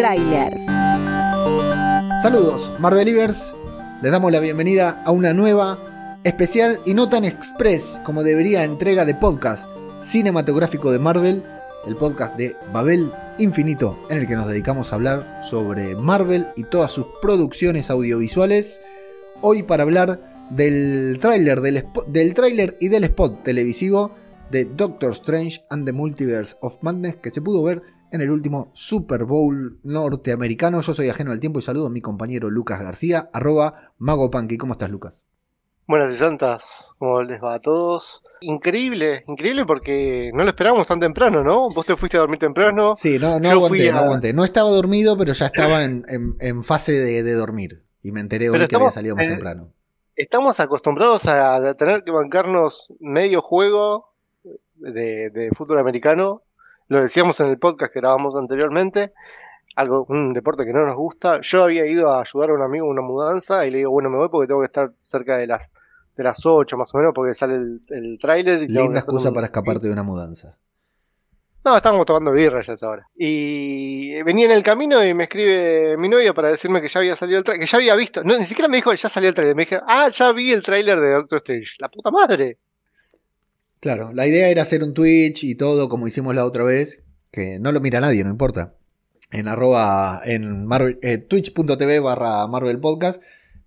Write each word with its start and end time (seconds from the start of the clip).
Trailers. 0.00 0.56
Saludos, 2.22 2.72
Marvelivers. 2.80 3.54
Les 4.00 4.10
damos 4.10 4.32
la 4.32 4.40
bienvenida 4.40 5.02
a 5.04 5.10
una 5.10 5.34
nueva, 5.34 6.18
especial 6.24 6.80
y 6.86 6.94
no 6.94 7.10
tan 7.10 7.26
express 7.26 8.00
como 8.02 8.22
debería 8.22 8.64
entrega 8.64 9.04
de 9.04 9.14
podcast 9.14 9.68
cinematográfico 10.02 10.90
de 10.90 10.98
Marvel, 10.98 11.42
el 11.86 11.96
podcast 11.96 12.34
de 12.38 12.56
Babel 12.72 13.12
Infinito, 13.36 13.98
en 14.08 14.20
el 14.20 14.26
que 14.26 14.36
nos 14.36 14.48
dedicamos 14.48 14.90
a 14.90 14.96
hablar 14.96 15.42
sobre 15.44 15.94
Marvel 15.96 16.46
y 16.56 16.64
todas 16.64 16.92
sus 16.92 17.04
producciones 17.20 17.90
audiovisuales. 17.90 18.80
Hoy 19.42 19.64
para 19.64 19.82
hablar 19.82 20.48
del 20.48 21.18
tráiler 21.20 21.60
del, 21.60 22.32
tráiler 22.32 22.78
y 22.80 22.88
del 22.88 23.04
spot 23.04 23.42
televisivo 23.42 24.12
de 24.50 24.64
Doctor 24.64 25.12
Strange 25.12 25.62
and 25.68 25.84
the 25.84 25.92
Multiverse 25.92 26.56
of 26.62 26.78
Madness 26.80 27.16
que 27.16 27.28
se 27.28 27.42
pudo 27.42 27.62
ver 27.62 27.82
en 28.12 28.20
el 28.20 28.30
último 28.30 28.70
Super 28.74 29.24
Bowl 29.24 29.78
norteamericano. 29.82 30.80
Yo 30.80 30.94
soy 30.94 31.08
ajeno 31.08 31.32
al 31.32 31.40
tiempo 31.40 31.58
y 31.58 31.62
saludo 31.62 31.86
a 31.86 31.90
mi 31.90 32.00
compañero 32.00 32.50
Lucas 32.50 32.80
García, 32.82 33.30
arroba 33.32 33.92
MagoPunky. 33.98 34.56
¿Cómo 34.58 34.72
estás, 34.72 34.90
Lucas? 34.90 35.26
Buenas 35.86 36.12
y 36.12 36.16
santas, 36.16 36.94
¿cómo 36.98 37.20
les 37.22 37.42
va 37.42 37.54
a 37.54 37.58
todos? 37.58 38.22
Increíble, 38.42 39.24
increíble 39.26 39.64
porque 39.66 40.30
no 40.34 40.44
lo 40.44 40.50
esperábamos 40.50 40.86
tan 40.86 41.00
temprano, 41.00 41.42
¿no? 41.42 41.68
Vos 41.70 41.84
te 41.84 41.96
fuiste 41.96 42.16
a 42.16 42.20
dormir 42.20 42.38
temprano. 42.38 42.94
Sí, 42.96 43.18
no, 43.18 43.40
no 43.40 43.50
aguanté, 43.50 43.88
a- 43.88 43.92
no 43.94 43.98
aguanté. 43.98 44.32
No 44.32 44.44
estaba 44.44 44.70
dormido, 44.70 45.16
pero 45.16 45.32
ya 45.32 45.46
estaba 45.46 45.82
en, 45.82 46.04
en- 46.08 46.36
en 46.38 46.62
fase 46.62 46.92
de, 46.92 47.24
de 47.24 47.32
dormir. 47.32 47.82
Y 48.02 48.12
me 48.12 48.20
enteré 48.20 48.50
hoy 48.50 48.56
Pero 48.58 48.68
que 48.68 48.76
había 48.76 48.90
salido 48.92 49.16
más 49.16 49.26
temprano. 49.26 49.72
Estamos 50.14 50.60
acostumbrados 50.60 51.26
a 51.26 51.74
tener 51.74 52.04
que 52.04 52.12
bancarnos 52.12 52.86
medio 53.00 53.40
juego 53.42 54.12
de, 54.76 55.30
de 55.30 55.50
fútbol 55.56 55.78
americano. 55.78 56.42
Lo 56.90 57.00
decíamos 57.00 57.38
en 57.40 57.46
el 57.46 57.58
podcast 57.58 57.92
que 57.92 58.00
grabamos 58.00 58.34
anteriormente. 58.36 59.12
Algo, 59.76 60.04
un 60.08 60.32
deporte 60.32 60.64
que 60.64 60.72
no 60.72 60.84
nos 60.84 60.96
gusta. 60.96 61.40
Yo 61.40 61.62
había 61.62 61.86
ido 61.86 62.10
a 62.10 62.20
ayudar 62.20 62.50
a 62.50 62.54
un 62.54 62.62
amigo 62.62 62.84
en 62.86 62.90
una 62.90 63.02
mudanza 63.02 63.64
y 63.64 63.70
le 63.70 63.78
digo, 63.78 63.92
bueno, 63.92 64.10
me 64.10 64.16
voy 64.18 64.28
porque 64.28 64.48
tengo 64.48 64.60
que 64.60 64.66
estar 64.66 64.92
cerca 65.02 65.36
de 65.36 65.46
las 65.46 65.70
de 66.16 66.24
las 66.24 66.44
8 66.44 66.76
más 66.76 66.92
o 66.92 66.98
menos 66.98 67.12
porque 67.14 67.34
sale 67.36 67.54
el, 67.54 67.80
el 67.88 68.18
tráiler. 68.20 68.68
Linda 68.68 68.98
excusa 68.98 69.28
un- 69.28 69.34
para 69.34 69.46
escaparte 69.46 69.86
de 69.86 69.92
una 69.92 70.02
mudanza. 70.02 70.58
No, 71.64 71.76
estábamos 71.76 72.04
tomando 72.06 72.32
birra 72.32 72.62
ya 72.62 72.72
a 72.72 72.74
esa 72.74 72.88
hora. 72.88 73.06
Y 73.14 74.20
venía 74.24 74.46
en 74.46 74.50
el 74.52 74.62
camino 74.64 75.04
y 75.04 75.14
me 75.14 75.24
escribe 75.24 75.96
mi 75.96 76.08
novia 76.08 76.34
para 76.34 76.48
decirme 76.50 76.80
que 76.82 76.88
ya 76.88 76.98
había 77.00 77.14
salido 77.16 77.38
el 77.38 77.44
tráiler, 77.44 77.64
que 77.64 77.70
ya 77.70 77.76
había 77.78 77.94
visto. 77.94 78.24
No, 78.24 78.36
ni 78.36 78.44
siquiera 78.46 78.66
me 78.66 78.78
dijo 78.78 78.90
que 78.90 78.96
ya 78.96 79.08
salió 79.08 79.28
el 79.28 79.34
tráiler. 79.34 79.54
Me 79.54 79.62
dije, 79.62 79.78
ah, 79.86 80.08
ya 80.10 80.32
vi 80.32 80.50
el 80.50 80.62
tráiler 80.62 80.98
de 80.98 81.10
Doctor 81.12 81.36
Strange. 81.38 81.76
La 81.78 81.88
puta 81.88 82.10
madre. 82.10 82.58
Claro, 83.80 84.12
la 84.12 84.26
idea 84.26 84.48
era 84.48 84.62
hacer 84.62 84.82
un 84.82 84.92
Twitch 84.92 85.42
y 85.42 85.54
todo 85.54 85.88
como 85.88 86.06
hicimos 86.06 86.34
la 86.34 86.44
otra 86.44 86.64
vez, 86.64 87.02
que 87.30 87.58
no 87.58 87.72
lo 87.72 87.80
mira 87.80 88.00
nadie, 88.00 88.22
no 88.22 88.30
importa. 88.30 88.74
En 89.30 89.48
arroba, 89.48 90.20
en 90.24 90.68
eh, 91.02 91.18
twitch.tv 91.18 92.00
barra 92.00 92.46
Marvel 92.46 92.78
Podcast, 92.78 93.22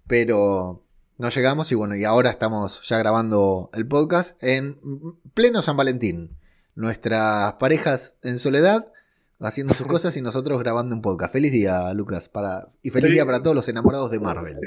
pero 0.06 0.84
no 1.18 1.30
llegamos 1.30 1.72
y 1.72 1.76
bueno, 1.76 1.96
y 1.96 2.04
ahora 2.04 2.30
estamos 2.30 2.88
ya 2.88 3.00
grabando 3.00 3.72
el 3.74 3.88
podcast 3.88 4.42
en 4.44 4.78
pleno 5.34 5.64
San 5.64 5.78
Valentín. 5.78 6.38
Nuestras 6.76 7.54
parejas 7.54 8.16
en 8.22 8.38
soledad 8.38 8.92
haciendo 9.40 9.74
sus 9.74 9.88
cosas 9.88 10.16
y 10.16 10.22
nosotros 10.22 10.60
grabando 10.60 10.96
un 10.96 11.02
podcast. 11.02 11.34
Feliz 11.34 11.52
día, 11.52 11.92
Lucas, 11.94 12.30
para, 12.30 12.68
y 12.82 12.92
feliz 12.92 13.12
día 13.12 13.26
para 13.26 13.42
todos 13.42 13.56
los 13.56 13.68
enamorados 13.68 14.12
de 14.12 14.20
Marvel. 14.20 14.58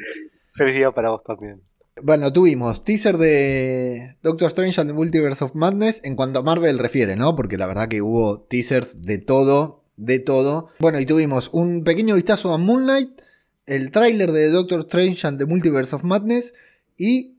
Feliz 0.54 0.74
día 0.74 0.90
para 0.90 1.10
vos 1.10 1.22
también. 1.22 1.62
Bueno, 2.02 2.30
tuvimos 2.30 2.84
teaser 2.84 3.16
de 3.16 4.18
Doctor 4.22 4.48
Strange 4.48 4.80
and 4.82 4.90
the 4.90 4.94
Multiverse 4.94 5.42
of 5.42 5.54
Madness 5.54 6.02
en 6.04 6.14
cuanto 6.14 6.40
a 6.40 6.42
Marvel 6.42 6.78
refiere, 6.78 7.16
¿no? 7.16 7.34
Porque 7.34 7.56
la 7.56 7.66
verdad 7.66 7.88
que 7.88 8.02
hubo 8.02 8.42
teasers 8.42 9.00
de 9.00 9.16
todo, 9.16 9.82
de 9.96 10.18
todo. 10.18 10.68
Bueno, 10.78 11.00
y 11.00 11.06
tuvimos 11.06 11.48
un 11.54 11.84
pequeño 11.84 12.14
vistazo 12.14 12.52
a 12.52 12.58
Moonlight, 12.58 13.22
el 13.64 13.90
tráiler 13.92 14.32
de 14.32 14.50
Doctor 14.50 14.80
Strange 14.80 15.26
and 15.26 15.38
the 15.38 15.46
Multiverse 15.46 15.96
of 15.96 16.04
Madness 16.04 16.52
y 16.98 17.38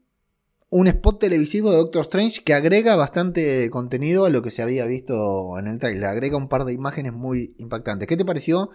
un 0.69 0.87
spot 0.87 1.19
televisivo 1.19 1.69
de 1.69 1.77
Doctor 1.77 2.01
Strange 2.01 2.43
que 2.43 2.55
agrega 2.55 2.95
bastante 2.95 3.69
contenido 3.69 4.25
a 4.25 4.31
lo 4.31 4.41
que 4.41 4.49
se 4.49 4.63
había 4.63 4.87
visto 4.87 5.59
en 5.59 5.67
el 5.67 5.77
tráiler. 5.77 6.05
Agrega 6.05 6.35
un 6.35 6.49
par 6.49 6.65
de 6.65 6.73
imágenes 6.73 7.13
muy 7.13 7.55
impactantes. 7.59 8.07
¿Qué 8.07 8.17
te 8.17 8.25
pareció? 8.25 8.71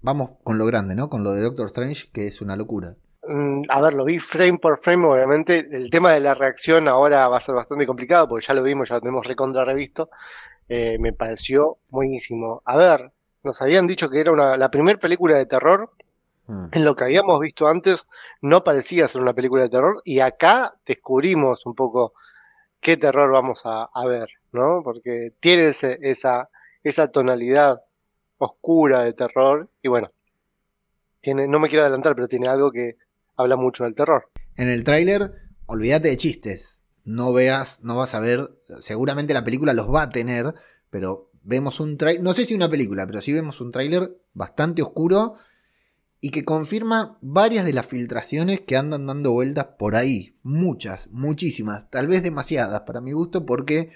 Vamos 0.00 0.32
con 0.42 0.58
lo 0.58 0.66
grande, 0.66 0.96
¿no? 0.96 1.08
Con 1.08 1.22
lo 1.22 1.32
de 1.32 1.42
Doctor 1.42 1.66
Strange, 1.66 2.10
que 2.12 2.26
es 2.26 2.40
una 2.40 2.56
locura. 2.56 2.96
Mm, 3.24 3.62
a 3.68 3.80
ver, 3.80 3.94
lo 3.94 4.04
vi 4.04 4.18
frame 4.18 4.58
por 4.58 4.78
frame, 4.80 5.06
obviamente. 5.06 5.66
El 5.70 5.90
tema 5.90 6.12
de 6.12 6.20
la 6.20 6.34
reacción 6.34 6.88
ahora 6.88 7.28
va 7.28 7.36
a 7.36 7.40
ser 7.40 7.54
bastante 7.54 7.86
complicado 7.86 8.28
porque 8.28 8.46
ya 8.46 8.54
lo 8.54 8.62
vimos, 8.62 8.88
ya 8.88 8.96
lo 8.96 9.00
tenemos 9.00 9.26
recontra 9.26 9.64
revisto. 9.64 10.10
Eh, 10.68 10.98
me 10.98 11.12
pareció 11.12 11.78
buenísimo. 11.88 12.62
A 12.64 12.76
ver, 12.76 13.12
nos 13.44 13.60
habían 13.62 13.86
dicho 13.86 14.10
que 14.10 14.20
era 14.20 14.32
una, 14.32 14.56
la 14.56 14.70
primera 14.70 14.98
película 14.98 15.36
de 15.36 15.46
terror 15.46 15.90
Mm. 16.48 16.70
en 16.72 16.84
lo 16.84 16.96
que 16.96 17.04
habíamos 17.04 17.38
visto 17.40 17.68
antes 17.68 18.08
no 18.40 18.64
parecía 18.64 19.06
ser 19.06 19.22
una 19.22 19.32
película 19.32 19.62
de 19.62 19.68
terror 19.68 20.02
y 20.04 20.18
acá 20.18 20.74
descubrimos 20.84 21.64
un 21.66 21.74
poco 21.76 22.14
qué 22.80 22.96
terror 22.96 23.30
vamos 23.30 23.62
a, 23.64 23.84
a 23.84 24.06
ver, 24.06 24.28
¿no? 24.52 24.82
Porque 24.82 25.32
tiene 25.40 25.68
ese- 25.68 25.98
esa, 26.02 26.50
esa 26.82 27.08
tonalidad 27.12 27.80
oscura 28.38 29.04
de 29.04 29.12
terror 29.12 29.68
y 29.82 29.88
bueno, 29.88 30.08
tiene, 31.20 31.46
no 31.46 31.58
me 31.60 31.68
quiero 31.68 31.82
adelantar, 31.84 32.14
pero 32.14 32.28
tiene 32.28 32.48
algo 32.48 32.70
que 32.72 32.96
habla 33.36 33.56
mucho 33.56 33.84
del 33.84 33.94
terror. 33.94 34.28
En 34.56 34.68
el 34.68 34.84
tráiler, 34.84 35.32
olvídate 35.66 36.08
de 36.08 36.16
chistes. 36.16 36.82
No 37.04 37.32
veas, 37.32 37.82
no 37.82 37.96
vas 37.96 38.14
a 38.14 38.20
ver. 38.20 38.50
Seguramente 38.80 39.34
la 39.34 39.44
película 39.44 39.72
los 39.74 39.92
va 39.92 40.02
a 40.02 40.10
tener, 40.10 40.54
pero 40.90 41.30
vemos 41.42 41.80
un 41.80 41.96
tráiler. 41.98 42.22
No 42.22 42.32
sé 42.32 42.44
si 42.44 42.54
una 42.54 42.68
película, 42.68 43.06
pero 43.06 43.20
sí 43.20 43.32
vemos 43.32 43.60
un 43.60 43.72
tráiler 43.72 44.16
bastante 44.34 44.82
oscuro 44.82 45.34
y 46.20 46.30
que 46.30 46.44
confirma 46.44 47.18
varias 47.20 47.64
de 47.64 47.72
las 47.72 47.86
filtraciones 47.86 48.60
que 48.60 48.76
andan 48.76 49.06
dando 49.06 49.32
vueltas 49.32 49.66
por 49.78 49.96
ahí. 49.96 50.36
Muchas, 50.44 51.08
muchísimas, 51.10 51.90
tal 51.90 52.06
vez 52.06 52.22
demasiadas 52.22 52.82
para 52.82 53.00
mi 53.00 53.10
gusto, 53.10 53.44
porque 53.44 53.90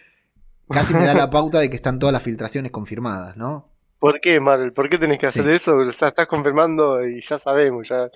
casi 0.68 0.92
me 0.92 1.04
da 1.04 1.14
la 1.14 1.30
pauta 1.30 1.60
de 1.60 1.70
que 1.70 1.76
están 1.76 2.00
todas 2.00 2.12
las 2.12 2.24
filtraciones 2.24 2.72
confirmadas, 2.72 3.36
¿no? 3.36 3.68
¿Por 4.00 4.20
qué, 4.20 4.40
Marvel? 4.40 4.72
¿Por 4.72 4.88
qué 4.88 4.98
tenés 4.98 5.20
que 5.20 5.26
hacer 5.28 5.44
Sí. 5.44 5.50
eso? 5.52 5.76
O 5.76 5.92
sea, 5.92 6.08
estás 6.08 6.26
confirmando 6.26 7.06
y 7.06 7.20
ya 7.20 7.38
sabemos, 7.38 7.88
ya. 7.88 8.10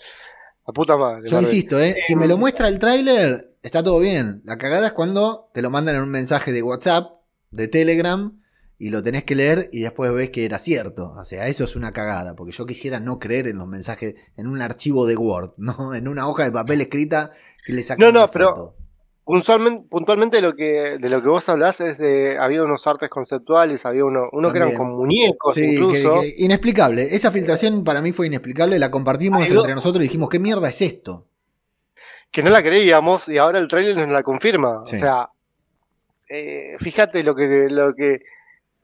La 0.67 0.73
puta 0.73 0.97
madre. 0.97 1.23
Yo 1.29 1.37
Marvel. 1.37 1.51
insisto, 1.51 1.81
¿eh? 1.81 1.97
si 2.07 2.15
me 2.17 2.27
lo 2.29 2.37
muestra 2.37 2.69
el 2.69 2.79
tráiler, 2.79 3.57
está 3.63 3.83
todo 3.83 3.99
bien. 3.99 4.43
La 4.45 4.57
cagada 4.59 4.89
es 4.89 4.93
cuando 4.93 5.51
te 5.53 5.63
lo 5.63 5.71
mandan 5.71 5.97
en 5.97 6.03
un 6.03 6.11
mensaje 6.11 6.53
de 6.53 6.63
WhatsApp, 6.63 7.11
de 7.51 7.67
Telegram, 7.69 8.33
y 8.79 8.91
lo 8.91 9.03
tenés 9.03 9.25
que 9.25 9.35
leer 9.35 9.69
y 9.73 9.81
después 9.81 10.13
ves 10.13 10.31
que 10.31 10.45
era 10.45 10.59
cierto. 10.59 11.11
O 11.13 11.25
sea, 11.25 11.49
eso 11.49 11.65
es 11.65 11.77
una 11.77 11.93
cagada, 11.93 12.35
porque 12.37 12.53
yo 12.53 12.65
quisiera 12.67 13.01
no 13.01 13.19
creer 13.19 13.49
en 13.49 13.59
los 13.59 13.67
mensajes, 13.67 14.15
en 14.37 14.47
un 14.47 14.63
archivo 14.63 15.07
de 15.07 15.17
Word, 15.17 15.53
¿no? 15.57 15.95
En 15.95 16.09
una 16.09 16.29
hoja 16.29 16.45
de 16.45 16.53
papel 16.53 16.81
escrita 16.81 17.31
que 17.67 17.73
le 17.73 17.83
sacan 17.83 18.07
No, 18.07 18.13
no, 18.13 18.19
una 18.25 18.31
pero- 18.31 18.49
foto. 18.55 18.77
Puntualmente, 19.31 19.87
puntualmente 19.89 20.37
de 20.39 20.43
lo 20.43 20.57
que 20.57 20.99
de 20.99 21.09
lo 21.09 21.23
que 21.23 21.29
vos 21.29 21.49
hablás 21.49 21.81
es 21.81 21.99
de 21.99 22.37
había 22.37 22.65
unos 22.65 22.85
artes 22.89 23.09
conceptuales, 23.09 23.87
había 23.87 24.05
uno, 24.05 24.29
uno 24.33 24.51
que 24.51 24.59
eran 24.59 24.75
con 24.75 24.89
muñecos 24.97 25.55
Sí, 25.55 25.77
incluso. 25.77 26.21
que- 26.21 26.35
inexplicable. 26.39 27.15
Esa 27.15 27.31
filtración 27.31 27.85
para 27.85 28.03
mí 28.03 28.11
fue 28.11 28.27
inexplicable. 28.27 28.79
La 28.81 28.91
compartimos 28.91 29.43
Ay, 29.43 29.51
no. 29.53 29.61
entre 29.61 29.75
nosotros 29.77 30.03
y 30.05 30.09
dijimos, 30.09 30.29
¿qué 30.31 30.39
mierda 30.41 30.69
es 30.69 30.83
esto? 30.83 31.27
que 32.33 32.43
no 32.45 32.51
la 32.51 32.63
creíamos 32.63 33.29
y 33.29 33.39
ahora 33.39 33.59
el 33.59 33.67
trailer 33.69 33.97
nos 33.97 34.09
la 34.11 34.23
confirma. 34.23 34.83
Sí. 34.87 34.97
O 34.97 34.99
sea, 35.01 35.31
eh, 36.29 36.77
fíjate 36.79 37.23
lo 37.25 37.35
que 37.35 37.67
lo 37.69 37.95
que 37.95 38.21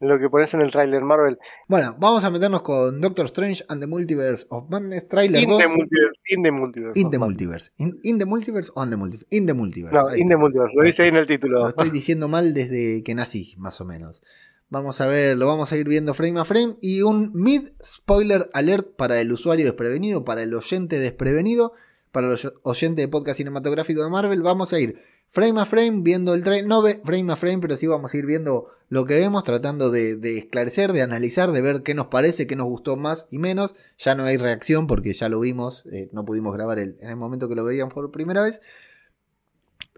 lo 0.01 0.19
que 0.19 0.29
pones 0.29 0.53
en 0.55 0.61
el 0.61 0.71
trailer 0.71 1.03
Marvel. 1.03 1.39
Bueno, 1.69 1.97
vamos 1.99 2.23
a 2.25 2.31
meternos 2.31 2.63
con 2.63 3.01
Doctor 3.01 3.27
Strange 3.27 3.65
and 3.69 3.81
the 3.81 3.87
Multiverse 3.87 4.47
of 4.51 4.69
Madness, 4.69 5.09
trailer 5.09 5.43
In 5.43 5.49
2. 5.49 5.59
the 5.59 5.69
multiverse. 5.69 6.21
In 6.29 6.43
the 6.43 6.51
multiverse. 6.51 7.01
In 7.01 7.11
the 7.11 7.19
multiverse. 7.19 7.71
In, 7.79 8.01
in 8.03 8.19
the 8.19 8.27
multiverse 8.27 8.71
o 8.75 8.81
on 8.83 8.91
the 8.91 8.97
multiverse. 8.97 9.27
In 9.31 9.47
the 9.47 9.55
multiverse. 9.55 9.95
No, 9.95 10.09
Ahí 10.09 10.21
in 10.21 10.27
está. 10.27 10.35
the 10.35 10.37
multiverse. 10.41 10.73
Lo 10.77 10.83
dice 10.85 11.03
ahí 11.03 11.09
en 11.09 11.17
el 11.17 11.27
título. 11.27 11.61
Lo 11.61 11.69
estoy 11.69 11.91
diciendo 12.01 12.29
mal 12.29 12.53
desde 12.55 13.03
que 13.03 13.15
nací, 13.15 13.55
más 13.59 13.81
o 13.81 13.85
menos. 13.85 14.23
Vamos 14.69 15.01
a 15.01 15.07
ver, 15.07 15.37
lo 15.37 15.47
vamos 15.47 15.71
a 15.73 15.77
ir 15.77 15.87
viendo 15.89 16.13
frame 16.13 16.41
a 16.41 16.45
frame. 16.45 16.77
Y 16.83 17.03
un 17.03 17.31
mid 17.35 17.69
spoiler 17.85 18.51
alert 18.53 18.97
para 18.97 19.21
el 19.21 19.31
usuario 19.33 19.65
desprevenido, 19.65 20.25
para 20.25 20.43
el 20.43 20.53
oyente 20.55 20.99
desprevenido, 20.99 21.73
para 22.17 22.33
el 22.33 22.39
oyente 22.63 23.03
de 23.03 23.09
podcast 23.09 23.37
cinematográfico 23.37 24.03
de 24.03 24.09
Marvel. 24.09 24.41
Vamos 24.41 24.73
a 24.73 24.81
ir 24.81 25.03
frame 25.29 25.61
a 25.61 25.67
frame 25.67 26.01
viendo 26.01 26.33
el 26.33 26.43
trailer. 26.43 26.67
No 26.67 26.83
frame 27.05 27.31
a 27.31 27.37
frame, 27.37 27.59
pero 27.59 27.77
sí 27.77 27.87
vamos 27.87 28.15
a 28.15 28.17
ir 28.17 28.25
viendo 28.25 28.69
lo 28.89 29.05
que 29.05 29.17
vemos, 29.17 29.45
tratando 29.45 29.91
de, 29.91 30.39
esclarecer, 30.39 30.95
de 30.95 31.03
analizar, 31.03 31.53
de 31.53 31.61
ver 31.61 31.83
qué 31.83 31.93
nos 31.93 32.07
parece, 32.07 32.47
qué 32.47 32.57
nos 32.57 32.69
gustó 32.69 32.97
más 32.97 33.27
y 33.31 33.39
menos. 33.39 33.75
Ya 33.99 34.15
no 34.15 34.25
hay 34.25 34.39
reacción 34.39 34.87
porque 34.87 35.13
ya 35.13 35.29
lo 35.29 35.41
vimos, 35.41 35.85
eh, 35.93 36.09
no 36.13 36.25
pudimos 36.25 36.55
grabar 36.55 36.79
el- 36.79 36.97
en 37.01 37.11
el 37.11 37.17
momento 37.17 37.51
que 37.51 37.55
lo 37.55 37.65
veíamos 37.65 37.93
por 37.93 38.11
primera 38.11 38.41
vez. 38.41 38.63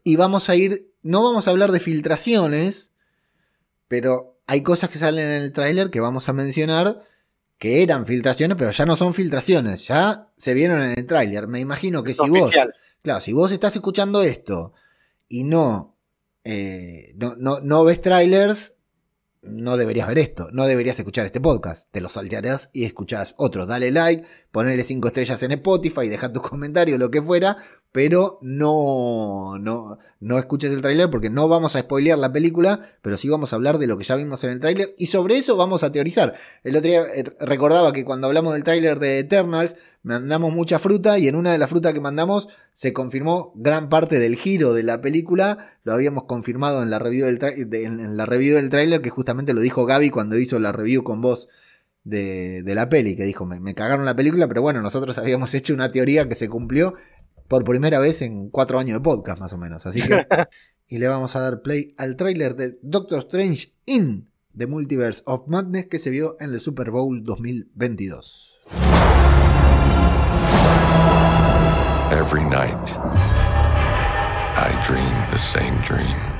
Y 0.02 0.16
vamos 0.16 0.50
a 0.50 0.56
ir, 0.56 0.90
no 1.04 1.22
vamos 1.22 1.46
a 1.46 1.52
hablar 1.52 1.70
de 1.70 1.78
filtraciones, 1.78 2.90
pero 3.86 4.40
hay 4.48 4.64
cosas 4.64 4.90
que 4.90 4.98
salen 4.98 5.24
en 5.24 5.42
el 5.42 5.52
tráiler 5.52 5.90
que 5.90 6.00
vamos 6.00 6.28
a 6.28 6.32
mencionar 6.32 7.04
que 7.58 7.82
eran 7.82 8.06
filtraciones, 8.06 8.56
pero 8.56 8.70
ya 8.70 8.86
no 8.86 8.96
son 8.96 9.12
filtraciones, 9.12 9.86
ya 9.86 10.30
se 10.36 10.54
vieron 10.54 10.80
en 10.80 10.98
el 10.98 11.06
tráiler. 11.06 11.48
Me 11.48 11.58
imagino 11.58 12.04
que 12.04 12.14
si 12.14 12.30
vos, 12.30 12.54
claro, 13.02 13.20
si 13.20 13.32
vos 13.32 13.50
estás 13.50 13.74
escuchando 13.74 14.22
esto 14.22 14.72
y 15.28 15.44
no, 15.44 15.96
eh, 16.44 17.12
no, 17.16 17.34
no, 17.36 17.60
no 17.60 17.84
ves 17.84 18.00
trailers, 18.00 18.76
no 19.42 19.76
deberías 19.76 20.06
ver 20.06 20.18
esto, 20.18 20.48
no 20.52 20.66
deberías 20.66 20.98
escuchar 20.98 21.26
este 21.26 21.40
podcast, 21.40 21.90
te 21.90 22.00
lo 22.00 22.08
saltearás 22.08 22.70
y 22.72 22.84
escucharás 22.84 23.34
otros. 23.36 23.66
Dale 23.66 23.90
like, 23.90 24.24
ponele 24.52 24.84
5 24.84 25.08
estrellas 25.08 25.42
en 25.42 25.52
Spotify, 25.52 26.08
deja 26.08 26.32
tus 26.32 26.42
comentarios, 26.48 26.98
lo 26.98 27.10
que 27.10 27.22
fuera, 27.22 27.56
pero 27.98 28.38
no, 28.42 29.58
no, 29.58 29.98
no 30.20 30.38
escuches 30.38 30.70
el 30.70 30.82
tráiler 30.82 31.10
porque 31.10 31.30
no 31.30 31.48
vamos 31.48 31.74
a 31.74 31.80
spoilear 31.80 32.16
la 32.16 32.30
película, 32.30 32.90
pero 33.02 33.16
sí 33.16 33.28
vamos 33.28 33.52
a 33.52 33.56
hablar 33.56 33.78
de 33.78 33.88
lo 33.88 33.98
que 33.98 34.04
ya 34.04 34.14
vimos 34.14 34.44
en 34.44 34.50
el 34.50 34.60
tráiler 34.60 34.94
y 34.98 35.06
sobre 35.06 35.34
eso 35.34 35.56
vamos 35.56 35.82
a 35.82 35.90
teorizar. 35.90 36.34
El 36.62 36.76
otro 36.76 36.88
día 36.88 37.02
eh, 37.12 37.24
recordaba 37.40 37.90
que 37.90 38.04
cuando 38.04 38.28
hablamos 38.28 38.52
del 38.52 38.62
tráiler 38.62 39.00
de 39.00 39.18
Eternals, 39.18 39.74
mandamos 40.04 40.52
mucha 40.52 40.78
fruta 40.78 41.18
y 41.18 41.26
en 41.26 41.34
una 41.34 41.50
de 41.50 41.58
las 41.58 41.70
frutas 41.70 41.92
que 41.92 42.00
mandamos 42.00 42.48
se 42.72 42.92
confirmó 42.92 43.52
gran 43.56 43.88
parte 43.88 44.20
del 44.20 44.36
giro 44.36 44.74
de 44.74 44.84
la 44.84 45.00
película, 45.00 45.72
lo 45.82 45.92
habíamos 45.92 46.22
confirmado 46.26 46.84
en 46.84 46.90
la 46.90 47.00
review 47.00 47.26
del, 47.26 47.74
en 47.74 48.16
la 48.16 48.26
review 48.26 48.54
del 48.54 48.70
tráiler 48.70 49.02
que 49.02 49.10
justamente 49.10 49.54
lo 49.54 49.60
dijo 49.60 49.86
Gaby 49.86 50.10
cuando 50.10 50.38
hizo 50.38 50.60
la 50.60 50.70
review 50.70 51.02
con 51.02 51.20
vos. 51.20 51.48
De, 52.04 52.62
la 52.64 52.88
peli, 52.88 53.16
que 53.16 53.24
dijo, 53.24 53.44
me 53.44 53.74
cagaron 53.74 54.06
la 54.06 54.16
película, 54.16 54.48
pero 54.48 54.62
bueno, 54.62 54.80
nosotros 54.80 55.18
habíamos 55.18 55.52
hecho 55.54 55.74
una 55.74 55.92
teoría 55.92 56.26
que 56.26 56.36
se 56.36 56.48
cumplió 56.48 56.94
por 57.48 57.64
primera 57.64 57.98
vez 57.98 58.22
en 58.22 58.50
cuatro 58.50 58.78
años 58.78 58.98
de 58.98 59.02
podcast, 59.02 59.40
más 59.40 59.52
o 59.52 59.58
menos. 59.58 59.84
Así 59.86 60.02
que. 60.02 60.26
y 60.88 60.98
le 60.98 61.08
vamos 61.08 61.36
a 61.36 61.40
dar 61.40 61.62
play 61.62 61.94
al 61.98 62.16
tráiler 62.16 62.54
de 62.54 62.78
Doctor 62.82 63.18
Strange 63.20 63.72
in 63.84 64.30
The 64.56 64.66
Multiverse 64.66 65.22
of 65.26 65.46
Madness 65.46 65.86
que 65.86 65.98
se 65.98 66.10
vio 66.10 66.36
en 66.40 66.52
el 66.52 66.60
Super 66.60 66.90
Bowl 66.90 67.22
2022. 67.22 68.54
Every 72.10 72.42
night, 72.44 72.96
I 74.56 74.72
dream 74.82 75.14
the 75.30 75.38
same 75.38 75.80
dream. 75.82 76.37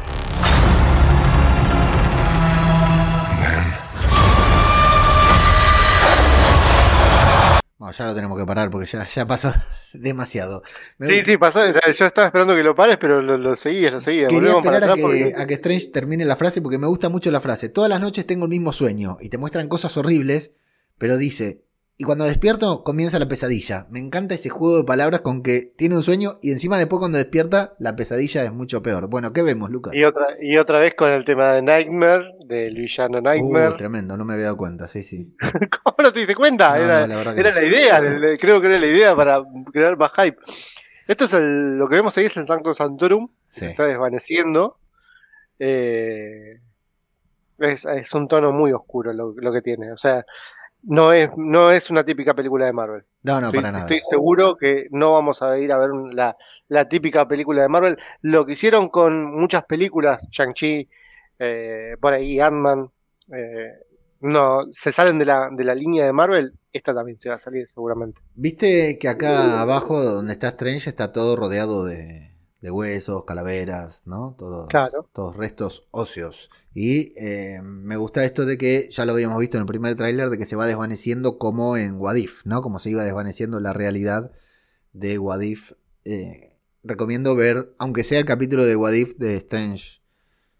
Ya 7.92 8.06
lo 8.06 8.14
tenemos 8.14 8.38
que 8.38 8.44
parar 8.44 8.70
porque 8.70 8.86
ya, 8.86 9.06
ya 9.06 9.24
pasó 9.24 9.52
demasiado. 9.92 10.62
sí, 11.00 11.22
sí, 11.24 11.36
pasó. 11.36 11.60
Yo 11.96 12.06
estaba 12.06 12.26
esperando 12.26 12.54
que 12.54 12.62
lo 12.62 12.74
pares, 12.74 12.96
pero 12.96 13.22
lo, 13.22 13.38
lo 13.38 13.54
seguías, 13.54 13.92
lo 13.92 14.00
seguías. 14.00 14.28
Quería 14.28 14.56
esperar 14.56 14.90
a, 14.90 14.94
que, 14.94 15.34
a 15.36 15.46
que 15.46 15.54
Strange 15.54 15.88
termine 15.92 16.24
la 16.24 16.36
frase 16.36 16.60
porque 16.60 16.78
me 16.78 16.86
gusta 16.86 17.08
mucho 17.08 17.30
la 17.30 17.40
frase. 17.40 17.68
Todas 17.68 17.88
las 17.88 18.00
noches 18.00 18.26
tengo 18.26 18.46
el 18.46 18.50
mismo 18.50 18.72
sueño 18.72 19.16
y 19.20 19.28
te 19.28 19.38
muestran 19.38 19.68
cosas 19.68 19.96
horribles, 19.96 20.52
pero 20.98 21.16
dice, 21.16 21.62
y 22.00 22.04
cuando 22.04 22.24
despierto 22.24 22.84
comienza 22.84 23.18
la 23.18 23.26
pesadilla. 23.26 23.86
Me 23.90 23.98
encanta 23.98 24.36
ese 24.36 24.50
juego 24.50 24.78
de 24.78 24.84
palabras 24.84 25.20
con 25.20 25.42
que 25.42 25.72
tiene 25.76 25.96
un 25.96 26.04
sueño 26.04 26.38
y 26.40 26.52
encima 26.52 26.78
después 26.78 27.00
cuando 27.00 27.18
despierta 27.18 27.74
la 27.80 27.96
pesadilla 27.96 28.44
es 28.44 28.52
mucho 28.52 28.84
peor. 28.84 29.08
Bueno, 29.08 29.32
¿qué 29.32 29.42
vemos, 29.42 29.68
Lucas? 29.68 29.92
Y 29.96 30.04
otra, 30.04 30.26
y 30.40 30.56
otra 30.58 30.78
vez 30.78 30.94
con 30.94 31.10
el 31.10 31.24
tema 31.24 31.50
de 31.54 31.62
Nightmare, 31.62 32.34
de 32.44 32.70
Villano 32.70 33.20
Nightmare. 33.20 33.70
Uh, 33.70 33.76
tremendo, 33.76 34.16
no 34.16 34.24
me 34.24 34.34
había 34.34 34.44
dado 34.44 34.56
cuenta, 34.56 34.86
sí, 34.86 35.02
sí. 35.02 35.34
¿Cómo 35.82 35.96
no 35.98 36.12
te 36.12 36.20
diste 36.20 36.36
cuenta? 36.36 36.78
era, 36.78 37.04
la, 37.04 37.64
idea, 37.64 38.00
creo 38.38 38.60
que 38.60 38.68
era 38.68 38.78
la 38.78 38.86
idea 38.86 39.16
para 39.16 39.42
crear 39.72 39.98
más 39.98 40.12
hype. 40.12 40.38
Esto 41.08 41.24
es 41.24 41.32
lo 41.32 41.88
que 41.88 41.96
vemos 41.96 42.16
ahí 42.16 42.26
es 42.26 42.36
el 42.36 42.46
Sancto 42.46 42.74
Santorum, 42.74 43.28
se 43.48 43.70
está 43.70 43.86
desvaneciendo. 43.86 44.76
Eh, 45.58 46.60
es, 47.58 48.14
un 48.14 48.28
tono 48.28 48.52
muy 48.52 48.70
oscuro 48.70 49.12
lo, 49.12 49.34
lo 49.36 49.52
que 49.52 49.62
tiene. 49.62 49.90
O 49.90 49.98
sea, 49.98 50.24
no 50.88 51.12
es, 51.12 51.30
no 51.36 51.70
es 51.70 51.90
una 51.90 52.02
típica 52.02 52.32
película 52.34 52.64
de 52.64 52.72
Marvel. 52.72 53.04
No, 53.22 53.40
no, 53.42 53.52
para 53.52 53.70
nada. 53.70 53.84
Estoy 53.84 54.00
seguro 54.10 54.56
que 54.56 54.86
no 54.90 55.12
vamos 55.12 55.42
a 55.42 55.58
ir 55.58 55.70
a 55.70 55.76
ver 55.76 55.90
la, 56.14 56.34
la, 56.68 56.88
típica 56.88 57.28
película 57.28 57.60
de 57.60 57.68
Marvel. 57.68 57.98
Lo 58.22 58.46
que 58.46 58.52
hicieron 58.52 58.88
con 58.88 59.30
muchas 59.38 59.66
películas, 59.66 60.26
Shang-Chi, 60.30 60.88
eh, 61.38 61.96
por 62.00 62.14
ahí 62.14 62.40
Ant-Man, 62.40 62.90
eh, 63.34 63.72
no, 64.20 64.64
se 64.72 64.90
salen 64.90 65.18
de 65.18 65.26
la, 65.26 65.50
de 65.52 65.62
la 65.62 65.74
línea 65.74 66.06
de 66.06 66.12
Marvel, 66.14 66.54
esta 66.72 66.94
también 66.94 67.18
se 67.18 67.28
va 67.28 67.34
a 67.34 67.38
salir 67.38 67.68
seguramente. 67.68 68.20
Viste 68.34 68.98
que 68.98 69.08
acá 69.08 69.60
abajo, 69.60 70.02
donde 70.02 70.32
está 70.32 70.48
Strange, 70.48 70.88
está 70.88 71.12
todo 71.12 71.36
rodeado 71.36 71.84
de, 71.84 72.32
de 72.60 72.70
huesos, 72.70 73.24
calaveras, 73.24 74.02
¿no? 74.06 74.34
Todos, 74.36 74.68
todos 75.12 75.36
restos 75.36 75.86
óseos. 75.90 76.50
Y 76.74 77.12
eh, 77.18 77.60
me 77.62 77.96
gusta 77.96 78.24
esto 78.24 78.44
de 78.46 78.58
que 78.58 78.88
ya 78.90 79.04
lo 79.04 79.12
habíamos 79.12 79.38
visto 79.38 79.56
en 79.56 79.62
el 79.62 79.66
primer 79.66 79.94
tráiler, 79.94 80.28
de 80.28 80.38
que 80.38 80.44
se 80.44 80.56
va 80.56 80.66
desvaneciendo 80.66 81.38
como 81.38 81.76
en 81.76 82.00
Wadif, 82.00 82.44
¿no? 82.44 82.62
Como 82.62 82.78
se 82.78 82.90
iba 82.90 83.04
desvaneciendo 83.04 83.60
la 83.60 83.72
realidad 83.72 84.32
de 84.92 85.18
Wadif. 85.18 85.72
Eh, 86.04 86.48
recomiendo 86.82 87.36
ver, 87.36 87.74
aunque 87.78 88.02
sea 88.02 88.18
el 88.18 88.24
capítulo 88.24 88.64
de 88.64 88.74
Wadif 88.74 89.16
de 89.18 89.36
Strange 89.36 90.00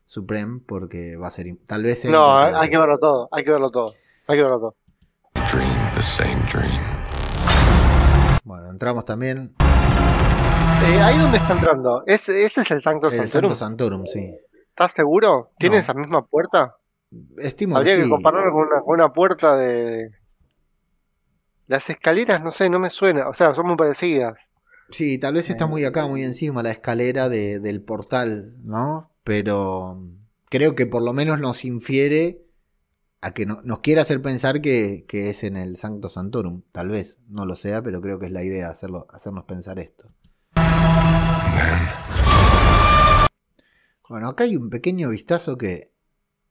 Supreme, 0.06 0.60
porque 0.66 1.16
va 1.16 1.28
a 1.28 1.32
ser, 1.32 1.46
tal 1.66 1.82
vez... 1.82 2.04
No, 2.04 2.34
hay 2.34 2.70
que 2.70 2.78
verlo 2.78 2.98
todo, 2.98 3.28
hay 3.32 3.44
que 3.44 3.50
verlo 3.50 3.70
todo, 3.70 3.94
hay 4.26 4.36
que 4.36 4.42
verlo 4.42 4.58
todo. 4.60 4.76
Bueno, 8.44 8.70
entramos 8.70 9.04
también 9.04 9.54
eh, 10.84 11.00
ahí 11.00 11.18
donde 11.18 11.38
está 11.38 11.54
entrando, 11.54 12.02
¿Ese, 12.06 12.44
ese 12.44 12.60
es 12.60 12.70
el 12.70 12.82
Sancto 12.82 13.08
el 13.08 13.14
Santorum. 13.14 13.50
Santo 13.50 13.56
Santorum, 13.56 14.06
sí. 14.06 14.36
¿Estás 14.68 14.92
seguro? 14.94 15.50
¿Tiene 15.58 15.78
esa 15.78 15.92
misma 15.92 16.24
puerta? 16.24 16.76
Estimo 17.38 17.76
Habría 17.76 17.96
que, 17.96 18.08
compararlo 18.08 18.52
con 18.52 18.94
una, 18.94 19.12
puerta 19.12 19.56
de. 19.56 20.10
Las 21.66 21.90
escaleras, 21.90 22.42
no 22.42 22.52
sé, 22.52 22.70
no 22.70 22.78
me 22.78 22.90
suena. 22.90 23.28
O 23.28 23.34
sea, 23.34 23.54
son 23.54 23.66
muy 23.66 23.76
parecidas. 23.76 24.36
Sí, 24.90 25.18
tal 25.18 25.34
vez 25.34 25.50
está 25.50 25.66
muy 25.66 25.84
acá, 25.84 26.06
muy 26.06 26.22
encima, 26.22 26.62
la 26.62 26.70
escalera 26.70 27.28
de, 27.28 27.58
del 27.58 27.82
portal, 27.82 28.54
¿no? 28.64 29.10
Pero 29.24 30.00
creo 30.48 30.74
que 30.74 30.86
por 30.86 31.02
lo 31.02 31.12
menos 31.12 31.40
nos 31.40 31.64
infiere 31.64 32.42
a 33.20 33.32
que 33.32 33.46
no, 33.46 33.60
nos 33.64 33.80
quiera 33.80 34.02
hacer 34.02 34.22
pensar 34.22 34.60
que, 34.60 35.04
que, 35.08 35.28
es 35.28 35.44
en 35.44 35.56
el 35.56 35.76
Sancto 35.76 36.08
Santorum. 36.08 36.62
Tal 36.72 36.88
vez, 36.88 37.18
no 37.28 37.44
lo 37.44 37.56
sea, 37.56 37.82
pero 37.82 38.00
creo 38.00 38.18
que 38.18 38.26
es 38.26 38.32
la 38.32 38.44
idea 38.44 38.70
hacerlo, 38.70 39.06
hacernos 39.10 39.44
pensar 39.44 39.78
esto. 39.78 40.06
Bueno, 44.08 44.28
acá 44.28 44.44
hay 44.44 44.56
un 44.56 44.70
pequeño 44.70 45.10
vistazo 45.10 45.58
que 45.58 45.92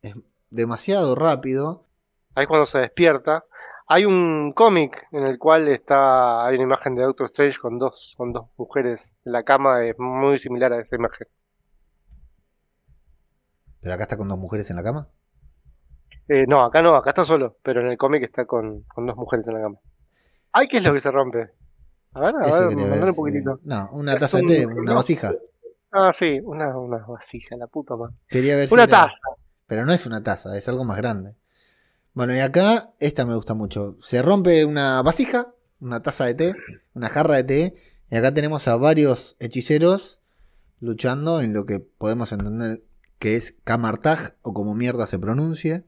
es 0.02 0.14
demasiado 0.50 1.16
rápido. 1.16 1.88
Ahí 2.36 2.46
cuando 2.46 2.68
se 2.68 2.80
despierta. 2.80 3.46
Hay 3.88 4.06
un 4.06 4.52
cómic 4.54 5.08
en 5.12 5.24
el 5.24 5.40
cual 5.40 5.68
está 5.70 6.46
hay 6.46 6.56
una 6.56 6.66
imagen 6.66 6.94
de 6.96 7.04
Doctor 7.04 7.28
Strange 7.28 7.58
con 7.60 7.80
dos 7.80 8.14
con 8.18 8.34
dos 8.34 8.48
mujeres 8.58 9.16
en 9.26 9.32
la 9.32 9.44
cama, 9.44 9.86
es 9.86 9.96
muy 9.98 10.38
similar 10.38 10.74
a 10.74 10.82
esa 10.82 10.98
imagen. 10.98 11.28
¿Pero 13.82 13.94
acá 13.94 14.04
está 14.04 14.18
con 14.18 14.28
dos 14.28 14.38
mujeres 14.38 14.70
en 14.70 14.76
la 14.76 14.84
cama? 14.84 15.10
Eh, 16.28 16.46
no, 16.48 16.62
acá 16.62 16.82
no, 16.82 16.96
acá 16.96 17.12
está 17.12 17.24
solo, 17.24 17.58
pero 17.64 17.82
en 17.82 17.88
el 17.88 17.98
cómic 17.98 18.24
está 18.24 18.46
con, 18.46 18.84
con 18.84 19.06
dos 19.08 19.16
mujeres 19.16 19.48
en 19.48 19.54
la 19.54 19.62
cama. 19.62 19.78
Ay, 20.52 20.68
¿qué 20.68 20.78
es 20.78 20.84
lo 20.84 20.94
que 20.94 21.00
se 21.00 21.10
rompe? 21.10 21.52
A 22.18 22.20
ver, 22.20 22.36
a 22.36 22.68
ver, 22.68 23.04
un 23.10 23.16
poquitito. 23.16 23.60
No, 23.64 23.90
una 23.92 24.18
taza 24.18 24.38
de 24.38 24.44
té, 24.44 24.66
una 24.66 24.96
vasija. 24.96 25.36
Ah, 25.92 26.12
sí, 26.14 26.40
una, 26.44 26.76
una 26.76 26.98
vasija, 26.98 27.56
la 27.58 27.68
puta 27.68 27.96
madre. 27.96 28.16
Quería 28.28 28.56
ver 28.56 28.70
una 28.72 28.88
taza. 28.88 29.14
Pero 29.68 29.86
no 29.86 29.94
es 29.94 30.08
una 30.08 30.24
taza, 30.24 30.58
es 30.58 30.68
algo 30.68 30.84
más 30.84 30.98
grande. 30.98 31.36
Bueno, 32.14 32.36
y 32.36 32.40
acá, 32.40 32.94
esta 33.00 33.24
me 33.24 33.36
gusta 33.36 33.54
mucho. 33.54 33.98
Se 34.02 34.24
rompe 34.24 34.66
una 34.66 35.04
vasija, 35.04 35.54
una 35.80 36.02
taza 36.02 36.26
de 36.26 36.34
té, 36.34 36.56
una 36.96 37.10
jarra 37.10 37.36
de 37.36 37.44
té. 37.44 37.76
Y 38.10 38.16
acá 38.16 38.34
tenemos 38.34 38.68
a 38.68 38.78
varios 38.78 39.36
hechiceros 39.40 40.20
luchando 40.80 41.42
en 41.42 41.54
lo 41.54 41.68
que 41.68 41.80
podemos 41.80 42.32
entender 42.32 42.82
que 43.20 43.36
es 43.36 43.56
Kamartaj 43.64 44.32
o 44.42 44.56
como 44.56 44.74
mierda 44.74 45.06
se 45.06 45.20
pronuncie. 45.20 45.86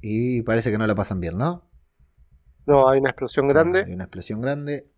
Y 0.00 0.42
parece 0.42 0.70
que 0.70 0.78
no 0.78 0.86
la 0.86 0.94
pasan 0.94 1.18
bien, 1.18 1.36
¿no? 1.36 1.68
No, 2.66 2.88
hay 2.88 3.00
una 3.00 3.10
explosión 3.10 3.48
grande. 3.48 3.82
hay 3.84 3.94
una 3.94 4.04
explosión 4.04 4.40
grande. 4.40 4.91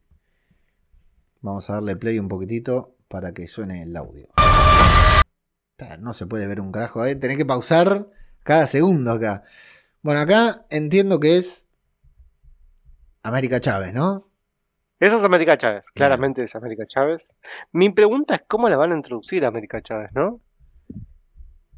Vamos 1.45 1.69
a 1.69 1.75
darle 1.75 1.95
play 1.95 2.19
un 2.19 2.27
poquitito 2.27 2.97
para 3.07 3.35
que 3.35 3.47
suene 3.49 3.83
el 3.83 3.95
audio. 3.99 4.29
No 5.99 6.15
se 6.15 6.27
puede 6.27 6.47
ver 6.47 6.59
un 6.59 6.73
carajo, 6.73 7.05
¿eh? 7.05 7.17
tenés 7.17 7.37
que 7.37 7.45
pausar 7.45 8.09
cada 8.43 8.67
segundo 8.67 9.13
acá. 9.13 9.45
Bueno, 10.01 10.23
acá 10.23 10.65
entiendo 10.71 11.21
que 11.21 11.37
es 11.37 11.67
América 13.23 13.61
Chávez, 13.61 13.93
¿no? 13.93 14.31
Esa 14.99 15.19
es 15.19 15.25
América 15.25 15.59
Chávez, 15.59 15.91
claramente 15.91 16.43
es 16.43 16.57
América 16.57 16.87
Chávez. 16.87 17.37
Mi 17.73 17.91
pregunta 17.91 18.37
es 18.37 18.43
cómo 18.49 18.71
la 18.71 18.79
van 18.79 18.93
a 18.93 18.97
introducir 18.97 19.45
a 19.45 19.49
América 19.49 19.83
Chávez, 19.83 20.13
¿no? 20.15 20.41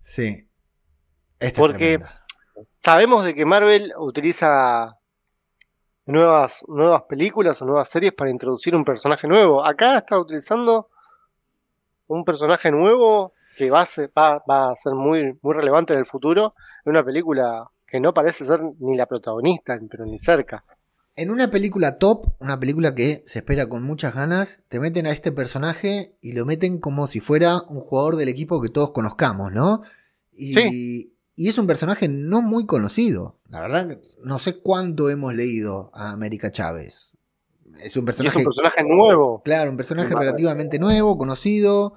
Sí. 0.00 0.48
Porque 1.56 1.98
sabemos 2.84 3.24
de 3.24 3.34
que 3.34 3.44
Marvel 3.44 3.94
utiliza 3.98 4.95
nuevas, 6.06 6.64
nuevas 6.68 7.02
películas 7.02 7.60
o 7.60 7.66
nuevas 7.66 7.88
series 7.88 8.12
para 8.12 8.30
introducir 8.30 8.74
un 8.74 8.84
personaje 8.84 9.26
nuevo. 9.26 9.64
Acá 9.64 9.98
está 9.98 10.18
utilizando 10.18 10.88
un 12.06 12.24
personaje 12.24 12.70
nuevo 12.70 13.32
que 13.56 13.70
va 13.70 13.80
a 13.80 13.86
ser, 13.86 14.10
va, 14.16 14.42
a 14.46 14.76
ser 14.76 14.92
muy, 14.94 15.36
muy 15.42 15.54
relevante 15.54 15.92
en 15.92 15.98
el 15.98 16.06
futuro 16.06 16.54
en 16.84 16.90
una 16.90 17.04
película 17.04 17.70
que 17.86 18.00
no 18.00 18.12
parece 18.14 18.44
ser 18.44 18.60
ni 18.78 18.96
la 18.96 19.06
protagonista, 19.06 19.78
pero 19.90 20.04
ni 20.04 20.18
cerca. 20.18 20.64
En 21.14 21.30
una 21.30 21.50
película 21.50 21.98
top, 21.98 22.26
una 22.40 22.60
película 22.60 22.94
que 22.94 23.22
se 23.26 23.38
espera 23.38 23.68
con 23.68 23.82
muchas 23.82 24.14
ganas, 24.14 24.62
te 24.68 24.78
meten 24.78 25.06
a 25.06 25.12
este 25.12 25.32
personaje 25.32 26.14
y 26.20 26.32
lo 26.32 26.44
meten 26.44 26.78
como 26.78 27.06
si 27.06 27.20
fuera 27.20 27.62
un 27.68 27.80
jugador 27.80 28.16
del 28.16 28.28
equipo 28.28 28.60
que 28.60 28.68
todos 28.68 28.92
conozcamos, 28.92 29.50
¿no? 29.52 29.82
Y, 30.30 31.14
y 31.36 31.48
es 31.48 31.58
un 31.58 31.66
personaje 31.66 32.08
no 32.08 32.42
muy 32.42 32.66
conocido. 32.66 33.36
La 33.50 33.60
verdad, 33.60 33.98
no 34.24 34.38
sé 34.38 34.58
cuánto 34.58 35.10
hemos 35.10 35.34
leído 35.34 35.90
a 35.94 36.10
América 36.10 36.50
Chávez. 36.50 37.16
Es 37.80 37.96
un 37.96 38.00
Y 38.00 38.04
es 38.04 38.06
personaje. 38.06 38.38
un 38.38 38.44
personaje 38.44 38.82
nuevo. 38.82 39.42
Claro, 39.44 39.70
un 39.70 39.76
personaje 39.76 40.14
relativamente 40.14 40.78
nuevo, 40.78 41.16
conocido, 41.18 41.94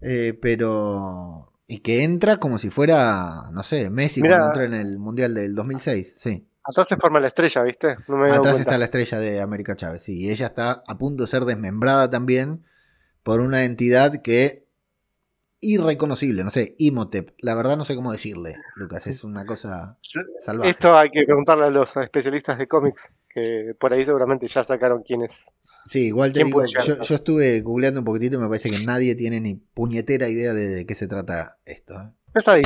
eh, 0.00 0.36
pero. 0.42 1.52
Y 1.68 1.78
que 1.78 2.02
entra 2.02 2.38
como 2.38 2.58
si 2.58 2.68
fuera, 2.68 3.48
no 3.52 3.62
sé, 3.62 3.90
Messi 3.90 4.20
Mira. 4.22 4.38
cuando 4.38 4.60
entra 4.60 4.64
en 4.64 4.86
el 4.86 4.98
Mundial 4.98 5.34
del 5.34 5.54
2006. 5.54 6.14
Sí. 6.16 6.46
Atrás 6.64 6.86
se 6.88 6.96
forma 6.96 7.20
la 7.20 7.28
estrella, 7.28 7.62
¿viste? 7.62 7.96
No 8.08 8.16
me 8.16 8.30
Atrás 8.30 8.58
está 8.58 8.76
la 8.76 8.86
estrella 8.86 9.18
de 9.20 9.40
América 9.40 9.76
Chávez, 9.76 10.02
sí. 10.02 10.18
Y 10.20 10.30
ella 10.30 10.46
está 10.46 10.82
a 10.86 10.98
punto 10.98 11.22
de 11.22 11.28
ser 11.28 11.44
desmembrada 11.44 12.10
también 12.10 12.64
por 13.22 13.40
una 13.40 13.62
entidad 13.64 14.20
que. 14.20 14.66
Irreconocible, 15.60 16.44
no 16.44 16.50
sé, 16.50 16.74
Imhotep. 16.78 17.30
La 17.38 17.54
verdad 17.54 17.76
no 17.76 17.84
sé 17.84 17.94
cómo 17.94 18.12
decirle, 18.12 18.56
Lucas. 18.76 19.06
Es 19.06 19.24
una 19.24 19.44
cosa 19.44 19.98
salvaje. 20.40 20.70
Esto 20.70 20.96
hay 20.96 21.10
que 21.10 21.24
preguntarle 21.24 21.66
a 21.66 21.70
los 21.70 21.96
especialistas 21.96 22.58
de 22.58 22.66
cómics, 22.66 23.08
que 23.28 23.74
por 23.78 23.92
ahí 23.92 24.04
seguramente 24.04 24.48
ya 24.48 24.64
sacaron 24.64 25.02
quién 25.02 25.22
es. 25.22 25.54
Sí, 25.86 26.06
igual 26.06 26.32
te 26.32 26.40
¿Quién 26.40 26.48
digo, 26.48 26.62
yo, 27.02 27.14
estuve 27.14 27.60
googleando 27.60 28.00
un 28.00 28.04
poquitito 28.04 28.36
y 28.36 28.40
me 28.40 28.48
parece 28.48 28.70
que 28.70 28.78
nadie 28.78 29.14
tiene 29.14 29.40
ni 29.40 29.54
puñetera 29.54 30.28
idea 30.28 30.52
de, 30.52 30.68
de 30.68 30.86
qué 30.86 30.94
se 30.94 31.06
trata 31.06 31.58
esto. 31.64 31.94
¿eh? 31.94 32.10
Está 32.34 32.52
ahí. 32.52 32.62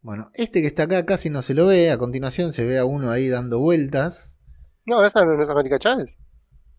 Bueno, 0.00 0.30
este 0.34 0.60
que 0.60 0.66
está 0.66 0.82
acá 0.82 1.06
casi 1.06 1.30
no 1.30 1.40
se 1.40 1.54
lo 1.54 1.66
ve. 1.66 1.90
A 1.90 1.98
continuación 1.98 2.52
se 2.52 2.66
ve 2.66 2.78
a 2.78 2.84
uno 2.84 3.10
ahí 3.10 3.28
dando 3.28 3.60
vueltas. 3.60 4.38
No, 4.86 5.02
esa 5.02 5.24
no 5.24 5.42
es 5.42 5.48
América 5.48 5.78
Chávez. 5.78 6.18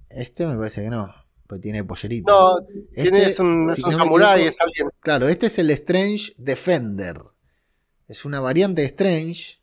Este 0.10 0.46
me 0.46 0.56
parece 0.56 0.84
que 0.84 0.90
no, 0.92 1.12
pues 1.48 1.62
tiene 1.62 1.84
pollerita. 1.84 2.32
No, 2.32 2.60
Este, 2.94 3.02
tiene, 3.04 3.24
es 3.30 3.40
un, 3.40 3.70
es 3.70 3.76
si 3.76 3.84
un 3.84 3.92
no 3.92 3.98
equivoco- 4.06 4.20
es 4.20 4.56
alguien. 4.60 4.90
Claro, 5.00 5.28
este 5.28 5.46
es 5.48 5.60
el 5.60 5.70
Strange 5.72 6.34
Defender. 6.38 7.22
Es 8.08 8.26
una 8.26 8.40
variante 8.40 8.82
de 8.82 8.88
Strange. 8.88 9.60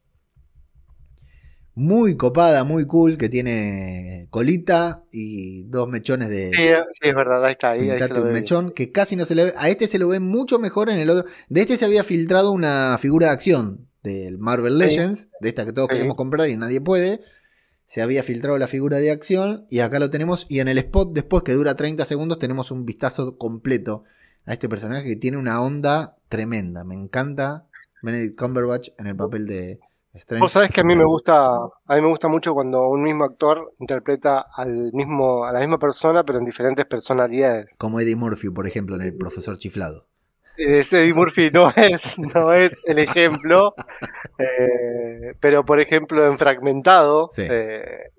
Muy 1.74 2.18
copada, 2.18 2.64
muy 2.64 2.86
cool, 2.86 3.16
que 3.16 3.30
tiene 3.30 4.26
colita 4.28 5.04
y 5.10 5.64
dos 5.64 5.88
mechones 5.88 6.28
de, 6.28 6.50
Sí, 6.50 6.56
sí, 7.00 7.08
es 7.08 7.14
verdad, 7.14 7.42
ahí 7.46 7.52
está, 7.52 7.70
ahí, 7.70 7.80
ahí 7.80 7.86
se 7.86 7.92
Pintate 7.94 8.20
lo 8.20 8.26
un 8.26 8.32
mechón 8.34 8.70
que 8.72 8.92
casi 8.92 9.16
no 9.16 9.24
se 9.24 9.34
le 9.34 9.44
ve. 9.46 9.54
A 9.56 9.70
este 9.70 9.86
se 9.86 9.98
lo 9.98 10.08
ve 10.08 10.20
mucho 10.20 10.58
mejor 10.58 10.90
en 10.90 10.98
el 10.98 11.08
otro. 11.08 11.24
De 11.48 11.62
este 11.62 11.78
se 11.78 11.86
había 11.86 12.04
filtrado 12.04 12.52
una 12.52 12.98
figura 13.00 13.28
de 13.28 13.32
acción 13.32 13.88
del 14.02 14.36
Marvel 14.36 14.74
Sí. 14.74 14.78
Legends, 14.80 15.28
de 15.40 15.48
esta 15.48 15.64
que 15.64 15.72
todos 15.72 15.88
Sí. 15.90 15.94
queremos 15.96 16.16
comprar 16.16 16.46
y 16.50 16.56
nadie 16.58 16.82
puede. 16.82 17.22
Se 17.86 18.02
había 18.02 18.22
filtrado 18.22 18.58
la 18.58 18.68
figura 18.68 18.98
de 18.98 19.10
acción 19.10 19.66
y 19.68 19.80
acá 19.80 19.98
lo 19.98 20.10
tenemos. 20.10 20.46
Y 20.48 20.60
en 20.60 20.68
el 20.68 20.78
spot, 20.78 21.12
después 21.12 21.42
que 21.42 21.52
dura 21.52 21.74
30 21.74 22.04
segundos, 22.04 22.38
tenemos 22.38 22.70
un 22.70 22.86
vistazo 22.86 23.36
completo 23.36 24.04
a 24.46 24.52
este 24.52 24.68
personaje 24.68 25.06
que 25.06 25.16
tiene 25.16 25.36
una 25.36 25.60
onda 25.60 26.16
tremenda. 26.28 26.84
Me 26.84 26.94
encanta 26.94 27.66
Benedict 28.02 28.38
Cumberbatch 28.38 28.88
en 28.98 29.06
el 29.06 29.16
papel 29.16 29.46
de 29.46 29.80
Strange. 30.14 30.42
Vos 30.42 30.52
sabés 30.52 30.70
que 30.70 30.80
a 30.82 30.84
mí 30.84 30.94
me 30.94 31.04
gusta, 31.04 31.54
a 31.54 31.94
mí 31.94 32.00
me 32.00 32.08
gusta 32.08 32.28
mucho 32.28 32.52
cuando 32.52 32.88
un 32.88 33.02
mismo 33.02 33.24
actor 33.24 33.72
interpreta 33.78 34.46
al 34.54 34.92
mismo, 34.92 35.44
a 35.44 35.52
la 35.52 35.60
misma 35.60 35.78
persona, 35.78 36.24
pero 36.24 36.38
en 36.38 36.44
diferentes 36.44 36.84
personalidades. 36.84 37.66
Como 37.78 38.00
Eddie 38.00 38.16
Murphy, 38.16 38.50
por 38.50 38.66
ejemplo, 38.66 38.96
en 38.96 39.02
El 39.02 39.16
Profesor 39.16 39.56
Chiflado. 39.58 40.06
Ese 40.56 41.02
Eddie 41.02 41.14
Murphy 41.14 41.50
no 41.50 41.71
es, 41.76 42.00
no 42.18 42.52
es 42.52 42.73
el 42.87 42.99
ejemplo, 42.99 43.75
eh, 44.38 45.30
pero 45.40 45.64
por 45.64 45.80
ejemplo 45.80 46.26
en 46.26 46.38
Fragmentado 46.38 47.30
Sí. 47.32 47.47
eh, 47.49 48.11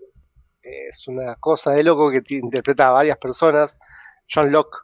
es 0.62 1.08
una 1.08 1.36
cosa 1.36 1.72
de 1.74 1.84
loco 1.84 2.10
que 2.12 2.22
interpreta 2.36 2.88
a 2.88 2.92
varias 2.92 3.18
personas. 3.18 3.78
John 4.34 4.52
Locke, 4.52 4.78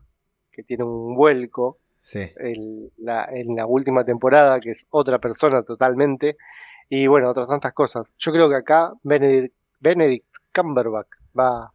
que 0.51 0.63
tiene 0.63 0.83
un 0.83 1.15
vuelco 1.15 1.79
Sí. 2.01 2.31
el- 2.37 2.91
la- 2.97 3.29
en 3.31 3.55
la 3.55 3.65
última 3.65 4.03
temporada, 4.03 4.59
que 4.59 4.71
es 4.71 4.85
otra 4.89 5.19
persona 5.19 5.63
totalmente, 5.63 6.37
y 6.89 7.07
bueno, 7.07 7.29
otras 7.29 7.47
tantas 7.47 7.73
cosas. 7.73 8.05
Yo 8.17 8.31
creo 8.31 8.49
que 8.49 8.55
acá 8.55 8.91
Benedict, 9.03 9.55
Benedict 9.79 10.25
Cumberbatch 10.53 11.07
va, 11.37 11.71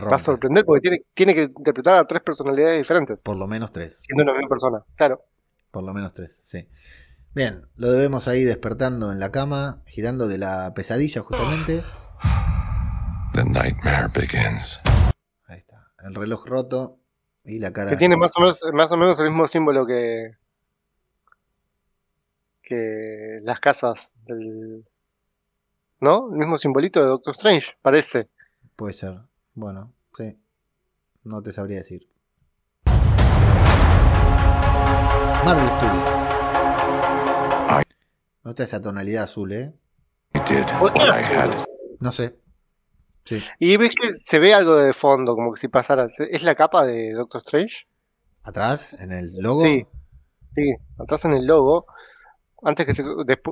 va 0.00 0.16
a 0.16 0.18
sorprender 0.18 0.64
porque 0.64 0.80
tiene, 0.80 1.02
tiene 1.14 1.34
que 1.34 1.42
interpretar 1.42 1.96
a 1.96 2.06
tres 2.06 2.22
personalidades 2.22 2.78
diferentes, 2.78 3.22
Por 3.22 3.36
lo 3.36 3.46
menos 3.46 3.72
tres. 3.72 4.00
siendo 4.06 4.22
una 4.22 4.32
misma 4.32 4.48
persona. 4.48 4.84
Claro. 4.96 5.22
Por 5.70 5.84
lo 5.84 5.92
menos 5.92 6.12
tres, 6.12 6.40
sí. 6.42 6.68
Bien, 7.34 7.66
lo 7.76 7.90
debemos 7.90 8.28
ahí 8.28 8.44
despertando 8.44 9.10
en 9.10 9.18
la 9.18 9.32
cama, 9.32 9.82
girando 9.86 10.28
de 10.28 10.38
la 10.38 10.72
pesadilla 10.74 11.20
justamente. 11.22 11.80
The 13.34 13.44
nightmare 13.44 14.06
begins. 14.14 14.80
Ahí 15.48 15.58
está. 15.58 15.88
El 16.04 16.14
reloj 16.14 16.46
roto 16.46 17.00
y 17.44 17.58
la 17.58 17.72
cara. 17.72 17.90
Que 17.90 17.96
tiene 17.96 18.16
más 18.16 18.30
o 18.36 18.40
menos, 18.40 18.58
más 18.72 18.90
o 18.90 18.96
menos 18.96 19.18
el 19.18 19.30
mismo 19.30 19.48
símbolo 19.48 19.84
que, 19.84 20.36
que 22.62 23.40
las 23.42 23.58
casas 23.60 24.12
del. 24.26 24.84
¿No? 26.00 26.30
El 26.32 26.38
mismo 26.38 26.58
simbolito 26.58 27.00
de 27.00 27.06
Doctor 27.06 27.34
Strange, 27.34 27.72
parece. 27.82 28.28
Puede 28.76 28.92
ser. 28.92 29.18
Bueno, 29.54 29.92
sí. 30.16 30.36
No 31.22 31.42
te 31.42 31.52
sabría 31.52 31.78
decir. 31.78 32.08
Marvel 35.44 35.70
Studios. 35.70 36.24
Nota 38.42 38.64
esa 38.64 38.80
tonalidad 38.80 39.24
azul, 39.24 39.52
¿eh? 39.52 39.72
I 40.34 40.38
did 40.40 40.64
what 40.80 40.96
I 40.96 41.22
had. 41.22 41.64
No 42.00 42.12
sé. 42.12 42.36
Sí. 43.24 43.42
Y 43.58 43.76
ves 43.76 43.90
que 43.90 44.18
se 44.24 44.38
ve 44.38 44.52
algo 44.52 44.74
de 44.74 44.92
fondo, 44.92 45.34
como 45.34 45.54
que 45.54 45.60
si 45.60 45.68
pasara. 45.68 46.08
¿Es 46.18 46.42
la 46.42 46.54
capa 46.54 46.84
de 46.84 47.12
Doctor 47.12 47.40
Strange? 47.46 47.86
Atrás, 48.42 48.92
en 48.94 49.12
el 49.12 49.36
logo. 49.38 49.62
Sí. 49.62 49.86
Sí, 50.56 50.74
atrás 50.98 51.24
en 51.24 51.32
el 51.32 51.46
logo. 51.46 51.86
Antes 52.62 52.86
que 52.86 52.94
se, 52.94 53.04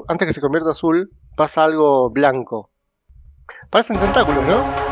antes 0.09 0.27
que 0.27 0.35
se 0.35 0.41
convierta 0.41 0.71
azul, 0.71 1.11
pasa 1.37 1.65
algo 1.65 2.11
blanco. 2.11 2.71
Parecen 3.71 3.99
tentáculos, 3.99 4.45
¿no? 4.45 4.92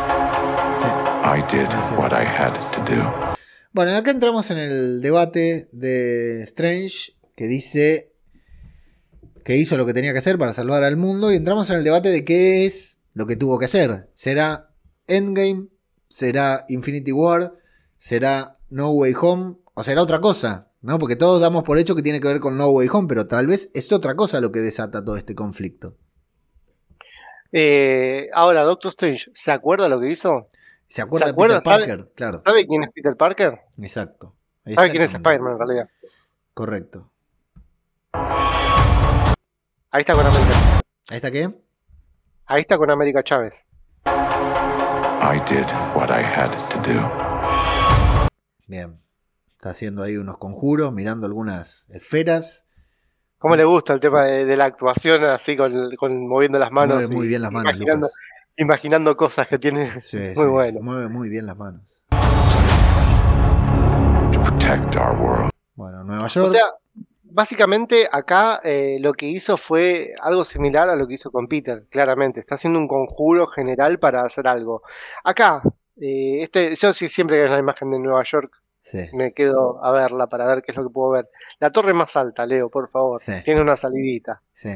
Sí. 1.30 1.36
I 1.36 1.42
did 1.42 1.68
what 1.96 2.12
I 2.12 2.24
had 2.24 2.52
to 2.72 2.92
do. 2.92 3.36
Bueno, 3.72 3.94
acá 3.94 4.10
entramos 4.10 4.50
en 4.50 4.58
el 4.58 5.00
debate 5.00 5.68
de 5.70 6.42
Strange 6.42 7.12
que 7.36 7.46
dice 7.46 8.12
que 9.44 9.56
hizo 9.56 9.76
lo 9.76 9.86
que 9.86 9.94
tenía 9.94 10.12
que 10.12 10.18
hacer 10.18 10.38
para 10.38 10.52
salvar 10.52 10.82
al 10.82 10.96
mundo 10.96 11.30
y 11.30 11.36
entramos 11.36 11.70
en 11.70 11.76
el 11.76 11.84
debate 11.84 12.08
de 12.08 12.24
qué 12.24 12.66
es 12.66 12.98
lo 13.14 13.26
que 13.26 13.36
tuvo 13.36 13.60
que 13.60 13.66
hacer. 13.66 14.10
¿Será 14.14 14.70
Endgame? 15.06 15.68
¿Será 16.08 16.64
Infinity 16.68 17.12
War? 17.12 17.54
¿Será 17.98 18.54
No 18.68 18.90
Way 18.90 19.14
Home? 19.20 19.54
¿O 19.74 19.84
será 19.84 20.02
otra 20.02 20.20
cosa? 20.20 20.72
¿No? 20.82 20.98
Porque 20.98 21.14
todos 21.14 21.40
damos 21.40 21.62
por 21.62 21.78
hecho 21.78 21.94
que 21.94 22.02
tiene 22.02 22.20
que 22.20 22.26
ver 22.26 22.40
con 22.40 22.58
No 22.58 22.70
Way 22.70 22.88
Home, 22.92 23.06
pero 23.08 23.28
tal 23.28 23.46
vez 23.46 23.70
es 23.72 23.92
otra 23.92 24.16
cosa 24.16 24.40
lo 24.40 24.50
que 24.50 24.58
desata 24.58 25.04
todo 25.04 25.16
este 25.16 25.36
conflicto. 25.36 25.96
Eh, 27.52 28.28
ahora, 28.32 28.62
Doctor 28.62 28.90
Strange, 28.90 29.30
¿se 29.34 29.52
acuerda 29.52 29.88
lo 29.88 30.00
que 30.00 30.10
hizo? 30.10 30.50
¿Se 30.90 31.02
acuerda 31.02 31.28
¿Se 31.28 31.32
de 31.32 31.38
Peter? 31.38 31.62
Parker? 31.62 32.12
Claro, 32.16 32.42
¿Sabe 32.44 32.66
quién 32.66 32.82
es 32.82 32.90
Peter 32.92 33.16
Parker? 33.16 33.60
exacto. 33.78 34.34
¿Sabe 34.74 34.90
quién 34.90 35.04
es. 35.04 35.14
Spider-Man 35.14 35.52
en 35.52 35.58
realidad? 35.58 35.88
Correcto. 36.52 37.08
Ahí 39.92 40.00
está 40.00 40.14
con 40.14 40.26
América. 40.26 40.82
¿Ahí 41.08 41.16
está 41.16 41.30
qué? 41.30 41.54
Ahí 42.46 42.60
está 42.60 42.76
con 42.76 42.90
América 42.90 43.22
Chávez. 43.22 43.64
I 44.04 45.38
did 45.48 45.64
what 45.94 46.10
I 46.10 46.22
had 46.24 46.50
to 46.70 46.78
do. 46.82 47.00
Bien. 48.66 49.00
Está 49.56 49.70
haciendo 49.70 50.02
ahí 50.02 50.16
unos 50.16 50.38
conjuros, 50.38 50.92
mirando 50.92 51.26
algunas 51.26 51.86
esferas. 51.90 52.66
¿Cómo 53.38 53.54
le 53.54 53.64
gusta 53.64 53.92
el 53.92 54.00
tema 54.00 54.24
de, 54.24 54.44
de 54.44 54.56
la 54.56 54.64
actuación 54.64 55.22
así 55.24 55.56
con, 55.56 55.94
con 55.96 56.26
moviendo 56.28 56.58
las 56.58 56.72
manos? 56.72 56.96
Mueve 56.96 57.14
muy 57.14 57.28
bien 57.28 57.42
las 57.42 57.52
manos, 57.52 57.74
imaginando, 57.74 58.06
Lucas. 58.06 58.20
Imaginando 58.56 59.16
cosas 59.16 59.48
que 59.48 59.58
tiene. 59.58 59.90
Sí, 60.02 60.16
Muy 60.36 60.44
sí, 60.46 60.50
bueno. 60.50 60.80
Mueve 60.80 61.08
muy 61.08 61.28
bien 61.28 61.46
las 61.46 61.56
manos. 61.56 61.82
Bueno, 65.74 66.04
Nueva 66.04 66.24
O 66.24 66.28
York. 66.28 66.52
sea, 66.52 66.66
básicamente 67.24 68.08
acá 68.10 68.60
eh, 68.62 68.98
lo 69.00 69.12
que 69.14 69.26
hizo 69.26 69.56
fue 69.56 70.12
algo 70.20 70.44
similar 70.44 70.88
a 70.88 70.96
lo 70.96 71.06
que 71.06 71.14
hizo 71.14 71.30
con 71.30 71.48
Peter, 71.48 71.86
claramente. 71.90 72.40
Está 72.40 72.56
haciendo 72.56 72.78
un 72.78 72.88
conjuro 72.88 73.46
general 73.46 73.98
para 73.98 74.22
hacer 74.22 74.46
algo. 74.46 74.82
Acá, 75.24 75.62
eh, 76.00 76.42
este, 76.42 76.74
yo 76.76 76.92
sí, 76.92 77.08
siempre 77.08 77.36
que 77.36 77.42
veo 77.44 77.52
la 77.52 77.58
imagen 77.58 77.90
de 77.90 77.98
Nueva 77.98 78.22
York 78.24 78.52
sí. 78.82 79.08
me 79.12 79.32
quedo 79.32 79.82
a 79.84 79.92
verla 79.92 80.26
para 80.28 80.46
ver 80.46 80.62
qué 80.62 80.72
es 80.72 80.76
lo 80.76 80.84
que 80.84 80.92
puedo 80.92 81.10
ver. 81.10 81.28
La 81.58 81.70
torre 81.70 81.94
más 81.94 82.16
alta, 82.16 82.46
Leo, 82.46 82.68
por 82.68 82.90
favor. 82.90 83.22
Sí. 83.22 83.32
Tiene 83.44 83.60
una 83.62 83.76
salidita. 83.76 84.42
Sí. 84.52 84.70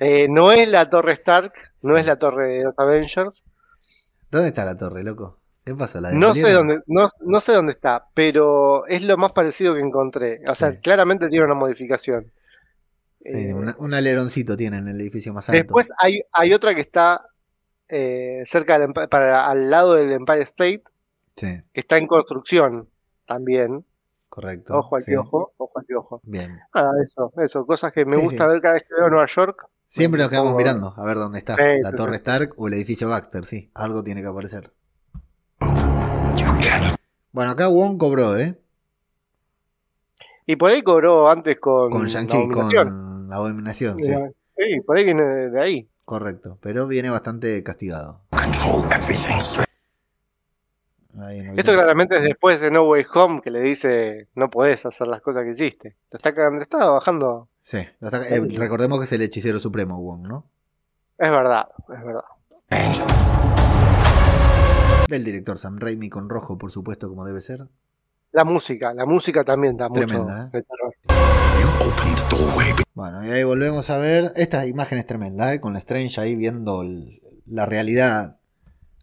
Eh, 0.00 0.26
no 0.28 0.52
es 0.52 0.68
la 0.68 0.88
torre 0.90 1.12
Stark, 1.12 1.52
no 1.82 1.96
es 1.96 2.06
la 2.06 2.16
torre 2.18 2.46
de 2.48 2.64
los 2.64 2.74
Avengers. 2.78 3.44
¿Dónde 4.30 4.48
está 4.48 4.64
la 4.64 4.76
torre, 4.76 5.02
loco? 5.04 5.38
¿Qué 5.64 5.74
pasó? 5.74 6.00
¿La 6.00 6.12
No 6.12 6.34
sé 6.34 6.50
dónde, 6.50 6.80
no, 6.86 7.10
no 7.20 7.40
sé 7.40 7.52
dónde 7.52 7.72
está, 7.72 8.06
pero 8.14 8.86
es 8.86 9.02
lo 9.02 9.16
más 9.18 9.32
parecido 9.32 9.74
que 9.74 9.80
encontré. 9.80 10.40
O 10.48 10.54
sea, 10.54 10.72
Sí. 10.72 10.78
claramente 10.80 11.28
tiene 11.28 11.44
una 11.44 11.54
modificación. 11.54 12.32
Sí, 13.22 13.48
Eh, 13.50 13.54
una- 13.54 13.74
un 13.78 13.92
aleroncito 13.94 14.56
tiene 14.56 14.78
en 14.78 14.88
el 14.88 15.00
edificio 15.00 15.34
más 15.34 15.48
alto. 15.48 15.56
Después 15.58 15.86
hay, 16.02 16.22
hay 16.32 16.54
otra 16.54 16.74
que 16.74 16.80
está 16.80 17.24
eh, 17.90 18.42
cerca 18.44 18.78
del 18.78 18.92
para, 18.92 19.46
al 19.48 19.70
lado 19.70 19.94
del 19.94 20.12
Empire 20.12 20.42
State, 20.42 20.82
Sí, 21.36 21.46
que 21.72 21.80
está 21.80 21.96
en 21.96 22.06
construcción 22.06 22.88
también. 23.26 23.84
correcto. 24.28 24.76
Ojo 24.76 24.96
al 24.96 25.02
piojo, 25.04 25.52
ojo 25.56 25.78
al 25.78 25.84
piojo. 25.86 26.20
Bien. 26.24 26.60
Ah, 26.74 26.90
eso, 27.02 27.32
eso, 27.42 27.64
cosas 27.66 27.92
que 27.92 28.04
me 28.04 28.18
gusta 28.18 28.46
ver 28.46 28.60
cada 28.60 28.74
vez 28.74 28.82
que 28.86 28.94
veo 28.94 29.08
Nueva 29.08 29.26
York. 29.26 29.66
Siempre 29.88 30.20
nos 30.20 30.28
quedamos 30.28 30.54
mirando 30.54 30.92
a 30.96 31.04
ver 31.04 31.16
dónde 31.16 31.38
está. 31.38 31.56
Sí, 31.56 31.62
la 31.82 31.90
sí, 31.90 31.96
Torre 31.96 32.12
sí. 32.12 32.18
Stark 32.18 32.54
o 32.56 32.68
el 32.68 32.74
edificio 32.74 33.08
Baxter, 33.08 33.46
sí. 33.46 33.70
Algo 33.74 34.04
tiene 34.04 34.20
que 34.20 34.28
aparecer. 34.28 34.70
Bueno, 37.32 37.50
acá 37.50 37.68
Wong 37.68 37.98
cobró, 37.98 38.36
¿eh? 38.36 38.58
Y 40.46 40.56
por 40.56 40.70
ahí 40.70 40.82
cobró 40.82 41.30
antes 41.30 41.58
con, 41.58 41.90
Con 41.90 42.02
la 42.02 42.08
Shang-Chi, 42.08 42.48
con 42.48 43.28
la 43.28 43.36
abominación, 43.36 44.02
sí. 44.02 44.12
Sí, 44.56 44.80
por 44.84 44.98
ahí 44.98 45.04
viene 45.04 45.24
de 45.24 45.60
ahí. 45.60 45.88
Correcto. 46.04 46.58
Pero 46.60 46.86
viene 46.86 47.10
bastante 47.10 47.62
castigado. 47.62 48.22
No 51.12 51.28
Esto 51.28 51.72
claramente 51.72 52.16
es 52.16 52.22
después 52.22 52.60
de 52.60 52.70
No 52.70 52.84
Way 52.84 53.06
Home 53.14 53.40
que 53.40 53.50
le 53.50 53.60
dice 53.60 54.28
no 54.34 54.50
podés 54.50 54.86
hacer 54.86 55.06
las 55.06 55.20
cosas 55.20 55.44
que 55.44 55.50
hiciste. 55.50 55.96
Lo 56.10 56.16
está 56.16 56.34
cagando, 56.34 56.62
está 56.62 56.84
bajando. 56.86 57.47
Sí, 57.62 57.78
eh, 57.78 58.48
recordemos 58.56 58.98
que 58.98 59.04
es 59.04 59.12
el 59.12 59.22
hechicero 59.22 59.58
supremo, 59.58 60.00
Wong, 60.00 60.26
¿no? 60.26 60.46
Es 61.18 61.30
verdad, 61.30 61.68
es 61.82 62.04
verdad. 62.04 62.24
Del 65.08 65.24
director 65.24 65.58
Sam 65.58 65.78
Raimi 65.78 66.08
con 66.10 66.28
rojo, 66.28 66.58
por 66.58 66.70
supuesto, 66.70 67.08
como 67.08 67.24
debe 67.24 67.40
ser. 67.40 67.66
La 68.32 68.44
música, 68.44 68.92
la 68.94 69.06
música 69.06 69.42
también 69.44 69.76
da 69.76 69.88
mucho 69.88 70.06
Tremenda, 70.06 70.44
¿eh? 70.46 70.50
de 70.52 70.62
terror. 70.62 70.94
The 71.06 72.36
doorway. 72.36 72.72
Bueno, 72.94 73.24
y 73.24 73.30
ahí 73.30 73.42
volvemos 73.42 73.88
a 73.90 73.96
ver. 73.96 74.32
Esta 74.36 74.66
imagen 74.66 74.98
es 74.98 75.06
tremenda, 75.06 75.52
¿eh? 75.54 75.60
Con 75.60 75.72
la 75.72 75.78
Strange 75.78 76.20
ahí 76.20 76.36
viendo 76.36 76.82
el- 76.82 77.20
la 77.46 77.64
realidad 77.64 78.36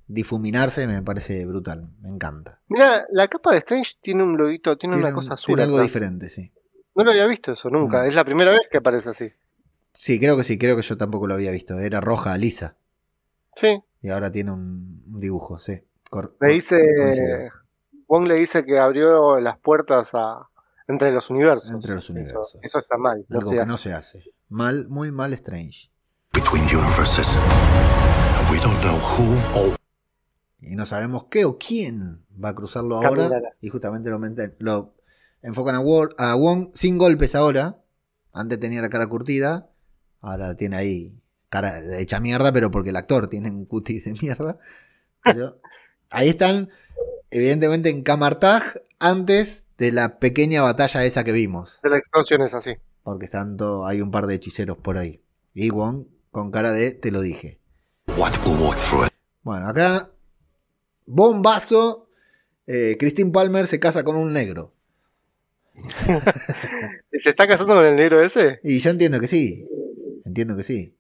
difuminarse, 0.08 0.86
me 0.86 1.02
parece 1.02 1.46
brutal. 1.48 1.90
Me 2.02 2.10
encanta. 2.10 2.60
Mira, 2.68 3.06
la 3.12 3.28
capa 3.28 3.52
de 3.54 3.58
Strange 3.60 3.94
tiene 4.00 4.24
un 4.24 4.38
loguito, 4.38 4.78
tiene, 4.78 4.96
Tiene 4.96 5.08
una 5.08 5.10
un- 5.10 5.16
cosa 5.16 5.34
azul. 5.34 5.48
tiene 5.48 5.64
algo 5.64 5.80
diferente, 5.82 6.30
sí. 6.30 6.52
No 6.96 7.04
lo 7.04 7.12
había 7.12 7.28
visto 7.28 7.52
eso 7.52 7.70
nunca. 7.70 8.00
No. 8.02 8.04
Es 8.06 8.16
la 8.16 8.24
primera 8.24 8.52
vez 8.52 8.62
que 8.72 8.78
aparece 8.78 9.10
así. 9.10 9.32
Sí, 9.94 10.20
creo 10.20 10.38
que 10.38 10.44
sí, 10.44 10.58
creo 10.58 10.76
que 10.76 10.82
yo 10.82 10.98
tampoco 10.98 11.28
lo 11.28 11.34
había 11.34 11.52
visto. 11.52 11.78
Era 11.80 12.02
roja, 12.02 12.38
lisa. 12.38 12.76
Sí. 13.56 13.82
Y 14.02 14.10
ahora 14.10 14.32
tiene 14.32 14.52
un, 14.52 15.04
un 15.08 15.20
dibujo, 15.20 15.60
sí. 15.60 15.82
Cor- 16.10 16.36
Le 16.42 16.54
dice. 16.54 16.78
coincido. 17.02 17.38
Wong 18.08 18.28
le 18.28 18.36
dice 18.36 18.64
que 18.66 18.78
abrió 18.78 19.40
las 19.40 19.58
puertas 19.58 20.12
a 20.14 20.48
entre 20.88 21.12
los 21.12 21.30
universos. 21.30 21.72
Entre 21.72 21.96
los 21.96 22.10
universos. 22.10 22.58
Eso, 22.62 22.80
está 22.80 22.98
mal. 22.98 23.26
Algo 23.30 23.52
que 23.52 23.60
hace. 23.60 23.68
no 23.68 23.78
se 23.78 23.94
hace. 23.94 24.24
Mal, 24.50 24.88
muy 24.88 25.12
mal 25.12 25.34
Strange. 25.34 25.90
Between 26.34 26.64
universes. 26.66 27.40
And 28.38 28.52
we 28.52 28.60
don't 28.60 28.80
know 28.82 28.98
who 28.98 29.36
or 29.60 29.76
Y 30.62 30.76
no 30.76 30.86
sabemos 30.86 31.26
qué 31.26 31.46
o 31.46 31.58
quién 31.58 32.26
va 32.44 32.50
a 32.50 32.56
cruzarlo 32.56 32.98
ahora. 32.98 33.10
Caminará. 33.30 33.50
Y 33.62 33.70
justamente 33.70 34.10
lo, 34.10 34.20
lo 34.60 34.94
enfocan 35.46 35.76
a, 35.76 36.36
Wong 36.36 36.70
sin 36.74 36.98
golpes 36.98 37.36
ahora. 37.36 37.78
Antes 38.34 38.60
tenía 38.60 38.82
la 38.82 38.90
cara 38.90 39.08
curtida. 39.08 39.70
Ahora 40.22 40.56
tiene 40.56 40.76
ahí 40.76 41.22
cara 41.50 41.80
hecha 42.00 42.20
mierda, 42.20 42.52
pero 42.52 42.72
porque 42.72 42.90
el 42.90 42.96
actor 42.98 43.28
tiene 43.28 43.50
un 43.52 43.66
cutis 43.66 44.06
de 44.06 44.14
mierda. 44.22 44.58
Pero 45.24 45.60
ahí 46.10 46.30
están, 46.30 46.70
evidentemente, 47.32 47.90
en 47.90 48.04
Kamartaj 48.04 48.64
antes 49.00 49.66
de 49.78 49.92
la 49.92 50.20
pequeña 50.20 50.62
batalla 50.62 51.06
esa 51.06 51.24
que 51.24 51.32
vimos. 51.32 51.80
De 51.84 51.90
la 51.90 51.98
explosión 51.98 52.42
es 52.42 52.54
así. 52.54 52.72
Porque 53.04 53.26
están 53.26 53.56
todo- 53.58 53.86
hay 53.86 54.02
un 54.02 54.12
par 54.12 54.26
de 54.28 54.36
hechiceros 54.36 54.78
por 54.78 54.98
ahí. 54.98 55.22
Y 55.54 55.70
Wong 55.70 56.06
con 56.32 56.52
cara 56.52 56.72
de 56.72 56.92
te 56.92 57.12
lo 57.12 57.22
dije. 57.22 57.60
what 58.18 58.34
will 58.46 58.58
walk 58.60 58.78
through 58.78 59.06
it. 59.06 59.14
Bueno, 59.44 59.68
acá, 59.68 60.10
bombazo. 61.06 62.10
eh, 62.68 62.96
Christine 63.00 63.32
Palmer 63.32 63.68
se 63.68 63.80
casa 63.80 64.04
con 64.04 64.16
un 64.16 64.34
negro. 64.34 64.74
¿Y 65.78 67.20
¿Se 67.24 67.30
está 67.30 67.48
casando 67.48 67.76
con 67.76 67.86
el 67.86 67.96
negro 67.96 68.22
ese? 68.22 68.60
Y 68.64 68.80
yo 68.80 68.90
entiendo 68.92 69.20
que 69.20 69.28
sí. 69.28 69.68
Entiendo 70.26 70.56
que 70.56 70.64
sí. 70.64 70.96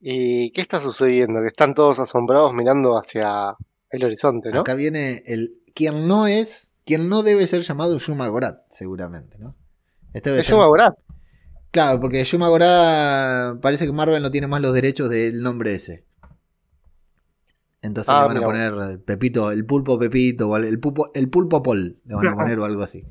¿Y 0.00 0.50
qué 0.52 0.60
está 0.60 0.80
sucediendo? 0.80 1.40
Que 1.40 1.48
están 1.48 1.74
todos 1.74 1.98
asombrados 1.98 2.52
mirando 2.54 2.96
hacia 2.98 3.56
el 3.90 4.04
horizonte, 4.04 4.50
¿no? 4.50 4.60
Acá 4.60 4.74
viene 4.74 5.22
el. 5.26 5.54
Quien 5.74 6.06
no 6.06 6.26
es. 6.26 6.72
Quien 6.84 7.08
no 7.08 7.22
debe 7.22 7.46
ser 7.48 7.62
llamado 7.62 7.98
Yuma 7.98 8.28
Gorat, 8.28 8.60
seguramente, 8.70 9.38
¿no? 9.38 9.56
Este 10.14 10.30
debe 10.30 10.42
Es 10.42 10.46
ser- 10.46 10.54
un 10.56 10.64
Gorat. 10.66 10.94
Claro, 11.72 12.00
porque 12.00 12.22
Yuma 12.24 12.48
Gorat 12.48 13.60
parece 13.60 13.86
que 13.86 13.92
Marvel 13.92 14.22
no 14.22 14.30
tiene 14.30 14.46
más 14.46 14.60
los 14.62 14.72
derechos 14.72 15.10
del 15.10 15.42
nombre 15.42 15.74
ese. 15.74 16.04
Entonces 17.86 18.12
Ah, 18.12 18.22
le 18.22 18.34
van 18.34 18.36
a 18.38 18.46
poner 18.46 19.00
Pepito, 19.04 19.50
el 19.50 19.64
pulpo 19.64 19.98
Pepito, 19.98 20.48
o 20.48 20.56
el 20.56 20.80
pulpo, 20.80 21.10
el 21.14 21.30
pulpo 21.30 21.62
Pol, 21.62 22.00
le 22.04 22.14
van 22.14 22.28
a 22.28 22.34
poner 22.34 22.58
o 22.58 22.64
algo 22.64 22.82
así. 22.82 23.04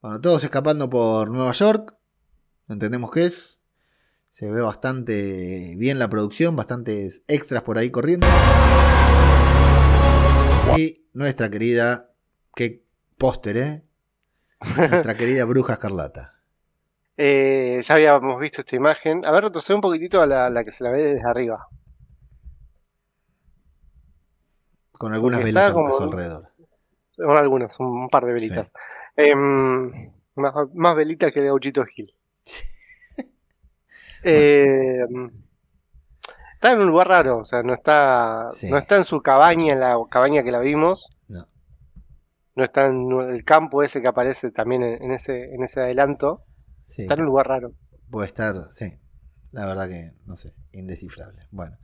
Bueno, 0.00 0.20
todos 0.20 0.44
escapando 0.44 0.88
por 0.88 1.30
Nueva 1.30 1.52
York. 1.52 1.94
Entendemos 2.68 3.10
qué 3.10 3.26
es. 3.26 3.60
Se 4.30 4.50
ve 4.50 4.60
bastante 4.60 5.74
bien 5.76 5.98
la 5.98 6.08
producción, 6.08 6.56
bastantes 6.56 7.22
extras 7.28 7.62
por 7.62 7.78
ahí 7.78 7.90
corriendo. 7.90 8.26
Y 10.76 11.06
nuestra 11.12 11.50
querida, 11.50 12.10
qué 12.54 12.84
póster, 13.16 13.56
¿eh? 13.56 13.84
Nuestra 14.76 15.14
querida 15.16 15.44
Bruja 15.44 15.74
Escarlata. 15.74 16.34
Eh, 17.16 17.80
ya 17.84 17.94
habíamos 17.94 18.40
visto 18.40 18.62
esta 18.62 18.74
imagen. 18.74 19.24
A 19.24 19.30
ver, 19.30 19.44
retrocede 19.44 19.76
un 19.76 19.82
poquitito 19.82 20.20
a 20.20 20.26
la, 20.26 20.50
la 20.50 20.64
que 20.64 20.72
se 20.72 20.82
la 20.82 20.90
ve 20.90 21.02
desde 21.14 21.28
arriba. 21.28 21.68
Con 24.98 25.12
algunas 25.12 25.42
velas 25.42 25.70
a 25.70 25.72
su 25.72 26.02
alrededor. 26.02 26.48
Son 27.16 27.36
algunas, 27.36 27.78
un, 27.80 28.08
par 28.08 28.24
de 28.24 28.32
velitas. 28.32 28.70
Em, 29.16 30.12
más, 30.34 30.54
más 30.74 30.96
velitas 30.96 31.32
que 31.32 31.40
de 31.40 31.46
Gauchito 31.46 31.84
Gil. 31.84 32.14
Eh, 34.26 35.04
está 36.54 36.72
en 36.72 36.80
un 36.80 36.86
lugar 36.86 37.08
raro, 37.08 37.40
o 37.40 37.44
sea, 37.44 37.62
no 37.62 37.74
está, 37.74 38.48
Sí. 38.52 38.70
no 38.70 38.78
está 38.78 38.96
en 38.96 39.04
su 39.04 39.20
cabaña, 39.20 39.74
en 39.74 39.80
la 39.80 39.96
cabaña 40.10 40.42
que 40.42 40.50
la 40.50 40.60
vimos. 40.60 41.10
No. 41.28 41.46
No 42.54 42.64
está 42.64 42.86
en 42.86 43.10
el 43.12 43.44
campo 43.44 43.82
ese 43.82 44.00
que 44.00 44.08
aparece 44.08 44.50
también 44.50 44.82
en, 44.82 45.02
en 45.02 45.12
ese, 45.12 45.54
en 45.54 45.62
ese 45.62 45.80
adelanto. 45.82 46.44
Sí, 46.86 47.02
Está 47.02 47.14
en 47.14 47.20
un 47.20 47.26
lugar 47.26 47.48
raro. 47.48 47.72
puede 48.10 48.28
estar, 48.28 48.54
sí. 48.70 48.98
La 49.52 49.66
verdad 49.66 49.88
que, 49.88 50.12
no 50.24 50.36
sé, 50.36 50.54
indescifrable. 50.72 51.46
Bueno, 51.50 51.76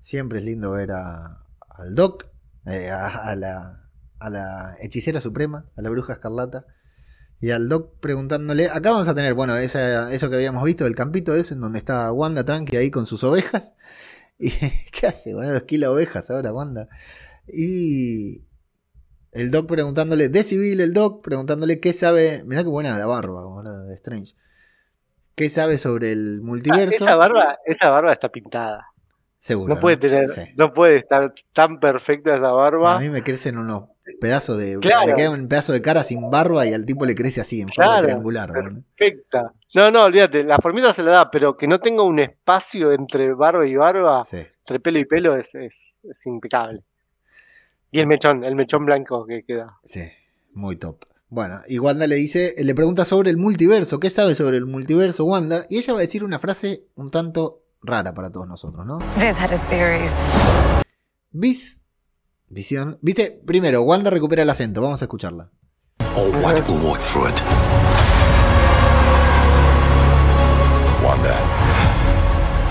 siempre 0.00 0.38
es 0.38 0.44
lindo 0.46 0.70
ver 0.72 0.92
a, 0.92 1.44
al 1.68 1.94
Doc, 1.94 2.26
eh, 2.66 2.90
a, 2.90 3.06
a 3.08 3.36
la, 3.36 3.88
a 4.18 4.30
la 4.30 4.76
hechicera 4.80 5.20
suprema, 5.20 5.66
a 5.76 5.82
la 5.82 5.90
bruja 5.90 6.14
escarlata, 6.14 6.64
y 7.40 7.50
al 7.50 7.68
Doc 7.68 7.98
preguntándole, 8.00 8.66
acá 8.70 8.92
vamos 8.92 9.08
a 9.08 9.14
tener, 9.14 9.34
bueno, 9.34 9.56
esa, 9.56 10.12
eso 10.12 10.30
que 10.30 10.36
habíamos 10.36 10.62
visto 10.64 10.84
del 10.84 10.94
campito 10.94 11.34
ese, 11.34 11.54
en 11.54 11.60
donde 11.60 11.78
está 11.80 12.12
Wanda 12.12 12.44
tranqui 12.44 12.76
ahí 12.76 12.90
con 12.90 13.04
sus 13.04 13.24
ovejas. 13.24 13.74
¿Y 14.38 14.50
qué 14.92 15.08
hace? 15.08 15.34
Bueno, 15.34 15.52
esquila 15.54 15.90
ovejas 15.90 16.30
ahora, 16.30 16.52
Wanda. 16.52 16.88
Y 17.48 18.44
el 19.32 19.50
Doc 19.50 19.66
preguntándole, 19.66 20.28
de 20.28 20.42
civil 20.44 20.80
el 20.80 20.92
Doc, 20.92 21.24
preguntándole 21.24 21.80
qué 21.80 21.92
sabe, 21.92 22.44
mirá 22.44 22.62
qué 22.62 22.68
buena 22.68 22.96
la 22.96 23.06
barba, 23.06 23.42
de 23.86 23.94
Strange. 23.94 24.34
¿Qué 25.34 25.48
sabe 25.48 25.78
sobre 25.78 26.12
el 26.12 26.38
Ah, 26.42 26.44
multiverso? 26.44 27.04
esa 27.06 27.14
barba, 27.16 27.58
esa 27.66 27.90
barba 27.90 28.12
está 28.12 28.28
pintada. 28.28 28.86
Seguro. 29.42 29.74
No 29.74 29.80
puede 29.80 29.96
tener, 29.96 30.28
Sí. 30.28 30.42
no 30.56 30.72
puede 30.72 30.98
estar 30.98 31.34
tan 31.52 31.80
perfecta 31.80 32.32
esa 32.36 32.52
barba. 32.52 32.94
A 32.96 33.00
mí 33.00 33.08
me 33.08 33.24
crecen 33.24 33.58
unos 33.58 33.88
pedazos 34.20 34.56
de. 34.56 34.78
Claro. 34.78 35.06
Me 35.08 35.14
queda 35.14 35.30
un 35.30 35.48
pedazo 35.48 35.72
de 35.72 35.82
cara 35.82 36.04
sin 36.04 36.30
barba 36.30 36.64
y 36.64 36.72
al 36.72 36.86
tipo 36.86 37.04
le 37.04 37.16
crece 37.16 37.40
así, 37.40 37.60
en 37.60 37.68
forma 37.74 38.00
triangular. 38.02 38.52
Perfecta. 38.52 39.52
No, 39.74 39.90
no, 39.90 40.04
olvídate, 40.04 40.44
la 40.44 40.58
formita 40.58 40.92
se 40.92 41.02
la 41.02 41.10
da, 41.10 41.30
pero 41.32 41.56
que 41.56 41.66
no 41.66 41.80
tenga 41.80 42.04
un 42.04 42.20
espacio 42.20 42.92
entre 42.92 43.34
barba 43.34 43.66
y 43.66 43.74
barba, 43.74 44.24
Sí. 44.26 44.36
entre 44.60 44.78
pelo 44.78 45.00
y 45.00 45.06
pelo, 45.06 45.36
es, 45.36 45.52
es, 45.56 45.98
es 46.08 46.26
impecable. 46.26 46.84
Y 47.90 47.98
el 47.98 48.06
mechón, 48.06 48.44
el 48.44 48.54
mechón 48.54 48.86
blanco 48.86 49.26
que 49.26 49.42
queda. 49.42 49.76
Sí, 49.84 50.02
muy 50.52 50.76
top. 50.76 51.04
Bueno, 51.30 51.62
y 51.66 51.80
Wanda 51.80 52.06
le 52.06 52.14
dice, 52.14 52.54
le 52.58 52.74
pregunta 52.76 53.04
sobre 53.04 53.30
el 53.30 53.38
multiverso, 53.38 53.98
¿qué 53.98 54.08
sabe 54.08 54.36
sobre 54.36 54.58
el 54.58 54.66
multiverso 54.66 55.24
Wanda? 55.24 55.66
Y 55.68 55.78
ella 55.78 55.94
va 55.94 55.98
a 55.98 56.02
decir 56.02 56.22
una 56.22 56.38
frase 56.38 56.84
un 56.94 57.10
tanto 57.10 57.61
rara 57.82 58.14
para 58.14 58.30
todos 58.30 58.46
nosotros, 58.46 58.86
¿no? 58.86 58.98
Viz 59.18 59.38
had 59.38 59.50
his 59.50 59.62
theories. 59.66 60.16
Vis, 61.30 61.80
visión, 62.48 62.98
viste, 63.02 63.42
primero, 63.44 63.82
Wanda 63.82 64.10
recupera 64.10 64.42
el 64.42 64.50
acento, 64.50 64.80
vamos 64.80 65.02
a 65.02 65.06
escucharla. 65.06 65.50
What 66.14 66.68
will 66.68 66.78
walk 66.84 67.00
through 67.00 67.28
it. 67.28 67.40
Wanda, 71.02 71.34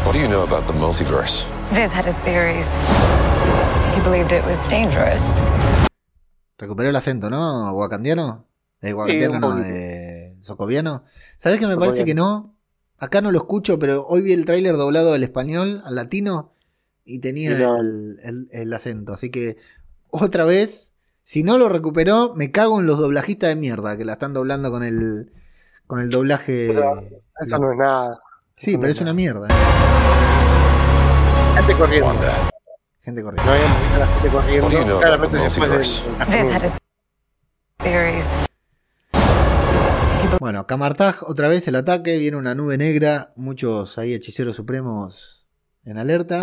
what 0.05 0.13
do 0.13 0.19
you 0.19 0.27
know 0.27 0.43
about 0.43 0.67
the 0.67 0.73
multiverse? 0.73 1.45
Viz 1.73 1.91
had 1.91 2.05
his 2.05 2.19
theories. 2.19 2.73
He 3.95 4.01
believed 4.01 4.31
it 4.31 4.45
was 4.45 4.67
dangerous. 4.69 5.21
Recuperó 6.57 6.89
el 6.89 6.95
acento, 6.95 7.29
¿no? 7.29 7.73
¿Wakandiano? 7.73 8.47
Eh, 8.81 8.93
wakandiano 8.93 9.35
un 9.35 9.41
no, 9.41 9.55
de 9.55 10.37
Socoviano. 10.41 11.03
¿Sabes 11.39 11.59
que 11.59 11.67
me 11.67 11.75
parece 11.75 12.05
que 12.05 12.13
no? 12.13 12.50
Acá 13.01 13.19
no 13.21 13.31
lo 13.31 13.39
escucho, 13.39 13.79
pero 13.79 14.05
hoy 14.07 14.21
vi 14.21 14.31
el 14.31 14.45
tráiler 14.45 14.77
doblado 14.77 15.13
al 15.13 15.23
español, 15.23 15.81
al 15.85 15.95
latino, 15.95 16.53
y 17.03 17.17
tenía 17.17 17.57
no. 17.57 17.77
el, 17.77 18.19
el- 18.23 18.47
el 18.51 18.71
acento. 18.73 19.11
Así 19.13 19.31
que 19.31 19.57
otra 20.11 20.45
vez 20.45 20.93
Si 21.23 21.43
no 21.43 21.57
lo 21.57 21.67
recuperó, 21.67 22.33
me 22.35 22.51
cago 22.51 22.79
en 22.79 22.85
los 22.85 22.99
doblajistas 22.99 23.49
de 23.49 23.55
mierda 23.55 23.97
que 23.97 24.05
la 24.05 24.13
están 24.13 24.33
doblando 24.33 24.69
con 24.69 24.83
el 24.83 25.31
con 25.87 25.99
el 25.99 26.09
doblaje. 26.11 26.67
Pero 26.73 26.99
Eso 27.47 27.57
no 27.59 27.71
es 27.71 27.77
nada. 27.77 28.19
Sí, 28.55 28.77
pero 28.77 28.91
es 28.91 29.01
una 29.01 29.13
mierda. 29.13 29.47
Gente 31.55 31.73
corriendo. 31.75 32.07
Wanda, 32.07 32.49
Gente 33.01 33.21
No 33.23 33.27
corriendo. 33.31 33.51
habíamos 33.51 33.81
visto 33.81 33.95
a 33.95 33.99
la 33.99 34.07
gente 34.07 34.29
corriendo. 34.29 34.99
Claramente 34.99 35.37
del- 37.81 38.50
Bueno, 40.39 40.65
Camartaj, 40.65 41.23
otra 41.23 41.49
vez 41.49 41.67
el 41.67 41.75
ataque, 41.75 42.17
viene 42.17 42.37
una 42.37 42.55
nube 42.55 42.77
negra, 42.77 43.31
muchos 43.35 43.97
ahí 43.97 44.13
hechiceros 44.13 44.55
supremos 44.55 45.47
en 45.85 45.97
alerta. 45.97 46.41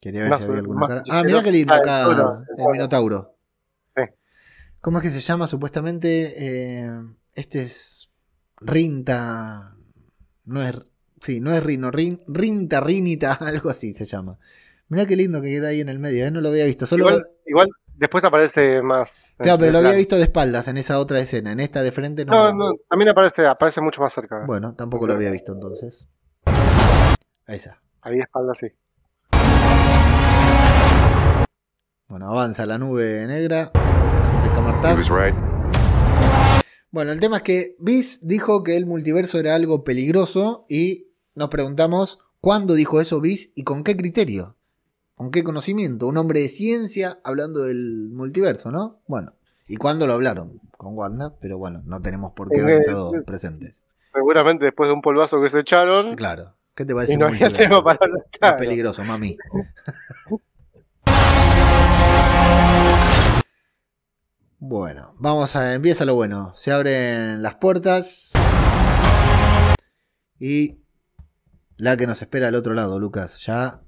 Quería 0.00 0.20
ver 0.22 0.30
Más- 0.30 0.38
si 0.42 0.44
había 0.48 0.58
alguna 0.60 0.86
cara. 0.86 1.02
Ah, 1.10 1.22
mirá 1.24 1.42
qué 1.42 1.52
lindo 1.52 1.74
el 1.74 1.80
acá 1.80 2.44
el 2.58 2.66
Minotauro. 2.72 3.36
¿Cómo 4.80 4.98
es 4.98 5.02
que 5.04 5.10
se 5.10 5.20
llama 5.20 5.46
supuestamente? 5.46 6.34
Eh, 6.86 6.90
este 7.34 7.62
es 7.64 8.10
Rinta. 8.60 9.76
No 10.46 10.62
es. 10.62 10.74
Sí, 11.20 11.38
no 11.40 11.52
es 11.52 11.62
Rino. 11.62 11.90
Rin- 11.90 12.22
Rinta, 12.26 12.80
Rinita, 12.80 13.32
algo 13.40 13.68
así 13.68 13.92
se 13.92 14.06
llama. 14.06 14.38
Mirá 14.88 15.04
qué 15.04 15.16
lindo 15.16 15.42
que 15.42 15.48
queda 15.50 15.68
ahí 15.68 15.80
en 15.82 15.90
el 15.90 15.98
medio, 15.98 16.24
¿eh? 16.26 16.30
no 16.30 16.40
lo 16.40 16.48
había 16.48 16.64
visto. 16.64 16.86
Solo, 16.86 17.04
Igual, 17.10 17.26
igual 17.46 17.68
después 18.00 18.22
te 18.22 18.28
aparece 18.28 18.82
más. 18.82 19.34
claro, 19.38 19.58
pero 19.58 19.72
lo 19.72 19.78
en 19.78 19.84
el 19.84 19.86
había 19.88 19.98
visto 19.98 20.16
de 20.16 20.22
espaldas 20.22 20.66
en 20.68 20.78
esa 20.78 20.98
otra 20.98 21.20
escena. 21.20 21.52
En 21.52 21.60
esta 21.60 21.82
de 21.82 21.92
frente 21.92 22.24
no. 22.24 22.32
No, 22.32 22.52
no, 22.52 22.76
también 22.88 23.10
aparece, 23.10 23.46
aparece 23.46 23.80
mucho 23.80 24.00
más 24.00 24.12
cerca. 24.12 24.44
Bueno, 24.46 24.74
tampoco 24.74 25.06
lo 25.06 25.14
había 25.14 25.30
visto 25.30 25.52
entonces. 25.52 26.08
Ahí 27.46 27.56
está. 27.56 27.80
Ahí 28.02 28.16
de 28.16 28.22
espalda 28.22 28.54
sí. 28.54 28.68
Bueno, 32.08 32.26
avanza 32.26 32.66
la 32.66 32.78
nube 32.78 33.26
negra. 33.26 33.70
sobre. 35.04 35.34
Bueno, 36.90 37.12
el 37.12 37.20
tema 37.20 37.36
es 37.36 37.42
que 37.42 37.76
Viz 37.78 38.18
dijo 38.22 38.64
que 38.64 38.76
el 38.76 38.86
multiverso 38.86 39.38
era 39.38 39.54
algo 39.54 39.84
peligroso 39.84 40.64
y 40.68 41.12
nos 41.34 41.48
preguntamos 41.48 42.18
cuándo 42.40 42.74
dijo 42.74 43.00
eso 43.00 43.20
Viz 43.20 43.52
y 43.54 43.62
con 43.62 43.84
qué 43.84 43.96
criterio, 43.96 44.56
con 45.20 45.30
qué 45.30 45.44
conocimiento. 45.44 46.06
Un 46.06 46.16
hombre 46.16 46.40
de 46.40 46.48
ciencia 46.48 47.18
hablando 47.24 47.60
del 47.64 48.08
multiverso, 48.10 48.70
¿no? 48.70 49.02
Bueno, 49.06 49.34
¿y 49.66 49.76
cuándo 49.76 50.06
lo 50.06 50.14
hablaron? 50.14 50.62
Con 50.78 50.96
Wanda, 50.96 51.34
pero 51.42 51.58
bueno, 51.58 51.82
no 51.84 52.00
tenemos 52.00 52.32
por 52.32 52.48
qué 52.48 52.62
haber 52.62 52.80
estado 52.80 53.12
presentes. 53.26 53.82
Seguramente 54.14 54.64
después 54.64 54.88
de 54.88 54.94
un 54.94 55.02
polvazo 55.02 55.42
que 55.42 55.50
se 55.50 55.60
echaron. 55.60 56.16
Claro, 56.16 56.54
¿qué 56.74 56.86
te 56.86 56.94
parece 56.94 57.12
Y 57.12 57.16
no 57.18 57.26
había 57.26 57.52
tema 57.52 57.84
para 57.84 57.98
hablar. 58.00 58.24
Es 58.32 58.38
Claro. 58.38 58.56
peligroso, 58.56 59.04
mami. 59.04 59.36
Bueno, 64.62 65.14
vamos 65.18 65.54
a. 65.56 65.74
Empieza 65.74 66.04
lo 66.06 66.14
bueno. 66.14 66.52
Se 66.54 66.70
abren 66.72 67.42
las 67.42 67.54
puertas. 67.56 68.32
Y. 70.38 70.80
La 71.76 71.96
que 71.96 72.06
nos 72.06 72.20
espera 72.20 72.48
al 72.48 72.54
otro 72.54 72.74
lado, 72.74 72.98
Lucas. 72.98 73.40
Ya. 73.46 73.80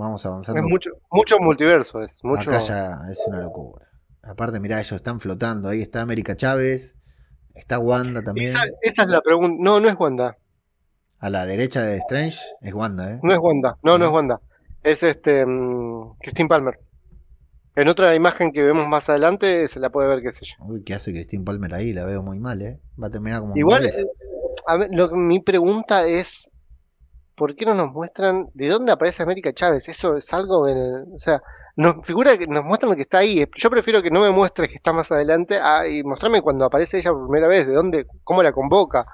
Vamos 0.00 0.24
avanzando. 0.24 0.60
Es 0.60 0.66
mucho, 0.66 0.90
mucho 1.10 1.34
multiverso, 1.38 2.00
es 2.02 2.18
mucho. 2.24 2.50
Acá 2.50 2.58
ya 2.60 2.98
es 3.10 3.22
una 3.28 3.42
locura. 3.42 3.86
Aparte, 4.22 4.58
mirá, 4.60 4.78
ellos 4.80 4.92
están 4.92 5.20
flotando. 5.20 5.68
Ahí 5.68 5.82
está 5.82 6.00
América 6.00 6.34
Chávez. 6.36 6.96
Está 7.54 7.78
Wanda 7.78 8.22
también. 8.22 8.50
Esa, 8.50 8.62
esa 8.82 9.02
es 9.02 9.08
la 9.08 9.20
pregunta. 9.20 9.56
No, 9.62 9.78
no 9.80 9.88
es 9.88 9.96
Wanda. 9.98 10.36
A 11.18 11.28
la 11.30 11.44
derecha 11.46 11.82
de 11.82 11.96
Strange 11.98 12.38
es 12.62 12.72
Wanda, 12.72 13.14
¿eh? 13.14 13.18
No 13.22 13.32
es 13.34 13.38
Wanda. 13.42 13.76
No, 13.82 13.98
no 13.98 14.06
es 14.06 14.10
Wanda. 14.10 14.40
Es 14.82 15.02
este. 15.02 15.44
mm, 15.44 16.16
Christine 16.20 16.48
Palmer. 16.48 16.78
En 17.76 17.88
otra 17.88 18.14
imagen 18.14 18.52
que 18.52 18.62
vemos 18.62 18.86
más 18.88 19.08
adelante 19.08 19.68
se 19.68 19.80
la 19.80 19.90
puede 19.90 20.08
ver, 20.08 20.22
qué 20.22 20.32
sé 20.32 20.44
yo. 20.46 20.54
Uy, 20.64 20.82
¿qué 20.82 20.94
hace 20.94 21.12
Christine 21.12 21.44
Palmer 21.44 21.72
ahí? 21.74 21.92
La 21.92 22.04
veo 22.04 22.22
muy 22.22 22.38
mal, 22.40 22.60
¿eh? 22.62 22.80
Va 23.00 23.06
a 23.06 23.10
terminar 23.10 23.40
como 23.40 23.56
Igual, 23.56 23.86
eh, 23.86 24.06
a 24.66 24.76
ver, 24.76 24.88
lo 24.92 25.08
que- 25.08 25.16
mi 25.16 25.40
pregunta 25.40 26.06
es: 26.06 26.49
¿por 27.40 27.56
qué 27.56 27.64
no 27.64 27.72
nos 27.74 27.90
muestran 27.92 28.50
de 28.52 28.68
dónde 28.68 28.92
aparece 28.92 29.22
América 29.22 29.50
Chávez? 29.54 29.88
Eso 29.88 30.14
es 30.18 30.30
algo. 30.34 30.68
en 30.68 30.76
el- 30.76 31.04
o 31.16 31.18
sea, 31.18 31.40
nos 31.74 32.04
figura 32.06 32.36
que 32.36 32.46
nos 32.46 32.62
muestran 32.64 32.94
que 32.96 33.02
está 33.02 33.18
ahí. 33.18 33.42
Yo 33.56 33.70
prefiero 33.70 34.02
que 34.02 34.10
no 34.10 34.20
me 34.20 34.30
muestres 34.30 34.68
que 34.68 34.74
está 34.76 34.92
más 34.92 35.10
adelante 35.10 35.56
a, 35.58 35.88
y 35.88 36.02
mostrarme 36.04 36.42
cuando 36.42 36.66
aparece 36.66 36.98
ella 36.98 37.12
por 37.12 37.26
primera 37.28 37.48
vez, 37.48 37.66
de 37.66 37.72
dónde, 37.72 38.06
cómo 38.24 38.42
la 38.42 38.52
convoca, 38.52 39.06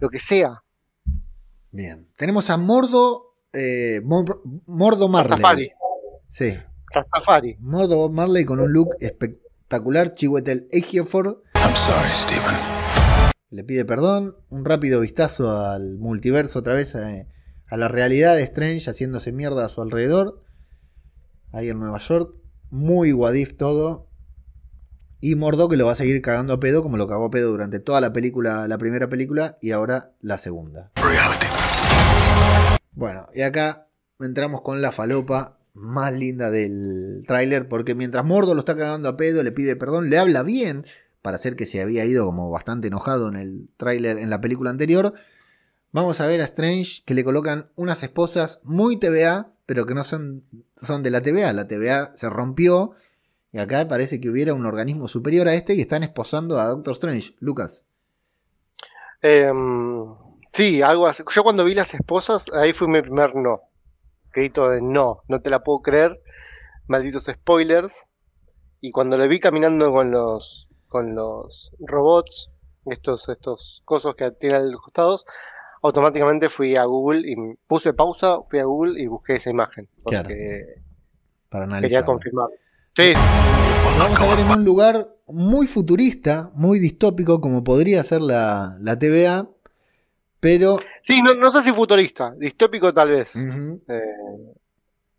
lo 0.00 0.08
que 0.08 0.18
sea. 0.18 0.62
Bien. 1.70 2.08
Tenemos 2.16 2.50
a 2.50 2.56
Mordo. 2.56 3.26
eh, 3.52 4.00
Mor- 4.04 4.42
Mordo 4.66 5.08
Marley. 5.08 5.30
Rastafari. 5.30 5.70
Sí. 6.28 6.56
Rastafari. 6.92 7.56
Mordo 7.60 8.08
Marley 8.10 8.44
con 8.44 8.58
un 8.60 8.72
look 8.72 8.96
espectacular. 9.00 10.14
Chihuetel 10.14 10.66
Ejiofor. 10.72 11.42
I'm 11.54 11.74
sorry, 11.76 12.10
Stephen. 12.12 12.56
Le 13.50 13.62
pide 13.64 13.84
perdón. 13.84 14.36
Un 14.50 14.64
rápido 14.64 15.00
vistazo 15.00 15.50
al 15.50 15.98
multiverso 15.98 16.58
otra 16.60 16.74
vez. 16.74 16.94
eh, 16.96 17.26
a 17.70 17.76
la 17.76 17.88
realidad 17.88 18.34
de 18.34 18.42
Strange 18.42 18.90
haciéndose 18.90 19.32
mierda 19.32 19.64
a 19.64 19.68
su 19.68 19.80
alrededor. 19.80 20.42
Ahí 21.52 21.68
en 21.68 21.78
Nueva 21.78 21.98
York. 21.98 22.34
Muy 22.70 23.12
Wadif 23.12 23.56
todo. 23.56 24.08
Y 25.20 25.36
Mordo 25.36 25.68
que 25.68 25.76
lo 25.76 25.86
va 25.86 25.92
a 25.92 25.96
seguir 25.96 26.20
cagando 26.22 26.54
a 26.54 26.60
pedo 26.60 26.82
como 26.82 26.96
lo 26.96 27.06
cagó 27.06 27.26
a 27.26 27.30
pedo 27.30 27.50
durante 27.50 27.78
toda 27.78 28.00
la 28.00 28.12
película, 28.12 28.66
la 28.66 28.78
primera 28.78 29.08
película 29.08 29.58
y 29.60 29.70
ahora 29.70 30.12
la 30.20 30.38
segunda. 30.38 30.90
Reality. 30.96 31.46
Bueno, 32.92 33.26
y 33.34 33.42
acá 33.42 33.88
entramos 34.18 34.62
con 34.62 34.82
la 34.82 34.92
falopa 34.92 35.58
más 35.74 36.12
linda 36.12 36.50
del 36.50 37.24
tráiler, 37.26 37.68
porque 37.68 37.94
mientras 37.94 38.24
Mordo 38.24 38.54
lo 38.54 38.60
está 38.60 38.76
cagando 38.76 39.08
a 39.08 39.16
pedo, 39.16 39.42
le 39.42 39.52
pide 39.52 39.76
perdón, 39.76 40.10
le 40.10 40.18
habla 40.18 40.42
bien, 40.42 40.84
para 41.22 41.36
hacer 41.36 41.54
que 41.54 41.66
se 41.66 41.80
había 41.80 42.04
ido 42.04 42.24
como 42.24 42.50
bastante 42.50 42.88
enojado 42.88 43.28
en 43.28 43.36
el 43.36 43.68
tráiler 43.76 44.18
en 44.18 44.30
la 44.30 44.40
película 44.40 44.70
anterior, 44.70 45.14
vamos 45.92 46.20
a 46.20 46.26
ver 46.26 46.40
a 46.40 46.44
Strange 46.44 47.02
que 47.04 47.14
le 47.14 47.24
colocan 47.24 47.70
unas 47.76 48.02
esposas 48.02 48.60
muy 48.62 48.98
TVA, 48.98 49.52
pero 49.66 49.86
que 49.86 49.94
no 49.94 50.04
son, 50.04 50.44
son 50.82 51.02
de 51.02 51.10
la 51.10 51.22
TVA, 51.22 51.52
la 51.52 51.68
TVA 51.68 52.12
se 52.16 52.28
rompió, 52.28 52.92
y 53.52 53.58
acá 53.58 53.86
parece 53.88 54.20
que 54.20 54.30
hubiera 54.30 54.54
un 54.54 54.66
organismo 54.66 55.08
superior 55.08 55.48
a 55.48 55.54
este 55.54 55.74
y 55.74 55.80
están 55.80 56.02
esposando 56.02 56.60
a 56.60 56.66
Doctor 56.66 56.92
Strange, 56.94 57.34
Lucas. 57.40 57.84
Em, 59.22 60.04
sí, 60.52 60.82
algo 60.82 61.06
así. 61.06 61.24
Yo 61.28 61.42
cuando 61.42 61.64
vi 61.64 61.74
las 61.74 61.92
esposas, 61.92 62.46
ahí 62.52 62.72
fue 62.72 62.88
mi 62.88 63.02
primer 63.02 63.34
no. 63.34 63.62
Grito 64.32 64.68
de 64.68 64.80
no, 64.80 65.22
no 65.26 65.40
te 65.40 65.50
la 65.50 65.64
puedo 65.64 65.80
creer. 65.80 66.20
Malditos 66.86 67.24
spoilers. 67.24 67.94
Y 68.80 68.92
cuando 68.92 69.18
le 69.18 69.28
vi 69.28 69.40
caminando 69.40 69.92
con 69.92 70.10
los 70.10 70.68
con 70.88 71.14
los 71.14 71.70
robots, 71.80 72.50
estos 72.86 73.28
estos 73.28 73.82
cosos 73.84 74.14
que 74.16 74.30
tienen 74.32 74.62
a 74.62 74.64
los 74.64 74.80
costados, 74.80 75.24
automáticamente 75.82 76.48
fui 76.48 76.76
a 76.76 76.84
Google 76.84 77.22
y 77.30 77.34
puse 77.66 77.92
pausa, 77.92 78.38
fui 78.48 78.58
a 78.58 78.64
Google 78.64 79.00
y 79.00 79.06
busqué 79.06 79.36
esa 79.36 79.50
imagen 79.50 79.88
Claro. 80.04 80.28
Para 81.48 81.64
quería 81.64 81.76
analizar. 81.78 82.04
confirmar. 82.04 82.48
Sí, 82.96 83.12
vamos 83.98 84.20
a 84.20 84.26
ver 84.28 84.40
en 84.40 84.50
un 84.58 84.64
lugar 84.64 85.08
muy 85.26 85.66
futurista, 85.66 86.50
muy 86.54 86.78
distópico, 86.78 87.40
como 87.40 87.62
podría 87.64 88.02
ser 88.04 88.20
la, 88.20 88.76
la 88.80 88.98
TVA, 88.98 89.48
pero 90.40 90.78
sí, 91.06 91.20
no, 91.22 91.34
no 91.34 91.52
sé 91.52 91.68
si 91.68 91.74
futurista, 91.74 92.34
distópico 92.36 92.92
tal 92.92 93.10
vez. 93.10 93.36
Eh, 93.36 93.80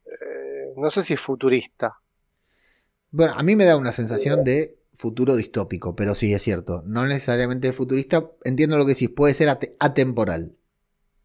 eh, 0.06 0.74
no 0.78 0.90
sé 0.92 1.04
si 1.04 1.16
futurista. 1.18 1.96
bueno, 3.12 3.34
a 3.38 3.44
mí 3.44 3.56
me 3.56 3.66
da 3.66 3.78
una 3.78 3.92
sensación 3.92 4.44
de 4.44 4.78
futuro 4.94 5.36
distópico, 5.36 5.96
pero 5.96 6.16
sí 6.16 6.34
es 6.34 6.42
cierto, 6.44 6.84
no 6.86 7.06
necesariamente 7.06 7.72
futurista, 7.74 8.30
entiendo 8.44 8.78
lo 8.78 8.86
que 8.86 8.94
decís, 8.94 9.10
puede 9.10 9.34
ser 9.34 9.50
ate- 9.50 9.76
atemporal. 9.80 10.54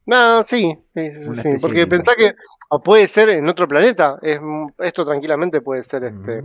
No, 0.07 0.43
sí, 0.45 0.79
sí, 0.95 1.11
sí, 1.43 1.49
porque 1.61 1.81
de- 1.81 1.87
pensá 1.89 2.13
que 2.17 2.33
o 2.71 2.83
puede 2.83 3.07
ser 3.09 3.29
en 3.31 3.49
otro 3.49 3.67
planeta. 3.69 4.19
Es, 4.23 4.41
esto 4.79 5.05
tranquilamente 5.05 5.61
puede 5.61 5.83
ser 5.83 6.05
este 6.05 6.43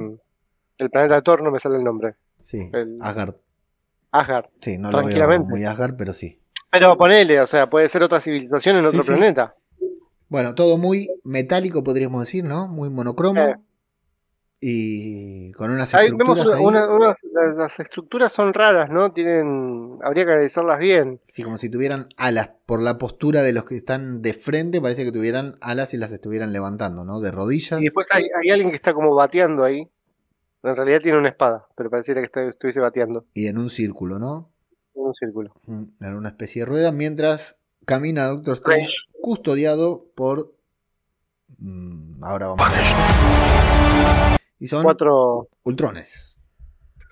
el 0.78 0.90
planeta 0.90 1.16
de 1.16 1.22
Thor, 1.22 1.42
no 1.44 1.52
me 1.52 1.60
sale 1.60 1.78
el 1.78 1.84
nombre. 1.84 2.16
Sí, 2.42 2.70
El- 2.74 2.98
Asgard. 3.02 3.36
Asgard. 4.12 4.46
Sí, 4.60 4.78
no 4.78 4.90
lo 4.92 4.98
veo 4.98 5.02
Tranquilamente. 5.06 5.50
muy 5.50 5.64
Asgard, 5.64 5.96
pero 5.96 6.14
sí. 6.14 6.40
Pero 6.72 6.98
ponele, 6.98 7.40
o 7.40 7.48
sea, 7.48 7.70
puede 7.70 7.88
ser 7.88 8.02
otra 8.04 8.20
civilización 8.20 8.78
en 8.78 8.86
otro 8.86 9.04
sí. 9.04 9.08
planeta. 9.12 9.56
Bueno, 10.28 10.56
todo 10.56 10.78
muy 10.78 11.10
metálico, 11.24 11.84
podríamos 11.84 12.22
decir, 12.22 12.44
¿no? 12.44 12.68
Muy 12.68 12.90
monocromo. 12.90 13.42
Eh. 13.42 13.56
Y 14.64 15.52
con 15.54 15.72
unas 15.72 15.92
Ahí 15.96 16.12
vemos 16.12 16.38
estructuras 16.38 16.46
una- 16.48 16.58
ahí, 16.58 16.66
una- 16.66 16.94
una- 16.96 17.18
las, 17.34 17.56
las 17.56 17.80
estructuras 17.80 18.32
son 18.32 18.54
raras, 18.54 18.92
¿no? 18.92 19.12
Tienen, 19.12 19.98
habría 20.04 20.24
que 20.26 20.32
analizarlas 20.34 20.78
bien. 20.78 21.20
Sí, 21.30 21.42
como 21.42 21.58
si 21.58 21.68
tuvieran 21.68 22.10
alas. 22.16 22.52
Por 22.68 22.80
la 22.80 23.00
postura 23.00 23.42
de 23.42 23.54
los 23.54 23.66
que 23.66 23.76
están 23.76 24.22
de 24.22 24.34
frente, 24.36 24.80
parece 24.80 25.04
que 25.04 25.12
tuvieran 25.12 25.58
alas 25.62 25.96
y 25.96 25.98
las 25.98 26.12
estuvieran 26.12 26.54
levantando, 26.54 27.04
¿no? 27.04 27.20
De 27.22 27.32
rodillas. 27.32 27.82
Y 27.82 27.86
después 27.86 28.06
hay, 28.12 28.26
hay 28.40 28.52
alguien 28.52 28.70
que 28.70 28.76
está 28.76 28.94
como 28.94 29.16
bateando 29.16 29.64
ahí. 29.64 29.90
En 30.64 30.76
realidad 30.76 31.02
tiene 31.02 31.18
una 31.18 31.30
espada, 31.30 31.66
pero 31.76 31.90
pareciera 31.90 32.22
que 32.22 32.26
está- 32.28 32.48
estuviese 32.48 32.80
bateando 32.80 33.26
Y 33.34 33.48
en 33.48 33.58
un 33.58 33.72
círculo, 33.72 34.20
¿no? 34.20 34.52
en 34.94 35.02
un 35.08 35.14
círculo. 35.16 35.56
Mm, 35.66 35.84
En 36.02 36.14
una 36.14 36.30
especie 36.30 36.62
de 36.62 36.66
rueda. 36.68 36.92
Mientras 36.92 37.56
camina 37.86 38.28
Doctor 38.28 38.54
Strange, 38.58 38.94
custodiado 39.22 40.06
por 40.14 40.54
Mm, 41.58 42.24
ahora 42.24 42.48
vamos 42.48 42.66
a 42.66 42.72
ver. 42.72 44.41
Y 44.62 44.68
son 44.68 44.84
Cuatro. 44.84 45.50
Ultrones. 45.64 46.38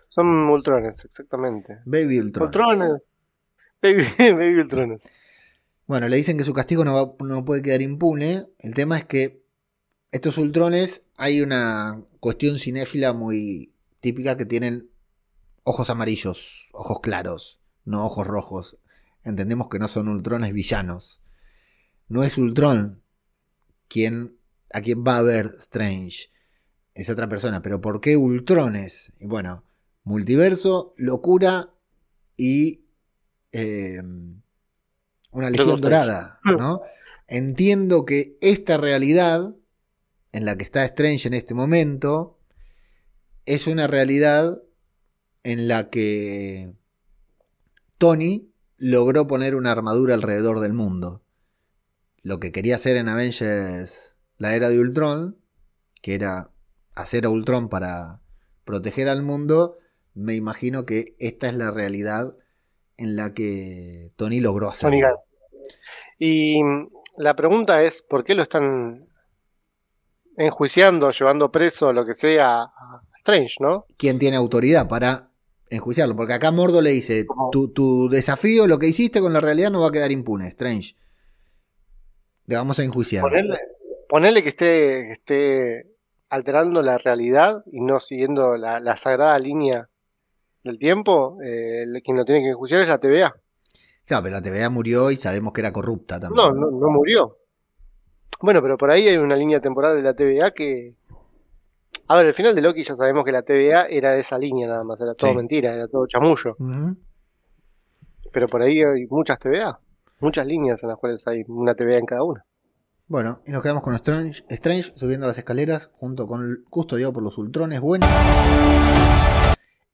Son 0.09 0.27
Ultrones, 0.49 1.03
exactamente. 1.03 1.79
Baby 1.85 2.19
Ultrones. 2.19 2.55
Ultrones. 2.55 3.01
Baby, 3.81 4.05
Baby 4.33 4.59
Ultrones. 4.61 5.01
Bueno, 5.87 6.07
le 6.07 6.17
dicen 6.17 6.37
que 6.37 6.43
su 6.43 6.53
castigo 6.53 6.85
no, 6.85 6.93
va- 6.93 7.25
no 7.25 7.43
puede 7.43 7.61
quedar 7.63 7.81
impune. 7.81 8.45
El 8.59 8.73
tema 8.75 8.97
es 8.99 9.05
que 9.05 9.41
estos 10.11 10.37
ultrones 10.37 11.03
hay 11.17 11.41
una 11.41 12.03
cuestión 12.19 12.57
cinéfila 12.59 13.13
muy 13.13 13.73
típica 13.99 14.37
que 14.37 14.45
tienen 14.45 14.89
ojos 15.63 15.89
amarillos, 15.89 16.69
ojos 16.71 16.99
claros, 17.01 17.59
no 17.85 18.05
ojos 18.05 18.27
rojos. 18.27 18.77
Entendemos 19.23 19.69
que 19.69 19.79
no 19.79 19.87
son 19.87 20.07
ultrones 20.07 20.53
villanos. 20.53 21.21
No 22.07 22.23
es 22.23 22.37
Ultron 22.37 23.01
quien, 23.87 24.37
a 24.73 24.81
quien 24.81 25.03
va 25.03 25.17
a 25.17 25.21
ver 25.23 25.55
Strange. 25.59 26.29
Es 26.99 27.09
otra 27.09 27.29
persona. 27.29 27.61
Pero 27.61 27.81
¿por 27.81 28.01
qué 28.01 28.17
ultrones? 28.17 29.13
Y 29.19 29.25
bueno, 29.25 29.63
multiverso, 30.03 30.93
locura 30.97 31.73
y... 32.37 32.81
eh, 33.51 34.01
una 35.31 35.49
legión 35.49 35.79
dorada, 35.79 36.39
¿no? 36.43 36.81
Entiendo 37.27 38.05
que 38.05 38.37
esta 38.41 38.77
realidad 38.77 39.55
en 40.31 40.45
la 40.45 40.57
que 40.57 40.63
está 40.63 40.83
Strange 40.85 41.27
en 41.27 41.35
este 41.35 41.53
momento 41.53 42.39
es 43.45 43.67
una 43.67 43.87
realidad 43.87 44.61
en 45.43 45.67
la 45.67 45.89
que 45.89 46.73
Tony 47.97 48.51
logró 48.77 49.27
poner 49.27 49.55
una 49.55 49.71
armadura 49.71 50.15
alrededor 50.15 50.59
del 50.59 50.73
mundo. 50.73 51.23
Lo 52.21 52.39
que 52.39 52.51
quería 52.51 52.75
hacer 52.75 52.97
en 52.97 53.09
Avengers 53.09 54.15
la 54.37 54.55
era 54.55 54.69
de 54.69 54.79
Ultron, 54.79 55.37
que 56.01 56.15
era 56.15 56.49
hacer 57.01 57.25
a 57.25 57.29
Ultron 57.29 57.69
para 57.69 58.21
proteger 58.65 59.09
al 59.09 59.23
mundo, 59.23 59.77
me 60.13 60.35
imagino 60.35 60.85
que 60.85 61.15
esta 61.19 61.47
es 61.47 61.55
la 61.55 61.71
realidad 61.71 62.35
en 62.97 63.15
la 63.15 63.33
que 63.33 64.11
Tony 64.15 64.39
logró. 64.39 64.71
Tony 64.79 65.01
Gunn. 65.01 65.15
Y 66.17 66.63
mm, 66.63 66.89
la 67.17 67.35
pregunta 67.35 67.83
es, 67.83 68.01
¿por 68.01 68.23
qué 68.23 68.35
lo 68.35 68.43
están 68.43 69.07
enjuiciando, 70.37 71.11
llevando 71.11 71.51
preso, 71.51 71.91
lo 71.93 72.05
que 72.05 72.15
sea, 72.15 72.61
a 72.61 72.99
Strange, 73.17 73.55
¿no? 73.59 73.83
quién 73.97 74.19
tiene 74.19 74.37
autoridad 74.37 74.87
para 74.87 75.29
enjuiciarlo. 75.69 76.15
Porque 76.15 76.33
acá 76.33 76.51
Mordo 76.51 76.81
le 76.81 76.91
dice, 76.91 77.25
tu 77.51 78.09
desafío, 78.09 78.65
lo 78.65 78.79
que 78.79 78.87
hiciste 78.87 79.21
con 79.21 79.33
la 79.33 79.41
realidad 79.41 79.69
no 79.69 79.81
va 79.81 79.87
a 79.87 79.91
quedar 79.91 80.11
impune, 80.11 80.47
Strange. 80.47 80.95
Le 82.45 82.55
vamos 82.55 82.79
a 82.79 82.83
enjuiciar. 82.83 83.21
Ponerle, 83.21 83.59
ponerle 84.07 84.43
que 84.43 84.49
esté, 84.49 84.65
que 85.05 85.11
esté 85.11 85.98
alterando 86.29 86.81
la 86.81 86.97
realidad 86.97 87.63
y 87.71 87.81
no 87.81 87.99
siguiendo 87.99 88.55
la, 88.57 88.79
la 88.79 88.95
sagrada 88.97 89.37
línea 89.39 89.89
del 90.63 90.77
tiempo, 90.77 91.37
eh, 91.43 91.85
quien 92.03 92.17
lo 92.17 92.25
tiene 92.25 92.41
que 92.41 92.49
enjuiciar 92.49 92.81
es 92.81 92.87
la 92.87 92.99
TVA. 92.99 93.35
Claro, 94.05 94.23
pero 94.23 94.35
la 94.35 94.41
TVA 94.41 94.69
murió 94.69 95.11
y 95.11 95.17
sabemos 95.17 95.53
que 95.53 95.61
era 95.61 95.71
corrupta 95.71 96.19
también. 96.19 96.35
No, 96.45 96.51
no, 96.53 96.71
no 96.71 96.89
murió. 96.89 97.37
Bueno, 98.41 98.61
pero 98.61 98.77
por 98.77 98.89
ahí 98.89 99.07
hay 99.07 99.17
una 99.17 99.35
línea 99.35 99.59
temporal 99.59 99.95
de 99.95 100.03
la 100.03 100.13
TVA 100.13 100.51
que... 100.51 100.95
A 102.07 102.15
ver, 102.17 102.27
al 102.27 102.33
final 102.33 102.55
de 102.55 102.61
Loki 102.61 102.83
ya 102.83 102.95
sabemos 102.95 103.23
que 103.23 103.31
la 103.31 103.43
TVA 103.43 103.85
era 103.85 104.13
de 104.13 104.21
esa 104.21 104.37
línea 104.39 104.67
nada 104.67 104.83
más, 104.83 104.99
era 104.99 105.13
todo 105.13 105.29
Sí. 105.31 105.37
mentira, 105.37 105.73
era 105.75 105.87
todo 105.87 106.07
chamullo. 106.07 106.55
Pero 108.31 108.47
por 108.47 108.61
ahí 108.61 108.81
hay 108.81 109.05
muchas 109.07 109.39
TVA, 109.39 109.79
muchas 110.19 110.45
líneas 110.45 110.81
en 110.81 110.89
las 110.89 110.97
cuales 110.97 111.25
hay 111.27 111.43
una 111.47 111.73
TVA 111.75 111.97
en 111.97 112.05
cada 112.05 112.23
una. 112.23 112.45
Bueno, 113.09 113.41
y 113.43 113.49
nos 113.49 113.63
quedamos 113.63 113.81
con 113.81 113.95
Strange, 113.95 114.45
Strange 114.49 114.93
subiendo 114.95 115.25
las 115.25 115.35
escaleras 115.35 115.89
junto 115.95 116.27
con 116.27 116.63
custodiado 116.69 117.11
por 117.11 117.23
los 117.23 117.39
Ultrones. 117.39 117.81
Bueno, 117.81 118.05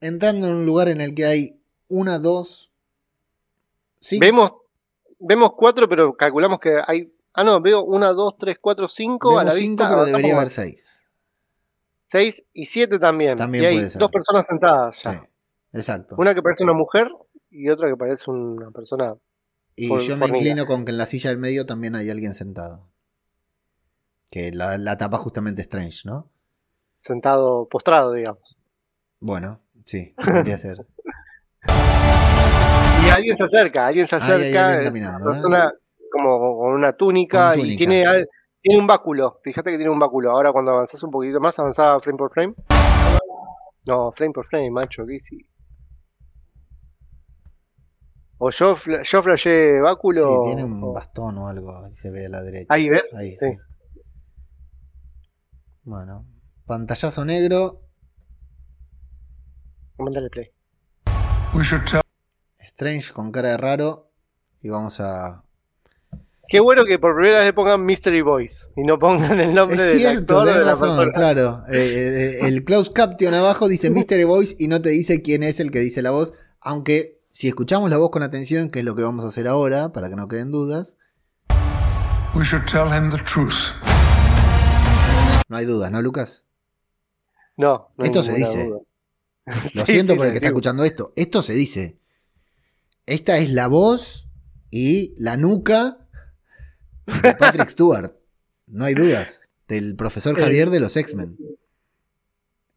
entrando 0.02 0.48
en 0.48 0.54
un 0.54 0.66
lugar 0.66 0.90
en 0.90 1.00
el 1.00 1.16
que 1.16 1.26
hay 1.26 1.58
una, 1.88 2.20
dos, 2.20 2.74
cinco. 4.02 4.20
Vemos, 4.26 4.54
vemos 5.18 5.54
cuatro, 5.56 5.88
pero 5.88 6.14
calculamos 6.14 6.60
que 6.60 6.78
hay. 6.86 7.10
Ah, 7.34 7.46
no, 7.46 7.62
veo 7.62 7.86
una, 7.86 8.10
dos, 8.10 8.36
tres, 8.38 8.58
cuatro, 8.60 8.90
cinco 8.90 9.40
a 9.40 9.44
Vemos 9.44 9.46
la 9.46 9.60
cinco, 9.62 9.70
vista. 9.70 9.84
pero 9.86 9.94
avanzamos 9.94 10.18
debería 10.18 10.36
haber 10.36 10.50
seis. 10.50 11.06
Seis 12.08 12.44
y 12.52 12.66
siete 12.66 13.00
también. 13.00 13.38
También 13.38 13.64
y 13.64 13.68
hay 13.68 13.76
puede 13.78 13.90
ser. 13.92 14.00
dos 14.02 14.12
personas 14.12 14.46
sentadas 14.50 15.02
ya. 15.02 15.14
Sí, 15.14 15.20
exacto. 15.72 16.16
Una 16.18 16.36
que 16.36 16.42
parece 16.42 16.66
una 16.66 16.74
mujer 16.74 17.10
y 17.50 17.70
otra 17.70 17.88
que 17.88 17.96
parece 17.96 18.30
una 18.30 18.72
persona. 18.72 19.16
Y 19.78 19.88
yo 20.02 20.18
me 20.18 20.28
inclino 20.28 20.66
con 20.66 20.84
que 20.84 20.92
en 20.92 20.98
la 20.98 21.06
silla 21.06 21.30
del 21.30 21.40
medio 21.40 21.66
también 21.66 21.96
hay 21.96 22.10
alguien 22.10 22.34
sentado. 22.34 22.90
Que 24.32 24.52
la, 24.52 24.78
la 24.78 24.98
tapa 24.98 25.18
justamente 25.18 25.62
Strange, 25.62 26.02
¿no? 26.06 26.30
sentado, 27.02 27.68
postrado, 27.70 28.14
digamos. 28.14 28.58
Bueno, 29.20 29.60
sí, 29.86 30.16
podría 30.26 30.58
ser. 30.58 30.86
Y 33.06 33.10
alguien 33.10 33.38
se 33.38 33.44
acerca, 33.44 33.86
alguien 33.88 34.08
se 34.08 34.16
acerca. 34.16 34.78
alguien 34.80 35.04
eh, 35.04 35.08
¿eh? 35.08 35.12
persona 35.24 35.72
como 36.12 36.58
con 36.58 36.74
una 36.74 36.94
túnica, 36.94 37.56
Con 37.56 37.66
y 37.68 37.78
tiene, 37.78 38.04
tiene 38.62 38.80
un 38.80 38.88
báculo. 38.88 39.40
Fíjate 39.44 39.70
que 39.70 39.78
tiene 39.78 39.92
un 39.92 40.00
báculo. 40.00 40.32
Ahora 40.32 40.52
cuando 40.52 40.72
avanzás 40.72 41.04
un 41.04 41.12
poquito 41.12 41.40
más, 41.40 41.60
avanzaba 41.60 42.00
frame 42.00 42.18
por 42.18 42.32
frame. 42.34 42.56
No, 43.86 44.12
frame 44.12 44.34
por 44.34 44.48
frame, 44.48 44.72
macho, 44.72 45.06
¿qué 45.06 45.16
hice? 45.16 45.38
O 48.38 48.50
yo, 48.50 48.76
yo 49.04 49.24
flashé 49.24 49.76
Sí, 49.76 49.82
báculo. 49.82 50.42
tiene 50.44 50.64
un 50.64 50.84
o- 50.84 50.92
bastón 50.94 51.38
o 51.38 51.48
algo, 51.48 51.78
ahí 51.78 51.96
se 51.96 52.10
ve 52.12 52.26
a 52.26 52.30
la 52.30 52.42
derecha. 52.42 52.74
Ahí, 52.74 52.90
¿ves? 52.90 53.04
Ahí, 53.16 53.32
Sí. 53.40 53.46
sí. 53.52 53.58
Bueno, 55.86 56.26
pantallazo 56.66 57.24
negro, 57.26 57.82
Mándale 59.98 60.30
play. 60.30 60.48
We 61.54 61.64
should 61.64 61.84
tell 61.86 62.02
Strange 62.60 63.14
con 63.14 63.32
cara 63.32 63.52
de 63.52 63.58
raro. 63.58 64.12
Y 64.62 64.70
vamos 64.70 65.00
a. 65.00 65.44
Qué 66.50 66.60
bueno 66.60 66.84
que 66.86 67.00
por 67.00 67.16
primera 67.16 67.38
vez 67.40 67.46
le 67.48 67.54
pongan 67.54 67.86
Mystery 67.86 68.22
Voice 68.22 68.66
y 68.76 68.84
no 68.84 69.00
pongan 69.00 69.40
el 69.40 69.54
nombre 69.54 69.78
Es 69.78 69.84
del 69.92 70.00
cierto, 70.00 70.40
actor 70.40 70.42
o 70.42 70.46
de 70.46 70.52
tenés 70.52 70.66
la 70.66 70.72
razón, 70.74 70.98
persona. 70.98 71.14
claro. 71.14 71.64
Eh, 71.70 72.40
eh, 72.42 72.48
el 72.48 72.66
Close 72.66 72.92
Caption 72.92 73.34
abajo 73.34 73.68
dice 73.68 73.90
Mystery 73.92 74.26
Voice 74.26 74.56
y 74.60 74.68
no 74.68 74.82
te 74.82 74.90
dice 74.90 75.22
quién 75.22 75.44
es 75.44 75.60
el 75.60 75.72
que 75.72 75.80
dice 75.80 76.02
la 76.02 76.12
voz. 76.12 76.34
Aunque 76.60 77.22
si 77.32 77.48
escuchamos 77.48 77.90
la 77.90 77.98
voz 77.98 78.10
con 78.12 78.24
atención, 78.24 78.70
que 78.70 78.80
es 78.80 78.86
lo 78.86 78.96
que 78.96 79.04
vamos 79.04 79.24
a 79.24 79.30
hacer 79.30 79.48
ahora, 79.48 79.94
para 79.94 80.10
que 80.10 80.16
no 80.16 80.28
queden 80.28 80.52
dudas, 80.52 80.98
we 82.36 82.44
should 82.44 82.66
tell 82.66 82.88
him 82.92 83.10
the 83.12 83.20
truth. 83.24 83.72
No 85.48 85.58
hay 85.58 85.66
dudas, 85.66 85.92
¿no, 85.92 86.02
Lucas? 86.02 86.44
No, 87.58 87.90
no 87.98 88.04
hay 88.04 88.08
Esto 88.08 88.24
se 88.24 88.34
dice. 88.34 88.66
duda. 88.66 88.80
Lo 89.74 89.86
Sí, 89.86 89.94
siento 89.94 90.14
sí, 90.14 90.18
por 90.18 90.26
el 90.26 90.32
que 90.32 90.38
está 90.38 90.48
escuchando 90.48 90.84
esto. 90.84 91.14
Esto 91.16 91.44
se 91.44 91.54
dice. 91.54 92.00
Esta 93.06 93.38
es 93.38 93.52
la 93.52 93.68
voz 93.68 94.28
y 94.72 95.14
la 95.22 95.38
nuca 95.38 95.98
de 97.22 97.34
Patrick 97.36 97.70
Stewart. 97.70 98.14
No 98.68 98.86
hay 98.86 98.96
dudas. 98.96 99.42
Del 99.68 99.96
profesor 99.96 100.36
Javier 100.40 100.70
de 100.70 100.80
los 100.80 100.96
X-Men. 100.98 101.38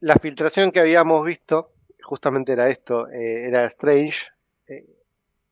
La 0.00 0.14
filtración 0.16 0.70
que 0.70 0.80
habíamos 0.80 1.24
visto, 1.24 1.72
justamente 2.02 2.52
era 2.52 2.68
esto, 2.68 3.08
eh, 3.08 3.48
era 3.48 3.64
Strange 3.66 4.28
eh, 4.66 4.86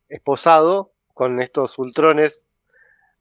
esposado 0.08 0.92
con 1.14 1.40
estos 1.40 1.78
ultrones 1.78 2.60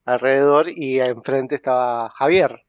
alrededor 0.04 0.70
y 0.70 1.00
enfrente 1.00 1.56
estaba 1.56 2.10
Javier. 2.10 2.66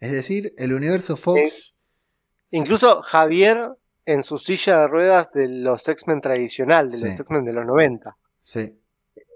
Es 0.00 0.12
decir, 0.12 0.52
el 0.58 0.72
universo 0.72 1.16
Fox. 1.16 1.74
Incluso 2.50 3.02
Javier 3.02 3.70
en 4.04 4.22
su 4.22 4.38
silla 4.38 4.80
de 4.82 4.88
ruedas 4.88 5.32
de 5.32 5.48
los 5.48 5.86
X-Men 5.88 6.20
tradicional, 6.20 6.90
de 6.90 6.96
Sí. 6.98 7.08
los 7.08 7.20
X-Men 7.20 7.44
de 7.44 7.52
los 7.52 7.66
90. 7.66 8.16
Sí. 8.44 8.78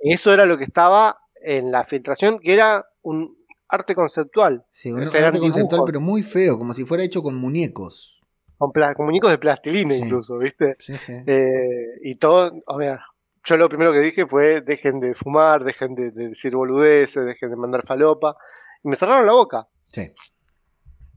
Eso 0.03 0.33
era 0.33 0.47
lo 0.47 0.57
que 0.57 0.65
estaba 0.65 1.19
en 1.43 1.73
la 1.73 1.85
filtración, 1.85 2.39
que 2.39 2.55
era 2.55 2.87
un 3.03 3.37
arte 3.69 3.95
conceptual, 3.95 4.65
Sí, 4.73 4.93
un 4.93 5.03
arte 5.03 5.39
conceptual, 5.39 5.83
pero 5.87 6.01
muy 6.01 6.23
feo, 6.23 6.59
como 6.59 6.75
si 6.75 6.85
fuera 6.85 7.03
hecho 7.05 7.23
con 7.23 7.35
muñecos. 7.37 8.17
con, 8.59 8.73
muñecos 9.07 9.31
de 9.31 9.39
plastilina 9.39 9.95
Sí. 9.95 10.03
incluso, 10.03 10.37
¿viste? 10.39 10.77
Sí, 10.79 10.95
sí. 10.99 11.15
Eh, 11.27 11.99
y 12.03 12.17
todo, 12.17 12.53
o 12.67 12.79
sea, 12.79 13.01
yo 13.45 13.57
lo 13.57 13.69
primero 13.71 13.91
que 13.93 14.01
dije 14.01 14.27
fue 14.27 14.61
dejen 14.61 15.01
de 15.01 15.15
fumar, 15.15 15.65
dejen 15.65 15.95
de, 15.95 16.11
de 16.11 16.29
decir 16.29 16.55
boludeces, 16.55 17.25
dejen 17.25 17.49
de 17.51 17.57
mandar 17.57 17.87
falopa. 17.87 18.37
Y 18.85 18.89
me 18.89 18.97
cerraron 18.97 19.25
la 19.27 19.33
boca. 19.33 19.67
Sí. 19.81 20.13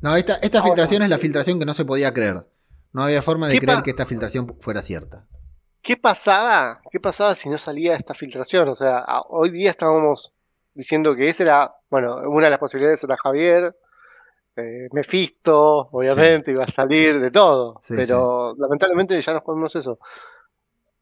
No, 0.04 0.16
esta, 0.16 0.36
esta 0.36 0.60
Ahora- 0.60 0.70
filtración 0.72 1.02
es 1.02 1.10
la 1.10 1.18
filtración 1.18 1.60
que 1.60 1.66
no 1.66 1.74
se 1.74 1.86
podía 1.86 2.14
creer. 2.14 2.46
No 2.92 3.04
había 3.04 3.22
forma 3.24 3.48
de 3.48 3.54
¿Qué 3.56 3.62
creer 3.66 3.82
que 3.82 3.90
esta 3.92 4.06
filtración 4.06 4.56
fuera 4.60 4.82
cierta. 4.84 5.26
¿Qué 5.82 5.98
pasaba? 5.98 6.82
¿Qué 6.92 7.00
pasaba 7.00 7.34
si 7.36 7.50
no 7.50 7.58
salía 7.58 7.96
esta 7.96 8.14
filtración? 8.14 8.70
O 8.70 8.76
sea, 8.76 9.00
a- 9.00 9.22
hoy 9.30 9.50
día 9.50 9.72
estábamos 9.72 10.32
diciendo 10.74 11.16
que 11.16 11.28
ese 11.30 11.44
era, 11.44 11.74
bueno, 11.90 12.18
una 12.30 12.46
de 12.46 12.50
las 12.52 12.60
posibilidades 12.60 13.04
era 13.04 13.18
Javier, 13.18 13.76
eh, 14.56 14.88
Mephisto, 14.92 15.90
obviamente, 15.92 16.52
iba 16.52 16.64
a 16.66 16.68
salir 16.68 17.20
de 17.20 17.32
todo. 17.32 17.80
Sí, 17.82 17.94
pero 17.96 18.54
lamentablemente 18.58 19.20
ya 19.22 19.34
no 19.34 19.42
podemos 19.42 19.76
eso. 19.76 20.00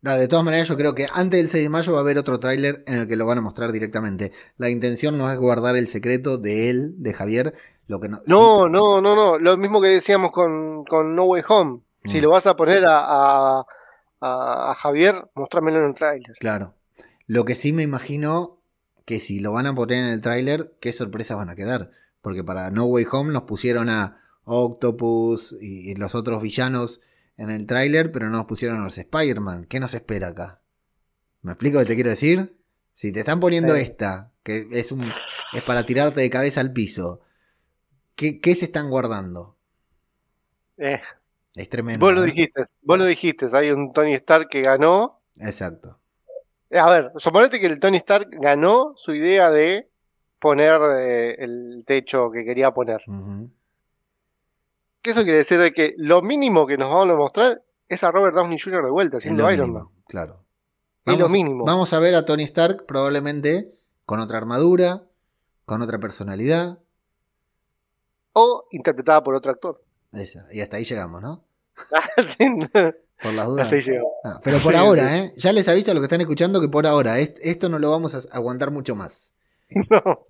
No, 0.02 0.16
de 0.18 0.28
todas 0.28 0.44
maneras, 0.44 0.68
yo 0.68 0.76
creo 0.78 0.96
que 0.96 1.06
antes 1.14 1.40
del 1.40 1.50
6 1.50 1.64
de 1.64 1.70
mayo 1.70 1.94
va 1.94 2.00
a 2.00 2.02
haber 2.02 2.18
otro 2.18 2.40
tráiler 2.40 2.84
en 2.88 2.96
el 3.02 3.08
que 3.08 3.16
lo 3.16 3.28
van 3.28 3.38
a 3.38 3.42
mostrar 3.42 3.72
directamente. 3.72 4.32
La 4.58 4.70
intención 4.70 5.18
no 5.18 5.32
es 5.32 5.38
guardar 5.38 5.76
el 5.76 5.88
secreto 5.88 6.38
de 6.40 6.70
él, 6.72 6.96
de 6.98 7.14
Javier. 7.14 7.54
Lo 7.88 8.00
que 8.00 8.10
no, 8.10 8.20
No, 8.26 8.68
no, 8.68 9.00
no, 9.02 9.16
no. 9.16 9.38
Lo 9.38 9.58
mismo 9.58 9.80
que 9.82 9.90
decíamos 9.90 10.32
con, 10.32 10.86
con 10.86 11.16
No 11.16 11.26
Way 11.26 11.44
Home. 11.48 11.82
Si 12.06 12.18
Mm. 12.18 12.22
lo 12.24 12.30
vas 12.32 12.48
a 12.48 12.56
poner 12.56 12.84
a, 12.88 13.64
a, 14.22 14.74
Javier, 14.76 15.24
mostrámelo 15.36 15.80
en 15.80 15.86
el 15.86 15.94
tráiler. 15.94 16.36
Claro. 16.40 16.74
Lo 17.28 17.46
que 17.46 17.54
sí 17.56 17.72
me 17.74 17.84
imagino 17.84 18.58
que 19.06 19.20
si 19.20 19.40
lo 19.40 19.52
van 19.52 19.68
a 19.68 19.76
poner 19.76 20.00
en 20.00 20.06
el 20.12 20.22
tráiler, 20.22 20.74
qué 20.80 20.94
sorpresas 20.94 21.38
van 21.38 21.50
a 21.50 21.56
quedar. 21.56 21.92
Porque 22.22 22.44
para 22.44 22.72
No 22.72 22.86
Way 22.86 23.06
Home 23.12 23.34
nos 23.34 23.44
pusieron 23.44 23.90
a 23.90 24.18
Octopus 24.46 25.56
y 25.62 25.94
los 25.96 26.16
otros 26.16 26.42
villanos 26.42 27.02
en 27.42 27.50
el 27.50 27.66
tráiler, 27.66 28.12
pero 28.12 28.30
no 28.30 28.38
nos 28.38 28.46
pusieron 28.46 28.80
a 28.80 28.84
los 28.84 28.98
Spider-Man. 28.98 29.66
¿Qué 29.66 29.80
nos 29.80 29.94
espera 29.94 30.28
acá? 30.30 30.62
¿Me 31.42 31.54
explico 31.54 31.78
lo 31.80 31.84
que 31.84 31.90
te 31.90 31.96
quiero 31.96 32.10
decir? 32.12 32.56
Si 32.94 33.12
te 33.12 33.22
están 33.22 33.40
poniendo 33.40 33.74
Sí. 33.76 33.82
esta, 33.82 34.32
que 34.44 34.68
es 34.72 34.92
un 34.92 35.02
es 35.54 35.64
para 35.64 35.86
tirarte 35.86 36.22
de 36.22 36.30
cabeza 36.30 36.62
al 36.62 36.72
piso, 36.72 37.22
¿qué, 38.16 38.40
qué 38.40 38.54
se 38.56 38.66
están 38.66 38.90
guardando? 38.90 39.58
Eh, 40.78 41.02
Es 41.56 41.68
tremendo. 41.70 42.06
vos 42.06 42.14
lo 42.16 42.24
¿eh? 42.24 42.28
dijiste, 42.28 42.66
vos 42.82 42.98
lo 42.98 43.06
dijiste. 43.06 43.48
Hay 43.54 43.72
un 43.72 43.92
Tony 43.92 44.14
Stark 44.16 44.48
que 44.50 44.62
ganó. 44.62 45.22
Exacto. 45.40 46.00
Eh, 46.70 46.80
A 46.80 46.90
ver, 46.90 47.12
suponete 47.18 47.60
que 47.60 47.66
el 47.68 47.80
Tony 47.80 47.98
Stark 47.98 48.30
ganó 48.32 48.94
su 48.98 49.14
idea 49.14 49.50
de 49.52 49.90
poner 50.40 50.80
eh, 51.00 51.36
el 51.40 51.84
techo 51.86 52.32
que 52.32 52.46
quería 52.46 52.72
poner. 52.72 53.02
¿Qué 55.02 55.12
eso 55.12 55.24
quiere 55.24 55.38
decir? 55.40 55.60
De 55.60 55.72
que 55.74 55.96
lo 55.98 56.22
mínimo 56.22 56.68
que 56.68 56.78
nos 56.78 56.94
van 56.94 57.10
a 57.10 57.16
mostrar 57.16 57.62
es 57.90 58.04
a 58.04 58.12
Robert 58.12 58.36
Downey 58.36 58.60
Jr. 58.60 58.84
de 58.86 58.92
vuelta, 58.92 59.18
lo 59.24 59.52
Iron 59.52 59.70
mínimo, 59.70 59.80
Man. 59.86 60.04
Claro. 60.08 60.44
Es 61.06 61.18
lo 61.18 61.30
mínimo. 61.30 61.66
Vamos 61.66 61.92
a 61.94 62.00
ver 62.00 62.14
a 62.16 62.26
Tony 62.26 62.44
Stark 62.44 62.86
probablemente 62.86 63.74
con 64.06 64.20
otra 64.20 64.38
armadura, 64.38 65.04
con 65.66 65.82
otra 65.82 65.98
personalidad. 66.00 66.78
O 68.34 68.68
interpretada 68.72 69.24
por 69.24 69.34
otro 69.36 69.52
actor. 69.52 69.84
Esa. 70.14 70.46
Y 70.52 70.62
hasta 70.62 70.78
ahí 70.78 70.86
llegamos, 70.86 71.22
¿no? 71.22 71.44
Sí, 72.18 72.46
Por 73.22 73.34
las 73.34 73.48
dudas. 73.48 73.64
Hasta 73.66 73.76
ahí 73.76 73.82
llegó. 73.82 74.12
Ah, 74.24 74.40
pero 74.44 74.60
por 74.60 74.74
Sí, 74.74 74.78
ahora, 74.80 75.18
¿eh? 75.18 75.34
Ya 75.38 75.52
les 75.52 75.68
aviso 75.68 75.92
a 75.92 75.94
los 75.96 76.02
que 76.02 76.06
están 76.06 76.22
escuchando 76.22 76.62
que 76.62 76.70
por 76.70 76.86
ahora 76.86 77.20
est- 77.20 77.38
esto 77.42 77.68
no 77.70 77.80
lo 77.80 77.90
vamos 77.90 78.14
a 78.14 78.20
aguantar 78.36 78.70
mucho 78.72 78.96
más. 78.96 79.34
No. 79.90 80.28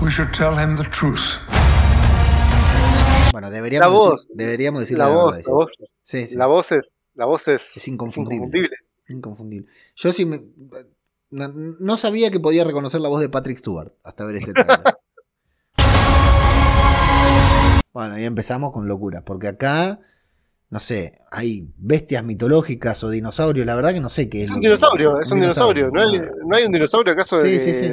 We 0.00 0.10
should 0.10 0.32
tell 0.32 0.54
him 0.58 0.76
the 0.76 0.84
truth. 0.90 1.38
Bueno, 3.30 3.50
deberíamos, 3.50 3.88
La 3.90 3.94
voz. 3.96 4.20
decir- 4.26 4.36
deberíamos 4.36 4.80
decirle 4.80 5.04
La 5.04 5.10
la, 5.10 5.14
voz, 5.16 5.32
verdad. 5.36 5.46
la 5.48 5.54
voz, 5.54 5.70
Sí, 6.02 6.26
sí, 6.26 6.36
la 6.36 6.46
voz 6.46 6.72
es, 6.72 6.84
la 7.14 7.26
voz 7.26 7.48
es, 7.48 7.76
Es 7.76 7.88
inconfundible. 7.88 8.36
inconfundible. 8.36 8.76
Inconfundible. 9.08 9.68
Yo 9.96 10.12
sí 10.12 10.24
me. 10.26 10.42
No, 11.30 11.48
no 11.48 11.96
sabía 11.96 12.30
que 12.30 12.40
podía 12.40 12.64
reconocer 12.64 13.00
la 13.00 13.08
voz 13.08 13.20
de 13.20 13.28
Patrick 13.28 13.58
Stewart 13.58 13.92
hasta 14.02 14.24
ver 14.24 14.36
este 14.36 14.52
trailer. 14.52 14.80
bueno, 17.92 18.18
y 18.18 18.24
empezamos 18.24 18.72
con 18.72 18.88
locura, 18.88 19.22
porque 19.24 19.48
acá, 19.48 20.00
no 20.70 20.80
sé, 20.80 21.20
hay 21.30 21.68
bestias 21.76 22.24
mitológicas 22.24 23.02
o 23.04 23.10
dinosaurios, 23.10 23.66
la 23.66 23.76
verdad 23.76 23.92
que 23.92 24.00
no 24.00 24.08
sé 24.08 24.28
qué 24.28 24.44
es. 24.44 24.46
Es 24.46 24.50
un 24.50 24.60
que- 24.60 24.68
dinosaurio, 24.68 25.20
es 25.20 25.30
un 25.30 25.40
dinosaurio. 25.40 25.90
¿No 25.92 26.00
hay, 26.00 26.20
no 26.46 26.56
hay 26.56 26.64
un 26.64 26.72
dinosaurio 26.72 27.12
acaso? 27.12 27.40
Sí, 27.40 27.48
de- 27.50 27.60
sí, 27.60 27.74
sí. 27.74 27.86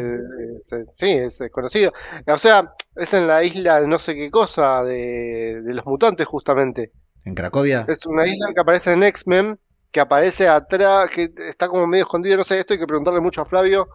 De- 0.70 0.86
sí, 0.96 1.12
es 1.12 1.40
conocido. 1.52 1.92
O 2.28 2.38
sea, 2.38 2.74
es 2.96 3.14
en 3.14 3.28
la 3.28 3.44
isla 3.44 3.82
no 3.82 4.00
sé 4.00 4.16
qué 4.16 4.30
cosa 4.32 4.84
de, 4.84 5.62
de 5.62 5.74
los 5.74 5.86
mutantes 5.86 6.28
justamente. 6.28 6.92
En 7.26 7.36
Cracovia. 7.36 7.86
Es 7.88 8.06
una 8.06 8.26
isla 8.28 8.48
que 8.54 8.62
aparece 8.62 8.94
en 8.94 9.04
X-Men, 9.04 9.60
que 9.92 10.00
aparece 10.00 10.48
atrás, 10.48 11.10
que 11.12 11.30
está 11.50 11.68
como 11.68 11.88
medio 11.88 12.04
escondido, 12.04 12.38
no 12.38 12.44
sé, 12.44 12.60
esto 12.60 12.74
hay 12.74 12.80
que 12.80 12.88
preguntarle 12.88 13.20
mucho 13.20 13.42
a 13.42 13.46
Flavio 13.46 13.88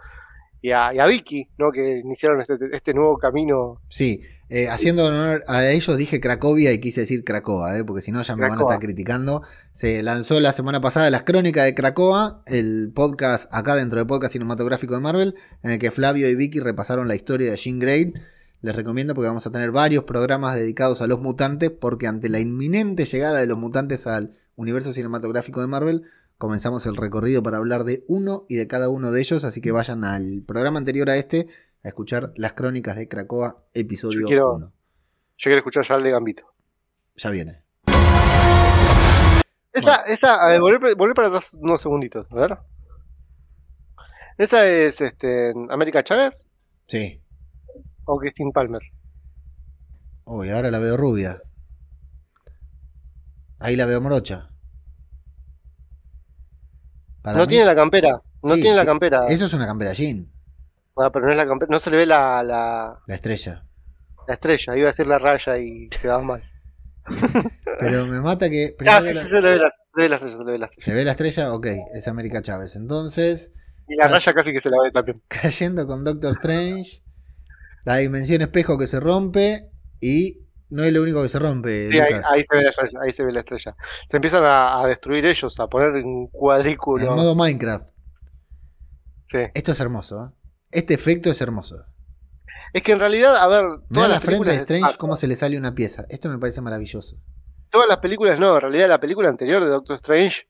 y 0.63 0.71
a, 0.71 0.95
y 0.95 1.01
a 1.01 1.07
Vicky, 1.07 1.49
¿no? 1.59 1.73
Que 1.73 1.99
iniciaron 1.99 2.41
este, 2.41 2.57
este 2.73 2.95
nuevo 2.95 3.19
camino. 3.19 3.81
Sí, 3.89 4.23
eh, 4.49 4.69
haciendo 4.69 5.07
honor 5.07 5.43
a 5.49 5.67
ellos 5.67 5.97
dije 5.97 6.21
Cracovia 6.21 6.73
y 6.73 6.79
quise 6.79 7.01
decir 7.01 7.25
Cracoa, 7.25 7.79
eh, 7.79 7.85
porque 7.85 8.01
si 8.01 8.13
no 8.13 8.23
ya 8.23 8.37
me 8.37 8.49
van 8.49 8.59
a 8.59 8.63
estar 8.63 8.79
criticando. 8.79 9.43
Se 9.73 10.03
lanzó 10.03 10.39
la 10.41 10.53
semana 10.53 10.81
pasada 10.81 11.11
Las 11.11 11.25
Crónicas 11.25 11.65
de 11.65 11.75
Cracoa, 11.75 12.43
el 12.47 12.93
podcast 12.95 13.49
acá 13.53 13.75
dentro 13.75 13.99
del 13.99 14.07
podcast 14.07 14.35
cinematográfico 14.35 14.95
de 14.95 15.01
Marvel, 15.01 15.35
en 15.63 15.73
el 15.73 15.79
que 15.79 15.91
Flavio 15.91 16.29
y 16.29 16.37
Vicky 16.37 16.61
repasaron 16.61 17.09
la 17.09 17.17
historia 17.17 17.51
de 17.51 17.57
Jean 17.57 17.81
Grey. 17.81 18.13
Les 18.61 18.77
recomiendo 18.77 19.15
porque 19.15 19.27
vamos 19.27 19.47
a 19.47 19.51
tener 19.51 19.73
varios 19.73 20.05
programas 20.05 20.55
dedicados 20.55 21.03
a 21.03 21.09
los 21.09 21.19
mutantes, 21.19 21.71
porque 21.71 22.07
ante 22.07 22.29
la 22.29 22.39
inminente 22.39 23.05
llegada 23.05 23.41
de 23.41 23.47
los 23.47 23.59
mutantes 23.59 24.07
al 24.07 24.33
universo 24.55 24.93
cinematográfico 24.93 25.61
de 25.61 25.67
Marvel, 25.67 26.03
comenzamos 26.47 26.85
el 26.87 26.97
recorrido 26.97 27.41
para 27.41 27.59
hablar 27.59 27.85
de 27.85 28.03
uno 28.09 28.47
y 28.49 28.57
de 28.57 28.67
cada 28.67 28.89
uno 28.89 29.13
de 29.13 29.21
ellos, 29.21 29.45
así 29.45 29.61
que 29.61 29.71
vayan 29.71 30.03
al 30.03 30.43
programa 30.45 30.77
anterior 30.81 31.09
a 31.09 31.17
este 31.17 31.47
a 31.85 31.89
escuchar 31.89 32.33
las 32.35 32.55
crónicas 32.55 32.97
de 32.97 33.07
Cracoa, 33.07 33.63
episodio 33.75 34.23
Yo 34.23 34.27
quiero- 34.27 34.55
1. 34.57 34.67
Yo 34.67 34.73
quiero 35.39 35.59
escuchar 35.59 35.85
ya 35.87 35.95
el 35.95 36.03
de 36.03 36.11
Gambito. 36.11 36.43
Ya 37.15 37.31
viene. 37.31 37.63
Esa, 39.73 39.97
esa, 40.09 40.35
a 40.43 40.49
ver, 40.49 40.61
volver, 40.61 40.97
volver 40.97 41.15
para 41.15 41.29
atrás 41.29 41.55
unos 41.55 41.81
segunditos, 41.81 42.27
a 42.33 42.35
ver. 42.35 42.59
Esa 44.37 44.67
es 44.67 45.01
este, 45.01 45.53
América 45.71 46.03
Chávez 46.03 46.49
Sí. 46.89 47.23
o 48.05 48.19
Christine 48.19 48.51
Palmer. 48.53 48.83
Uy, 50.25 50.51
ahora 50.51 50.73
la 50.73 50.81
veo 50.81 50.97
rubia. 50.97 51.41
Ahí 53.61 53.77
la 53.77 53.87
veo 53.87 54.01
morocha. 54.01 54.49
Para 57.23 57.39
no 57.39 57.45
mí- 57.45 57.49
tiene 57.51 57.65
la 57.65 57.75
campera, 57.75 58.21
no 58.43 58.55
Sí, 58.57 58.61
tiene 58.63 58.77
la 58.77 58.85
campera. 58.85 59.27
Eso 59.29 59.47
es 59.47 59.53
una 59.55 59.67
campera 59.67 59.93
jean, 59.93 60.29
Ah, 60.97 61.09
pero 61.13 61.25
no 61.27 61.31
es 61.31 61.37
la 61.39 61.47
campera, 61.47 61.69
no 61.71 61.79
se 61.81 61.91
le 61.91 61.97
ve 61.99 62.07
la, 62.07 62.43
la, 62.43 62.99
la 63.07 63.15
estrella. 63.15 63.65
la 64.29 64.35
estrella, 64.35 64.77
iba 64.77 64.89
a 64.89 64.91
decir 64.91 65.07
la 65.07 65.19
raya 65.19 65.57
y 65.59 65.89
quedaba 65.89 66.23
mal. 66.23 66.43
Pero 67.81 68.07
me 68.07 68.21
mata 68.21 68.49
que. 68.49 68.77
Ah, 68.87 69.01
sí, 69.01 69.13
la- 69.13 69.25
se 69.25 69.29
le 69.31 69.41
ve 69.41 69.57
la, 69.59 69.71
se 69.95 70.01
ve 70.03 70.09
la 70.09 70.17
estrella, 70.17 70.37
se 70.37 70.45
le 70.45 70.53
ve 70.53 70.59
la 70.59 70.67
estrella. 70.67 70.85
¿Se 70.85 70.95
ve 70.95 71.05
la 71.05 71.11
estrella? 71.13 71.53
Ok, 71.55 71.67
es 71.95 72.09
América 72.09 72.43
Chávez. 72.43 72.77
Entonces, 72.77 73.51
Y 73.89 73.97
la 73.97 74.09
raya 74.09 74.33
casi 74.33 74.53
que 74.53 74.61
se 74.61 74.71
la 74.71 74.77
ve 74.83 74.91
también. 74.93 75.23
cayendo 75.29 75.87
con 75.87 76.05
Doctor 76.05 76.31
Strange, 76.33 77.03
la 77.85 77.97
dimensión 77.97 78.43
espejo 78.43 78.79
que 78.79 78.87
se 78.87 79.01
rompe 79.01 79.71
y 80.01 80.39
no 80.73 80.83
es 80.85 80.93
lo 80.93 81.03
único 81.03 81.23
que 81.23 81.29
se 81.29 81.39
rompe, 81.39 81.89
Sí, 81.91 81.99
ahí, 81.99 82.13
Lucas. 82.13 82.27
ahí 82.33 82.45
se 82.49 82.57
ve 82.57 82.63
la 82.63 82.71
estrella, 82.71 82.99
ahí 83.03 83.13
se 83.13 83.25
ve 83.25 83.33
la 83.33 83.41
estrella. 83.41 83.77
Se 84.09 84.17
empiezan 84.17 84.45
a, 84.45 84.81
a 84.81 84.87
destruir 84.87 85.25
ellos, 85.27 85.61
a 85.61 85.67
poner 85.69 85.97
en 85.97 86.07
En 86.07 86.27
cuadrículo. 86.29 87.15
modo 87.15 87.35
Minecraft. 87.35 87.89
Sí. 89.31 89.39
Esto 89.55 89.73
es 89.73 89.81
hermoso. 89.81 90.27
¿eh? 90.27 90.29
Este 90.71 90.95
efecto 90.95 91.31
es 91.31 91.41
hermoso. 91.41 91.85
Es 92.73 92.83
que 92.83 92.93
en 92.93 93.01
realidad, 93.01 93.37
a 93.37 93.47
ver, 93.49 93.63
todas 93.93 94.09
la 94.09 94.15
las 94.15 94.23
frente 94.25 94.51
de 94.51 94.57
Strange 94.57 94.97
cómo 94.97 95.17
se 95.17 95.27
le 95.27 95.37
sale 95.37 95.59
una 95.59 95.75
pieza. 95.75 96.07
Esto 96.09 96.29
me 96.29 96.39
parece 96.39 96.61
maravilloso. 96.61 97.17
Todas 97.71 97.87
las 97.89 97.99
películas 97.99 98.39
no, 98.41 98.55
en 98.55 98.61
realidad 98.63 98.89
la 98.89 99.01
película 99.01 99.29
anterior 99.29 99.63
de 99.63 99.69
Doctor 99.71 99.97
Strange 99.97 100.47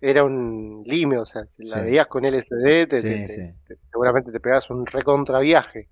era 0.00 0.22
un 0.24 0.82
lime, 0.86 1.18
o 1.18 1.26
sea, 1.26 1.44
si 1.46 1.64
la 1.64 1.78
Sí. 1.80 1.84
veías 1.86 2.06
con 2.06 2.24
LCD, 2.24 2.86
te, 2.86 3.00
Sí, 3.02 3.08
te- 3.08 3.26
te- 3.26 3.28
sí. 3.28 3.56
te- 3.66 3.76
seguramente 3.90 4.30
te 4.32 4.40
pegabas 4.40 4.70
un 4.70 4.86
recontra 4.86 5.40
viaje. 5.40 5.88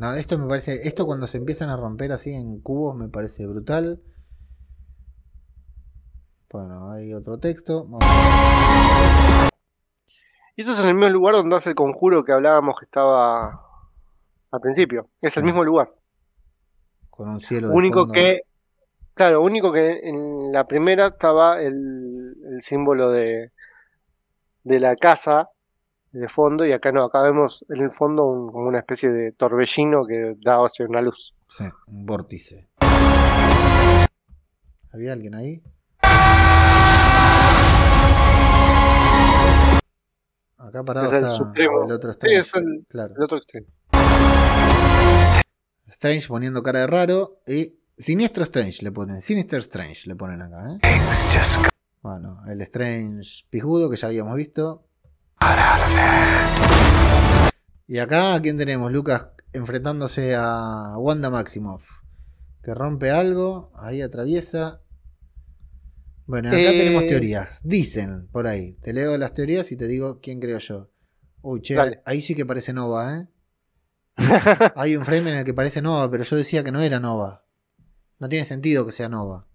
No, 0.00 0.14
esto 0.14 0.38
me 0.38 0.48
parece. 0.48 0.88
Esto 0.88 1.04
cuando 1.04 1.26
se 1.26 1.36
empiezan 1.36 1.68
a 1.68 1.76
romper 1.76 2.10
así 2.12 2.32
en 2.32 2.58
cubos 2.62 2.96
me 2.96 3.10
parece 3.10 3.46
brutal. 3.46 4.00
Bueno, 6.50 6.90
hay 6.90 7.12
otro 7.12 7.36
texto. 7.38 7.84
Vamos- 7.84 8.02
Y 10.56 10.62
esto 10.62 10.72
es 10.72 10.80
en 10.80 10.86
el 10.88 10.94
mismo 10.94 11.10
lugar 11.10 11.34
donde 11.34 11.54
hace 11.54 11.68
el 11.68 11.74
conjuro 11.74 12.24
que 12.24 12.32
hablábamos 12.32 12.76
que 12.78 12.86
estaba 12.86 13.60
al 14.50 14.60
principio. 14.62 15.10
Es 15.20 15.36
el 15.36 15.44
mismo 15.44 15.62
lugar. 15.64 15.94
Con 17.10 17.28
un 17.28 17.40
cielo 17.40 17.68
de 17.68 17.76
Único 17.76 18.00
fondo. 18.00 18.14
que, 18.14 18.40
claro, 19.12 19.42
único 19.42 19.70
que 19.70 20.00
en 20.02 20.50
la 20.50 20.66
primera 20.66 21.08
estaba 21.08 21.60
el, 21.60 22.36
el 22.54 22.62
símbolo 22.62 23.10
de, 23.10 23.52
de 24.64 24.80
la 24.80 24.96
casa 24.96 25.50
de 26.12 26.28
fondo 26.28 26.66
y 26.66 26.72
acá 26.72 26.90
no, 26.92 27.04
acá 27.04 27.22
vemos 27.22 27.64
en 27.68 27.80
el 27.82 27.92
fondo 27.92 28.24
un- 28.24 28.50
como 28.52 28.66
una 28.66 28.78
especie 28.80 29.10
de 29.10 29.32
torbellino 29.32 30.04
que 30.06 30.36
da 30.44 30.56
hacia 30.64 30.86
una 30.86 31.00
luz. 31.00 31.34
Sí, 31.48 31.64
un 31.86 32.04
vórtice. 32.06 32.68
¿Había 34.92 35.12
alguien 35.12 35.34
ahí? 35.34 35.62
Acá 40.58 40.82
parado 40.84 41.06
Es 41.06 41.12
el 41.12 41.18
está 41.24 41.30
supremo. 41.36 41.84
el 41.86 41.92
otro 41.92 42.12
Sí, 42.12 42.18
Strange. 42.18 42.40
es 42.40 42.54
el, 42.54 42.86
Claro. 42.88 43.14
el 43.16 43.22
otro 43.22 43.38
extremo. 43.38 43.66
Strange 45.86 46.28
poniendo 46.28 46.62
cara 46.62 46.80
de 46.80 46.86
raro 46.86 47.40
y 47.46 47.74
Siniestro 47.96 48.44
Strange 48.44 48.82
le 48.84 48.92
ponen. 48.92 49.20
Sinister 49.22 49.58
Strange 49.60 50.08
le 50.08 50.16
ponen 50.16 50.40
acá, 50.42 50.72
¿eh? 50.74 50.78
Bueno, 52.02 52.40
el 52.48 52.60
Strange 52.62 53.44
pijudo 53.50 53.90
que 53.90 53.96
ya 53.96 54.08
habíamos 54.08 54.34
visto. 54.34 54.84
Y 57.86 57.98
acá, 57.98 58.34
¿a 58.34 58.40
quién 58.40 58.56
tenemos? 58.56 58.92
Lucas 58.92 59.26
enfrentándose 59.52 60.34
a 60.36 60.94
Wanda 60.98 61.28
Maximoff. 61.28 61.88
Que 62.62 62.72
rompe 62.74 63.10
algo, 63.10 63.72
ahí 63.74 64.00
atraviesa. 64.02 64.80
Bueno, 66.26 66.50
acá 66.50 66.58
Eh, 66.58 66.78
tenemos 66.78 67.06
teorías. 67.06 67.58
Dicen 67.64 68.28
por 68.30 68.46
ahí. 68.46 68.74
Te 68.82 68.92
leo 68.92 69.16
las 69.18 69.34
teorías 69.34 69.72
y 69.72 69.76
te 69.76 69.88
digo 69.88 70.20
quién 70.20 70.38
creo 70.40 70.58
yo. 70.58 70.88
Uy, 71.42 71.62
che, 71.62 71.74
Dale. 71.74 72.02
ahí 72.04 72.22
sí 72.22 72.34
que 72.34 72.46
parece 72.46 72.72
Nova, 72.72 73.16
¿eh? 73.18 73.26
Hay 74.76 74.94
un 74.96 75.04
frame 75.04 75.30
en 75.30 75.38
el 75.38 75.44
que 75.44 75.54
parece 75.54 75.82
Nova, 75.82 76.08
pero 76.10 76.22
yo 76.22 76.36
decía 76.36 76.62
que 76.62 76.70
no 76.70 76.80
era 76.80 77.00
Nova. 77.00 77.44
No 78.18 78.28
tiene 78.28 78.44
sentido 78.44 78.84
que 78.86 78.92
sea 78.92 79.08
Nova. 79.08 79.46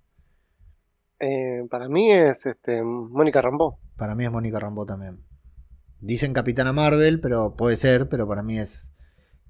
Eh, 1.20 1.66
para 1.70 1.88
mí 1.88 2.12
es 2.12 2.46
este, 2.46 2.84
Mónica 2.84 3.42
Rambó. 3.42 3.80
Para 3.96 4.16
mí 4.16 4.26
es 4.26 4.32
Mónica 4.32 4.60
Rambeau 4.60 4.86
también. 4.86 5.24
Dicen 6.00 6.34
Capitana 6.34 6.74
Marvel, 6.74 7.20
pero 7.20 7.56
puede 7.56 7.78
ser, 7.78 8.10
pero 8.10 8.28
para 8.28 8.44
mí 8.44 8.60
es 8.60 8.92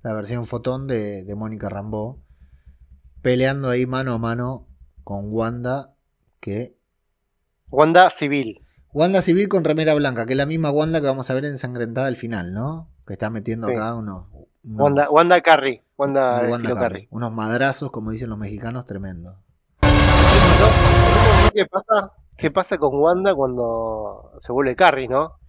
la 0.04 0.14
versión 0.14 0.46
fotón 0.46 0.88
de, 0.88 1.24
de 1.26 1.36
Mónica 1.36 1.70
Rambeau. 1.70 2.20
Peleando 3.22 3.70
ahí 3.70 3.86
mano 3.86 4.14
a 4.14 4.18
mano 4.20 4.68
con 5.04 5.32
Wanda, 5.32 5.94
que 6.40 6.76
Wanda 7.72 8.10
Civil. 8.10 8.62
Wanda 8.94 9.22
civil 9.22 9.50
con 9.50 9.66
remera 9.66 9.94
blanca, 9.94 10.26
que 10.26 10.34
es 10.34 10.38
la 10.38 10.46
misma 10.46 10.72
Wanda 10.72 11.02
que 11.02 11.08
vamos 11.08 11.30
a 11.30 11.34
ver 11.34 11.44
ensangrentada 11.46 12.08
al 12.08 12.16
final, 12.16 12.54
¿no? 12.54 12.88
Que 13.06 13.14
está 13.14 13.30
metiendo 13.30 13.68
Sí. 13.68 13.74
acá 13.74 13.94
unos, 13.96 14.28
unos- 14.64 14.80
Wanda, 14.80 15.10
Wanda 15.10 15.42
Carey. 15.42 15.82
Wanda, 15.98 16.48
Wanda 16.50 16.92
unos 17.10 17.32
madrazos, 17.34 17.92
como 17.92 18.12
dicen 18.12 18.30
los 18.30 18.38
mexicanos, 18.38 18.86
tremendo. 18.86 19.38
¿Qué 21.54 21.66
pasa? 21.66 22.12
¿Qué 22.38 22.52
pasa 22.52 22.78
con 22.78 22.98
Wanda 23.00 23.34
cuando 23.34 24.32
se 24.40 24.52
vuelve 24.52 24.76
Carrie, 24.76 25.08
no? 25.08 25.40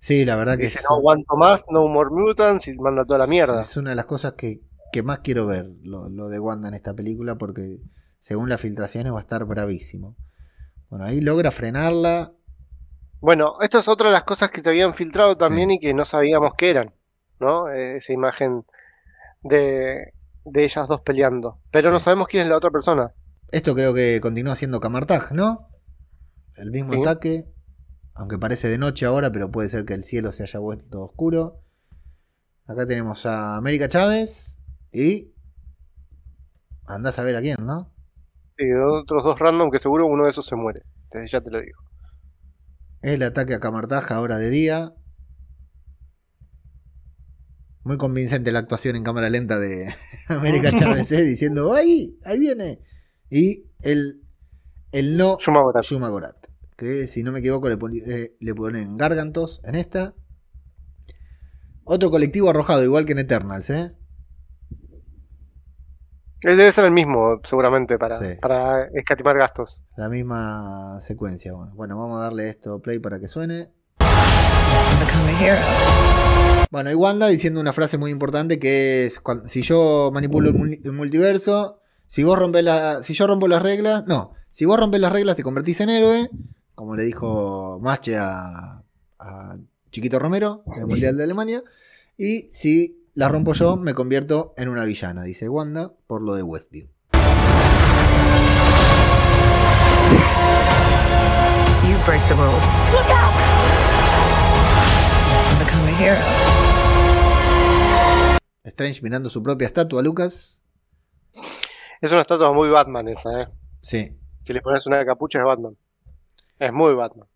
Sí, 0.00 0.24
la 0.24 0.34
verdad 0.36 0.56
que 0.56 0.64
Dice, 0.66 0.78
es, 0.80 0.86
no 0.90 0.96
aguanto 0.96 1.36
más, 1.36 1.60
no 1.70 1.86
more 1.86 2.10
mutants 2.10 2.66
y 2.68 2.74
manda 2.74 3.04
toda 3.04 3.18
la 3.18 3.26
mierda. 3.26 3.60
es 3.60 3.76
una 3.76 3.90
de 3.90 3.96
las 3.96 4.06
cosas 4.06 4.32
que, 4.32 4.60
que 4.92 5.02
más 5.02 5.18
quiero 5.20 5.46
ver, 5.46 5.70
lo, 5.82 6.08
lo 6.08 6.28
de 6.28 6.38
Wanda 6.40 6.68
en 6.68 6.74
esta 6.74 6.94
película, 6.94 7.36
porque 7.36 7.78
según 8.18 8.48
las 8.48 8.60
filtraciones 8.60 9.12
va 9.12 9.18
a 9.18 9.22
estar 9.22 9.44
bravísimo. 9.44 10.16
Bueno, 10.88 11.04
ahí 11.04 11.20
logra 11.20 11.50
frenarla. 11.50 12.32
Bueno, 13.20 13.60
esto 13.60 13.78
es 13.78 13.88
otra 13.88 14.08
de 14.08 14.14
las 14.14 14.24
cosas 14.24 14.50
que 14.50 14.62
se 14.62 14.70
habían 14.70 14.94
filtrado 14.94 15.36
también 15.36 15.68
Sí. 15.68 15.76
y 15.76 15.80
que 15.80 15.94
no 15.94 16.04
sabíamos 16.06 16.52
qué 16.56 16.70
eran, 16.70 16.94
¿no? 17.38 17.68
Eh, 17.68 17.98
esa 17.98 18.12
imagen 18.14 18.64
de, 19.42 20.14
de 20.46 20.64
ellas 20.64 20.88
dos 20.88 21.02
peleando. 21.02 21.60
Pero 21.70 21.90
no 21.90 22.00
sabemos 22.00 22.26
quién 22.26 22.44
es 22.44 22.48
la 22.48 22.56
otra 22.56 22.70
persona. 22.70 23.12
Esto 23.52 23.74
creo 23.74 23.92
que 23.92 24.20
continúa 24.20 24.56
siendo 24.56 24.80
Camartaj, 24.80 25.32
¿no? 25.32 25.68
El 26.56 26.70
mismo 26.70 26.94
Sí. 26.94 27.00
ataque, 27.02 27.44
aunque 28.14 28.38
parece 28.38 28.68
de 28.68 28.78
noche 28.78 29.06
ahora, 29.06 29.32
pero 29.32 29.50
puede 29.50 29.68
ser 29.68 29.84
que 29.84 29.94
el 29.94 30.04
cielo 30.04 30.32
se 30.32 30.42
haya 30.42 30.58
vuelto 30.58 31.02
oscuro. 31.02 31.60
Acá 32.66 32.86
tenemos 32.86 33.26
a 33.26 33.56
América 33.56 33.88
Chávez 33.88 34.60
y 34.92 35.32
andás 36.86 37.18
a 37.18 37.24
ver 37.24 37.36
a 37.36 37.40
quién, 37.40 37.56
¿no? 37.60 37.92
Y 38.58 38.72
otros 38.72 39.24
dos 39.24 39.38
random 39.38 39.70
que 39.70 39.78
seguro 39.78 40.06
uno 40.06 40.24
de 40.24 40.30
esos 40.30 40.46
se 40.46 40.54
muere. 40.54 40.82
Desde 41.10 41.28
ya 41.28 41.40
te 41.40 41.50
lo 41.50 41.60
digo. 41.60 41.78
El 43.02 43.22
ataque 43.22 43.54
a 43.54 43.60
Camartaj 43.60 44.12
ahora 44.12 44.36
de 44.36 44.50
día. 44.50 44.92
Muy 47.82 47.96
convincente 47.96 48.52
la 48.52 48.58
actuación 48.58 48.96
en 48.96 49.04
cámara 49.04 49.30
lenta 49.30 49.58
de 49.58 49.94
América 50.28 50.72
Chávez, 50.72 51.10
¿eh? 51.12 51.22
diciendo, 51.22 51.72
¡ay! 51.72 52.18
Ahí 52.24 52.38
viene. 52.38 52.80
Y 53.30 53.70
el, 53.80 54.22
el 54.92 55.16
no. 55.16 55.38
Yuma 55.38 56.08
Gorat. 56.10 56.49
Que 56.80 57.06
si 57.08 57.22
no 57.22 57.30
me 57.30 57.40
equivoco 57.40 57.68
le, 57.68 57.76
eh, 58.06 58.36
le 58.40 58.54
ponen 58.54 58.96
Gargantos 58.96 59.60
en 59.64 59.74
esta. 59.74 60.14
Otro 61.84 62.10
colectivo 62.10 62.48
arrojado, 62.48 62.82
igual 62.82 63.04
que 63.04 63.12
en 63.12 63.18
Eternals, 63.18 63.68
¿eh? 63.68 63.92
Él 66.40 66.56
debe 66.56 66.72
ser 66.72 66.86
el 66.86 66.90
mismo, 66.90 67.38
seguramente, 67.44 67.98
para, 67.98 68.18
Sí. 68.18 68.38
para 68.40 68.86
escatimar 68.94 69.36
gastos. 69.36 69.82
La 69.94 70.08
misma 70.08 70.98
secuencia. 71.02 71.52
Bueno, 71.52 71.74
bueno, 71.74 71.98
vamos 71.98 72.18
a 72.18 72.22
darle 72.22 72.48
esto 72.48 72.80
play 72.80 72.98
para 72.98 73.20
que 73.20 73.28
suene. 73.28 73.68
Bueno, 76.70 76.90
y 76.90 76.94
Wanda 76.94 77.26
diciendo 77.26 77.60
una 77.60 77.74
frase 77.74 77.98
muy 77.98 78.10
importante 78.10 78.58
que 78.58 79.04
es 79.04 79.20
si 79.48 79.60
yo 79.60 80.10
manipulo 80.14 80.48
el 80.48 80.92
multiverso, 80.92 81.80
si 82.06 82.24
vos 82.24 82.38
rompes 82.38 82.64
la, 82.64 83.02
si 83.02 83.12
yo 83.12 83.26
rompo 83.26 83.48
las 83.48 83.62
reglas, 83.62 84.04
no, 84.06 84.32
si 84.50 84.64
vos 84.64 84.80
rompes 84.80 85.00
las 85.02 85.12
reglas 85.12 85.36
te 85.36 85.42
convertís 85.42 85.80
en 85.82 85.90
héroe, 85.90 86.30
como 86.80 86.96
le 86.96 87.02
dijo 87.02 87.78
Mache 87.82 88.16
a, 88.16 88.82
a 89.18 89.56
Chiquito 89.90 90.18
Romero 90.18 90.62
en 90.74 90.80
el 90.80 90.86
Mundial 90.86 91.14
de 91.14 91.24
Alemania, 91.24 91.62
y 92.16 92.48
si 92.52 93.04
la 93.12 93.28
rompo 93.28 93.52
yo 93.52 93.76
me 93.76 93.92
convierto 93.92 94.54
en 94.56 94.70
una 94.70 94.86
villana, 94.86 95.22
dice 95.24 95.50
Wanda, 95.50 95.92
por 96.06 96.22
lo 96.22 96.34
de 96.34 96.42
Westview. 96.42 96.88
You 101.84 101.98
break 102.06 102.26
the 102.28 102.34
rules. 102.34 102.64
Look 102.92 103.10
out! 103.10 103.34
Become 105.58 105.86
a 105.86 106.00
hero. 106.00 106.20
Strange 108.64 109.02
mirando 109.02 109.28
su 109.28 109.42
propia 109.42 109.66
estatua, 109.66 110.00
Lucas. 110.00 110.58
Es 112.00 112.10
una 112.10 112.22
estatua 112.22 112.54
muy 112.54 112.70
Batman 112.70 113.06
esa, 113.08 113.42
¿eh? 113.42 113.48
Sí. 113.82 114.18
Si 114.44 114.54
le 114.54 114.62
pones 114.62 114.86
una 114.86 115.04
capucha 115.04 115.40
es 115.40 115.44
Batman. 115.44 115.76
Es 116.60 116.72
muy 116.72 116.94
Batman. 116.94 117.26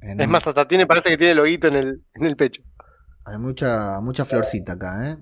en 0.00 0.20
Es 0.20 0.26
un- 0.26 0.32
más, 0.32 0.44
hasta 0.46 0.66
tiene, 0.66 0.86
parece 0.86 1.10
que 1.10 1.16
tiene 1.16 1.32
el 1.32 1.38
oguito 1.40 1.68
en 1.68 1.76
el, 1.76 2.02
en 2.14 2.24
el 2.26 2.36
pecho. 2.36 2.62
Hay 3.24 3.38
mucha, 3.38 4.00
mucha 4.00 4.24
florcita 4.24 4.72
acá, 4.72 5.10
¿eh? 5.12 5.16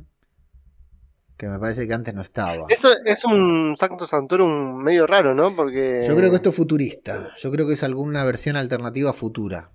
Que 1.37 1.49
me 1.49 1.59
parece 1.59 1.87
que 1.87 1.93
antes 1.95 2.15
no 2.15 2.23
estaba. 2.23 2.67
Eso 2.69 2.89
es 3.05 3.19
un 3.25 3.77
Sancto 3.79 4.07
Santorum 4.07 4.77
medio 4.83 5.07
raro, 5.07 5.35
¿no? 5.35 5.55
Porque. 5.55 6.05
Yo 6.09 6.17
creo 6.17 6.31
que 6.31 6.37
esto 6.37 6.51
es 6.51 6.57
futurista. 6.57 7.31
Yo 7.37 7.51
creo 7.53 7.67
que 7.67 7.75
es 7.75 7.83
alguna 7.83 8.25
versión 8.25 8.57
alternativa 8.57 9.13
futura. 9.13 9.71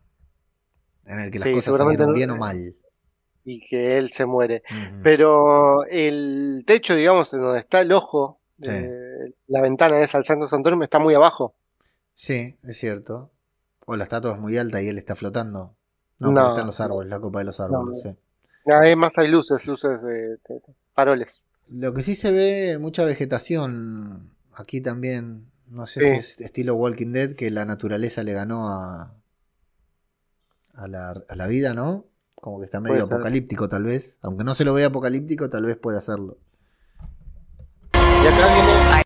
En 1.06 1.20
el 1.20 1.32
que 1.32 1.40
las 1.40 1.48
Sí, 1.50 1.54
cosas 1.56 1.78
salieron 1.78 2.08
no- 2.08 2.14
bien 2.14 2.30
o 2.32 2.38
mal. 2.38 2.76
Y 3.46 3.66
que 3.68 3.98
él 3.98 4.10
se 4.10 4.26
muere. 4.26 4.64
Pero 5.04 5.86
el 5.86 6.64
techo, 6.68 6.96
digamos, 6.96 7.34
en 7.34 7.40
donde 7.40 7.60
está 7.60 7.80
el 7.80 7.92
ojo, 7.94 8.42
Sí. 8.62 8.70
eh, 8.72 9.34
la 9.48 9.62
ventana 9.62 10.00
esa 10.02 10.18
al 10.18 10.26
Sancto 10.26 10.48
Santorum 10.48 10.84
está 10.84 11.00
muy 11.00 11.14
abajo. 11.14 11.56
Sí, 12.14 12.58
es 12.64 12.78
cierto. 12.78 13.32
O 13.90 13.96
la 13.96 14.04
estatua 14.04 14.34
es 14.34 14.40
muy 14.40 14.58
alta 14.58 14.82
y 14.82 14.90
él 14.90 14.98
está 14.98 15.16
flotando. 15.16 15.74
No, 16.20 16.32
No. 16.32 16.34
porque 16.42 16.50
está 16.50 16.62
en 16.62 16.68
los 16.68 16.80
árboles, 16.82 17.10
la 17.10 17.20
copa 17.22 17.40
de 17.40 17.46
los 17.46 17.60
árboles. 17.60 18.02
sí. 18.02 18.16
Además 18.70 19.12
hay 19.16 19.30
luces, 19.30 19.66
luces 19.66 20.02
de, 20.02 20.14
de- 20.14 20.38
de 20.50 20.62
faroles. 20.94 21.46
Lo 21.70 21.94
que 21.94 22.02
sí 22.04 22.16
se 22.16 22.32
ve, 22.34 22.78
mucha 22.80 23.06
vegetación 23.06 24.30
aquí 24.54 24.82
también. 24.82 25.50
No 25.70 25.88
sé 25.88 26.02
Sí. 26.02 26.06
si 26.08 26.16
es 26.16 26.42
estilo 26.42 26.76
Walking 26.76 27.14
Dead, 27.14 27.34
que 27.36 27.50
la 27.50 27.64
naturaleza 27.66 28.24
le 28.24 28.34
ganó 28.34 28.68
a, 28.70 29.14
a, 30.74 30.88
la, 30.90 31.12
a 31.30 31.36
la 31.38 31.48
vida, 31.48 31.74
¿no? 31.74 32.06
Como 32.36 32.60
que 32.60 32.66
está 32.66 32.80
medio 32.82 32.96
Puede 32.96 33.08
ser. 33.08 33.14
apocalíptico 33.16 33.70
tal 33.70 33.84
vez. 33.86 34.18
Aunque 34.22 34.44
no 34.44 34.54
se 34.54 34.66
lo 34.66 34.74
vea 34.74 34.88
apocalíptico, 34.88 35.50
tal 35.50 35.66
vez 35.66 35.78
pueda 35.78 36.00
hacerlo. 36.00 36.38
Y 37.94 38.28
acá 38.28 38.54
viene. 38.54 39.04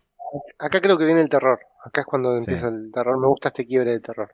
Acá 0.58 0.80
creo 0.80 0.98
que 0.98 1.04
viene 1.04 1.20
el 1.20 1.28
terror. 1.28 1.60
Acá 1.84 2.00
es 2.02 2.06
cuando 2.06 2.32
Sí. 2.34 2.38
empieza 2.50 2.68
el 2.68 2.90
terror. 2.92 3.18
Me 3.20 3.26
gusta 3.28 3.48
este 3.48 3.66
quiebre 3.66 3.92
de 3.92 4.00
terror. 4.00 4.32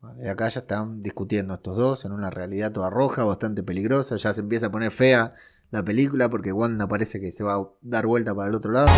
Vale, 0.00 0.24
y 0.24 0.28
acá 0.28 0.48
ya 0.48 0.60
están 0.60 1.02
discutiendo 1.02 1.54
estos 1.54 1.76
dos 1.76 2.04
en 2.06 2.12
una 2.12 2.30
realidad 2.30 2.72
toda 2.72 2.88
roja, 2.88 3.22
bastante 3.24 3.62
peligrosa. 3.62 4.16
Ya 4.16 4.32
se 4.32 4.40
empieza 4.40 4.66
a 4.66 4.70
poner 4.70 4.90
fea 4.90 5.34
la 5.70 5.82
película 5.84 6.28
porque 6.30 6.52
Wanda 6.52 6.86
parece 6.88 7.20
que 7.20 7.32
se 7.32 7.44
va 7.44 7.54
a 7.56 7.68
dar 7.82 8.06
vuelta 8.06 8.34
para 8.34 8.48
el 8.48 8.54
otro 8.54 8.72
lado. 8.72 8.88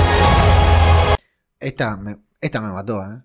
Esta 1.58 1.96
me, 1.96 2.18
esta 2.40 2.60
me 2.60 2.68
mató, 2.72 3.02
¿eh? 3.02 3.20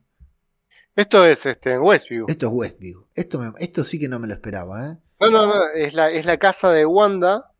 Esto 0.95 1.23
es 1.25 1.45
este, 1.45 1.73
en 1.73 1.81
Westview. 1.83 2.25
Esto 2.27 2.47
es 2.47 2.51
Westview. 2.51 3.05
Esto, 3.13 3.39
me- 3.39 3.53
esto 3.59 3.83
sí 3.83 3.99
que 3.99 4.09
no 4.09 4.17
me 4.19 4.27
lo 4.27 4.33
esperaba, 4.33 4.87
¿eh? 4.87 4.97
No, 5.19 5.29
no, 5.29 5.45
no. 5.45 5.53
Es 5.75 5.93
la, 5.93 6.09
es 6.09 6.25
la 6.25 6.37
casa 6.37 6.71
de 6.71 6.85
Wanda. 6.87 7.51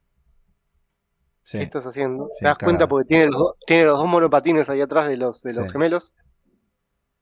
Sí. 1.43 1.59
¿Qué 1.59 1.63
estás 1.63 1.85
haciendo? 1.85 2.29
Sí, 2.33 2.39
¿Te 2.39 2.45
das 2.45 2.57
cuenta? 2.57 2.87
Porque 2.87 3.07
tiene 3.07 3.27
los, 3.27 3.53
tiene 3.67 3.85
los 3.85 3.99
dos 3.99 4.09
monopatines 4.09 4.67
ahí 4.69 4.81
atrás 4.81 5.07
de 5.07 5.17
los, 5.17 5.43
de 5.43 5.53
los 5.53 5.65
Sí. 5.65 5.71
gemelos. 5.71 6.13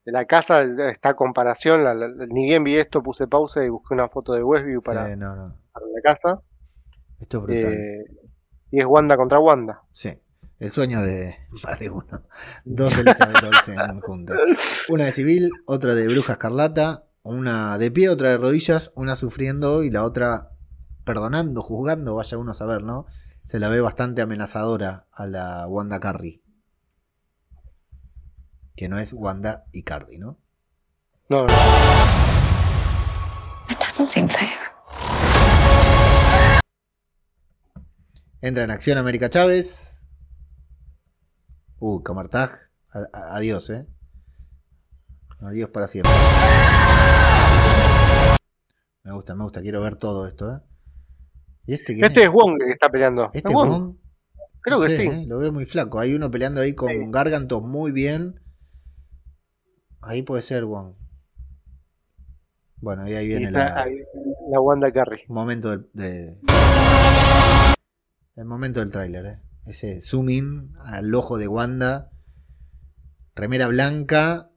De 0.06 0.12
la 0.12 0.26
casa 0.26 0.62
está 0.62 1.10
a 1.10 1.16
comparación. 1.16 1.84
la- 1.84 1.93
la- 1.95 2.08
ni 2.28 2.45
bien 2.45 2.64
vi 2.64 2.76
esto, 2.78 3.01
puse 3.01 3.28
pausa 3.28 3.64
y 3.66 3.70
busqué 3.70 3.93
una 3.95 4.08
foto 4.08 4.34
de 4.34 4.43
Westview 4.43 4.82
para, 4.82 5.08
Sí, 5.10 5.16
no, 5.18 5.36
no. 5.36 5.56
para 5.74 5.86
la 5.88 6.01
casa. 6.03 6.41
Esto 7.20 7.38
es 7.39 7.43
brutal. 7.43 7.74
Eh, 7.74 8.06
y 8.72 8.80
es 8.82 8.86
Wanda 8.88 9.18
contra 9.18 9.39
Wanda. 9.39 9.82
Sí. 9.91 10.14
El 10.60 10.70
sueño 10.72 11.01
de 11.01 11.36
más 11.64 11.80
de 11.80 11.89
uno. 11.89 12.22
Dos 12.64 12.97
Elizabeth 12.97 13.43
Olsen 13.43 13.99
juntas. 14.01 14.38
Una 14.89 15.06
de 15.06 15.12
civil, 15.12 15.49
otra 15.66 15.95
de 15.95 16.08
bruja 16.08 16.34
escarlata, 16.34 17.03
una 17.24 17.78
de 17.78 17.89
pie, 17.91 18.10
otra 18.10 18.30
de 18.30 18.38
rodillas, 18.38 18.91
una 18.95 19.16
sufriendo 19.16 19.84
y 19.84 19.89
la 19.89 20.03
otra 20.03 20.51
perdonando, 21.03 21.62
juzgando, 21.62 22.16
vaya 22.16 22.38
uno 22.38 22.51
a 22.51 22.53
saber, 22.56 22.84
¿no? 22.84 23.06
Se 23.43 23.60
la 23.60 23.70
ve 23.70 23.82
bastante 23.82 24.22
amenazadora 24.22 25.08
a 25.12 25.28
la 25.28 25.68
Wanda 25.68 25.99
Carry. 25.99 26.41
Que 28.76 28.89
no 28.89 28.99
es 28.99 29.13
Wanda 29.13 29.65
Icardi, 29.71 30.17
¿no? 30.17 30.38
No, 31.30 31.41
no. 31.41 31.47
That 33.67 33.80
doesn't 33.80 34.09
seem 34.09 34.28
fair. 34.28 34.49
Entra 38.41 38.63
en 38.63 38.71
acción 38.71 38.97
América 38.97 39.30
Chávez. 39.30 40.05
Uh, 41.80 42.01
a- 43.13 43.36
Adiós, 43.38 43.69
¿eh? 43.69 43.88
Adiós 45.41 45.69
para 45.69 45.88
siempre. 45.88 46.11
Me 49.03 49.11
gusta, 49.13 49.36
me 49.36 49.43
gusta. 49.43 49.61
Quiero 49.61 49.82
ver 49.82 49.95
todo 49.95 50.28
esto, 50.28 50.51
¿eh? 50.53 50.59
¿Y 51.67 51.73
este 51.73 51.93
quién 51.93 52.05
Este 52.05 52.23
es 52.23 52.30
Wong 52.30 52.57
el 52.61 52.67
que 52.67 52.73
está 52.73 52.89
peleando. 52.89 53.26
¿Este 53.34 53.49
¿Es 53.49 53.53
Wong? 53.53 53.69
Wong? 53.69 53.95
Creo 54.61 54.78
No 54.80 54.84
que 54.86 54.95
sé, 54.95 55.01
sí. 55.03 55.07
¿eh? 55.07 55.26
Lo 55.28 55.39
veo 55.39 55.51
muy 55.51 55.65
flaco. 55.65 55.99
Hay 55.99 56.13
uno 56.13 56.30
peleando 56.32 56.61
ahí 56.61 56.73
con 56.73 56.89
Sí. 56.89 56.95
Gargantos 57.09 57.61
muy 57.63 57.91
bien. 57.91 58.39
Ahí 60.06 60.22
puede 60.22 60.43
ser 60.43 60.66
Wong. 60.66 60.93
Bueno, 62.78 63.08
y 63.08 63.14
ahí 63.16 63.26
Y 63.26 63.28
viene 63.30 63.47
está 63.47 63.76
la, 63.76 63.84
ahí 63.84 63.95
la 64.51 64.60
Wanda 64.60 64.91
Carry. 64.91 65.24
momento 65.28 65.72
del, 65.72 65.89
de- 65.93 66.39
el 68.36 68.45
momento 68.45 68.82
del 68.82 68.91
tráiler, 68.91 69.26
¿eh? 69.26 69.41
Ese 69.66 70.01
zoom 70.01 70.30
in 70.30 70.74
al 70.82 71.14
ojo 71.16 71.38
de 71.38 71.47
Wanda. 71.47 72.12
Remera 73.34 73.68
blanca 73.68 74.51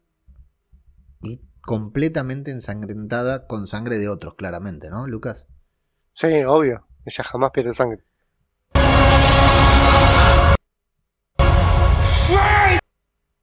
y 1.22 1.40
completamente 1.62 2.50
ensangrentada 2.50 3.46
con 3.46 3.66
sangre 3.66 3.98
de 3.98 4.08
otros, 4.08 4.34
claramente, 4.34 4.90
¿no, 4.90 5.06
Lucas? 5.06 5.48
Sí, 6.12 6.28
obvio. 6.46 6.86
Ella 7.04 7.24
jamás 7.24 7.50
pierde 7.52 7.72
sangre. 7.74 8.04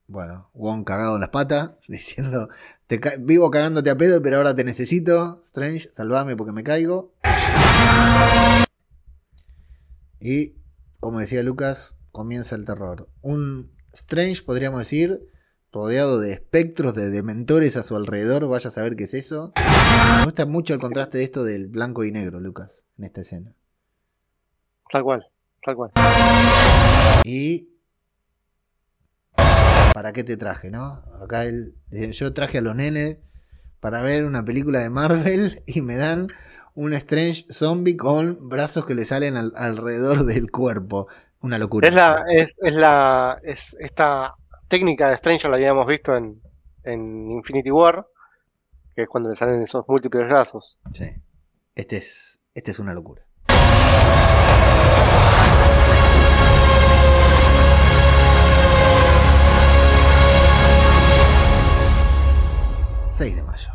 Bueno, 0.08 0.50
Wong 0.54 0.84
cagado 0.84 1.16
en 1.16 1.22
las 1.22 1.30
patas, 1.30 1.72
diciendo, 1.88 2.50
te 2.88 3.00
ca- 3.00 3.16
vivo 3.20 3.50
cagándote 3.50 3.90
a 3.90 3.98
pedo, 3.98 4.22
pero 4.22 4.38
ahora 4.38 4.56
te 4.56 4.64
necesito, 4.64 5.42
Strange, 5.46 5.90
salvame 5.94 6.36
porque 6.36 6.52
me 6.54 6.64
caigo. 6.64 7.14
Y, 10.20 10.56
como 11.00 11.20
decía 11.20 11.44
Lucas, 11.44 11.98
comienza 12.12 12.56
el 12.56 12.66
terror. 12.66 13.10
Un 13.22 13.72
Strange, 13.94 14.42
podríamos 14.44 14.80
decir, 14.80 15.30
rodeado 15.72 16.20
de 16.20 16.34
espectros, 16.34 16.96
de 16.96 17.10
dementores 17.10 17.76
a 17.78 17.84
su 17.84 17.96
alrededor, 17.96 18.48
vaya 18.48 18.70
a 18.70 18.74
saber 18.74 18.96
qué 18.96 19.06
es 19.06 19.14
eso. 19.14 19.54
Me 20.20 20.26
gusta 20.26 20.46
mucho 20.46 20.74
el 20.74 20.80
contraste 20.80 21.18
de 21.20 21.24
esto 21.24 21.44
del 21.44 21.68
blanco 21.68 22.04
y 22.04 22.12
negro, 22.12 22.40
Lucas, 22.40 22.86
en 22.98 23.06
esta 23.06 23.22
escena. 23.22 23.54
Tal 24.92 25.04
cual. 25.04 25.28
Tal 25.64 25.76
cual. 25.76 25.92
Y. 27.24 27.70
¿Para 29.96 30.12
qué 30.12 30.26
te 30.26 30.36
traje, 30.36 30.72
no? 30.72 31.04
Acá 31.24 31.46
él. 31.46 31.74
eh, 31.90 32.12
Yo 32.12 32.34
traje 32.34 32.58
a 32.58 32.62
los 32.62 32.76
nenes 32.76 33.18
para 33.80 34.02
ver 34.02 34.26
una 34.26 34.44
película 34.44 34.80
de 34.80 34.90
Marvel 34.90 35.64
y 35.68 35.82
me 35.82 35.96
dan 35.96 36.28
un 36.74 36.92
Strange 36.94 37.46
zombie 37.50 37.96
con 37.96 38.50
brazos 38.50 38.86
que 38.86 38.94
le 38.94 39.06
salen 39.06 39.38
al- 39.38 39.54
alrededor 39.56 40.26
del 40.26 40.52
cuerpo. 40.52 41.08
Una 41.40 41.58
locura. 41.58 41.88
Es 41.88 41.96
la, 41.96 42.26
es, 42.30 42.50
es 42.58 42.74
la, 42.74 43.40
es 43.42 43.78
esta 43.80 44.36
técnica 44.68 45.08
de 45.08 45.14
Strange 45.16 45.48
la 45.48 45.56
habíamos 45.56 45.88
visto 45.88 46.14
en, 46.18 46.42
en 46.84 47.32
Infinity 47.32 47.72
War, 47.72 48.06
que 48.98 49.04
es 49.04 49.08
cuando 49.08 49.30
le 49.30 49.38
salen 49.38 49.62
esos 49.62 49.86
múltiples 49.88 50.28
brazos. 50.28 50.78
Sí. 50.94 51.06
Este 51.74 51.96
es, 51.98 52.40
este 52.54 52.72
es 52.72 52.80
una 52.80 52.94
locura. 52.94 53.26
...6 63.18 63.36
de 63.36 63.44
mayo... 63.44 63.70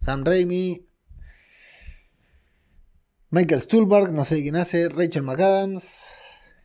Sam 0.00 0.24
Raimi... 0.24 0.84
Michael 3.30 3.60
Stuhlbarg, 3.60 4.12
no 4.12 4.24
sé 4.24 4.42
quién 4.42 4.56
hace... 4.56 4.88
Rachel 4.88 5.22
McAdams... 5.22 6.06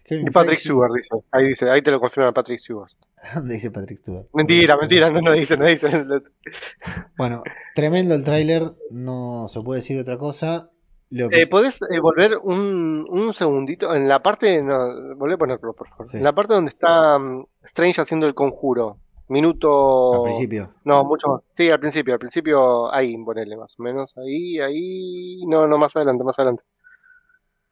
Kevin 0.04 0.28
Y 0.28 0.32
Patrick 0.32 0.60
Feige- 0.60 0.64
Stewart 0.64 0.91
dice, 0.93 1.26
ahí 1.32 1.47
dice, 1.47 1.70
ahí 1.70 1.82
te 1.84 1.91
lo 1.91 1.99
confirma 1.99 2.34
Patrick 2.34 2.60
Stewart. 2.60 2.91
¿Dónde 3.36 3.54
dice 3.54 3.70
Patrick 3.72 3.99
Stewart? 3.99 4.26
Mentira, 4.34 4.76
mentira, 4.78 5.10
no, 5.12 5.22
no 5.22 5.32
dice, 5.34 5.56
no 5.56 5.66
dice. 5.66 5.88
Bueno, 7.18 7.43
tremendo 7.76 8.16
el 8.16 8.24
tráiler, 8.24 8.64
no 8.89 9.47
se 9.47 9.62
puede 9.62 9.82
decir 9.82 9.99
otra 9.99 10.18
cosa. 10.18 10.72
Lo 11.12 11.30
que 11.30 11.43
Eh, 11.43 11.47
¿Podés 11.47 11.82
eh, 11.84 11.99
volver 12.02 12.38
un, 12.41 13.06
un 13.10 13.34
segundito? 13.34 13.93
En 13.93 14.08
la 14.08 14.24
parte, 14.24 14.64
no, 14.64 14.74
a 14.74 15.38
ponerlo, 15.38 15.74
por 15.74 15.88
favor. 15.89 16.10
Sí. 16.10 16.18
En 16.18 16.24
la 16.24 16.34
parte 16.34 16.56
donde 16.56 16.70
está 16.70 17.20
mm, 17.20 17.45
Strange 17.64 18.02
haciendo 18.02 18.26
el 18.26 18.34
conjuro. 18.34 18.97
Minuto. 19.32 20.13
al 20.15 20.23
principio. 20.23 20.73
No, 20.84 21.05
mucho 21.05 21.25
más. 21.29 21.41
Sí, 21.55 21.69
al 21.69 21.79
principio, 21.79 22.15
al 22.15 22.19
principio, 22.19 22.93
ahí, 22.93 23.15
ponele 23.23 23.55
más 23.55 23.73
o 23.79 23.84
menos. 23.84 24.11
Ahí, 24.17 24.59
ahí. 24.59 25.45
No, 25.47 25.67
no, 25.67 25.77
más 25.77 25.95
adelante, 25.95 26.21
más 26.25 26.38
adelante. 26.38 26.63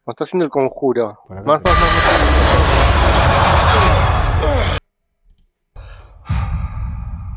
Cuando 0.05 0.13
está 0.13 0.23
haciendo 0.23 0.45
el 0.45 0.51
conjuro. 0.51 1.19
Más, 1.27 1.45
más, 1.45 1.61
más, 1.61 1.73
más. 1.73 1.99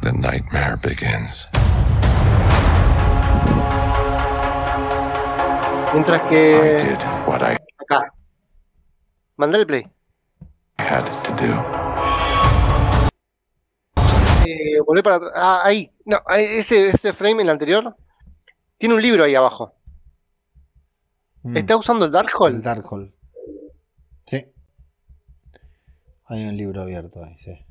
The 0.03 0.13
nightmare 0.13 0.77
begins. 0.81 1.49
Mientras 5.93 6.23
I 6.23 6.29
que. 6.29 6.79
did 6.79 7.03
what 7.27 7.43
I 7.43 7.57
Acá. 7.81 8.13
Mandale 9.37 9.67
play. 9.67 9.85
had 10.79 11.05
to 11.25 11.33
do. 11.45 11.92
Volvé 14.85 15.03
para 15.03 15.17
atrás. 15.17 15.33
Ah, 15.35 15.61
ahí. 15.65 15.91
No, 16.05 16.19
ese, 16.37 16.89
ese 16.89 17.13
frame, 17.13 17.43
el 17.43 17.51
anterior. 17.51 17.97
Tiene 18.79 18.95
un 18.95 19.03
libro 19.03 19.25
ahí 19.25 19.35
abajo. 19.35 19.75
Mm, 21.43 21.57
¿Está 21.57 21.77
usando 21.77 22.05
el 22.07 22.13
Darkhold? 22.13 22.57
El 22.57 22.63
Darkhold. 22.63 23.13
Sí. 24.27 24.47
Hay 26.27 26.45
un 26.45 26.57
libro 26.57 26.83
abierto 26.83 27.23
ahí, 27.25 27.37
sí. 27.39 27.65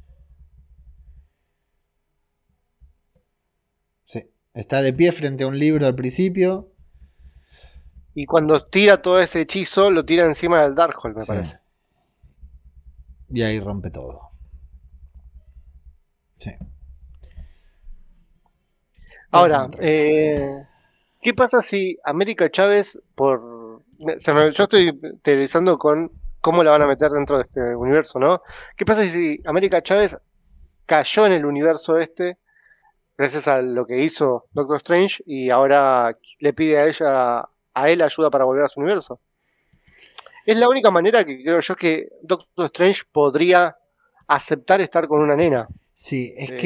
Sí. 4.05 4.29
Está 4.53 4.81
de 4.81 4.93
pie 4.93 5.11
frente 5.11 5.43
a 5.43 5.47
un 5.47 5.57
libro 5.57 5.85
al 5.85 5.95
principio. 5.95 6.71
Y 8.13 8.25
cuando 8.25 8.65
tira 8.65 9.01
todo 9.01 9.21
ese 9.21 9.41
hechizo, 9.41 9.89
lo 9.89 10.05
tira 10.05 10.25
encima 10.25 10.61
del 10.63 10.75
Darkhold, 10.75 11.15
me 11.17 11.23
Sí. 11.23 11.27
parece. 11.27 11.59
Y 13.29 13.41
ahí 13.43 13.59
rompe 13.59 13.89
todo. 13.89 14.31
Sí. 16.37 16.51
Ahora, 19.31 19.69
eh, 19.79 20.65
¿qué 21.21 21.33
pasa 21.33 21.61
si 21.61 21.97
América 22.03 22.49
Chávez, 22.49 22.99
por. 23.15 23.83
se 24.17 24.33
me- 24.33 24.51
yo 24.51 24.63
estoy 24.63 24.99
teorizando 25.21 25.77
con 25.77 26.11
cómo 26.41 26.63
la 26.63 26.71
van 26.71 26.81
a 26.81 26.87
meter 26.87 27.11
dentro 27.11 27.37
de 27.37 27.43
este 27.43 27.75
universo, 27.75 28.19
¿no? 28.19 28.41
¿Qué 28.75 28.85
pasa 28.85 29.03
si 29.03 29.39
América 29.45 29.81
Chávez 29.81 30.17
cayó 30.85 31.25
en 31.27 31.33
el 31.33 31.45
universo 31.45 31.97
este 31.97 32.37
gracias 33.17 33.47
a 33.47 33.61
lo 33.61 33.85
que 33.85 33.99
hizo 33.99 34.45
Doctor 34.51 34.77
Strange 34.77 35.23
y 35.27 35.51
ahora 35.51 36.17
le 36.39 36.53
pide 36.53 36.79
a 36.79 36.87
ella, 36.87 37.49
a 37.73 37.89
él 37.89 38.01
ayuda 38.01 38.31
para 38.31 38.45
volver 38.45 38.65
a 38.65 38.67
su 38.69 38.79
universo? 38.79 39.19
Es 40.45 40.57
la 40.57 40.67
única 40.67 40.89
manera 40.89 41.23
que 41.23 41.43
creo 41.43 41.59
yo 41.59 41.75
que 41.75 42.09
Doctor 42.23 42.65
Strange 42.65 43.03
podría 43.11 43.77
aceptar 44.27 44.81
estar 44.81 45.07
con 45.07 45.21
una 45.21 45.35
nena. 45.35 45.67
Sí, 46.03 46.33
es 46.35 46.49
Eh, 46.49 46.57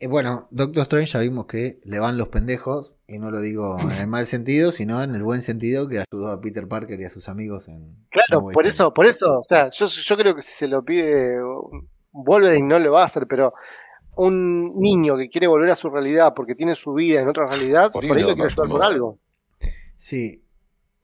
que, 0.00 0.08
bueno, 0.08 0.48
Doctor 0.50 0.82
Strange 0.82 1.12
ya 1.12 1.20
vimos 1.20 1.46
que 1.46 1.78
le 1.84 2.00
van 2.00 2.18
los 2.18 2.26
pendejos, 2.26 2.94
y 3.06 3.20
no 3.20 3.30
lo 3.30 3.40
digo 3.40 3.78
en 3.78 3.92
el 3.92 4.08
mal 4.08 4.26
sentido, 4.26 4.72
sino 4.72 5.00
en 5.04 5.14
el 5.14 5.22
buen 5.22 5.40
sentido 5.42 5.86
que 5.88 6.02
ayudó 6.02 6.32
a 6.32 6.40
Peter 6.40 6.66
Parker 6.66 6.98
y 6.98 7.04
a 7.04 7.10
sus 7.10 7.28
amigos 7.28 7.68
en... 7.68 7.94
Claro, 8.10 8.48
No 8.48 8.48
por 8.48 8.66
eso, 8.66 8.92
por 8.92 9.06
eso, 9.06 9.38
o 9.38 9.44
sea, 9.48 9.70
yo, 9.70 9.86
yo 9.86 10.16
creo 10.16 10.34
que 10.34 10.42
si 10.42 10.50
se 10.50 10.66
lo 10.66 10.84
pide 10.84 11.36
Wolverine 12.10 12.66
no 12.66 12.80
lo 12.80 12.90
va 12.90 13.02
a 13.02 13.06
hacer, 13.06 13.28
pero 13.28 13.54
un 14.16 14.74
niño 14.74 15.16
que 15.16 15.28
quiere 15.28 15.46
volver 15.46 15.70
a 15.70 15.76
su 15.76 15.88
realidad 15.88 16.32
porque 16.34 16.56
tiene 16.56 16.74
su 16.74 16.92
vida 16.92 17.20
en 17.20 17.28
otra 17.28 17.46
realidad, 17.46 17.92
por 17.92 18.02
ahí 18.02 18.08
lo 18.08 18.16
quiere 18.16 18.32
ayudar 18.32 18.66
the 18.66 18.68
por 18.68 18.84
algo. 18.84 19.20
Sí, 19.96 20.44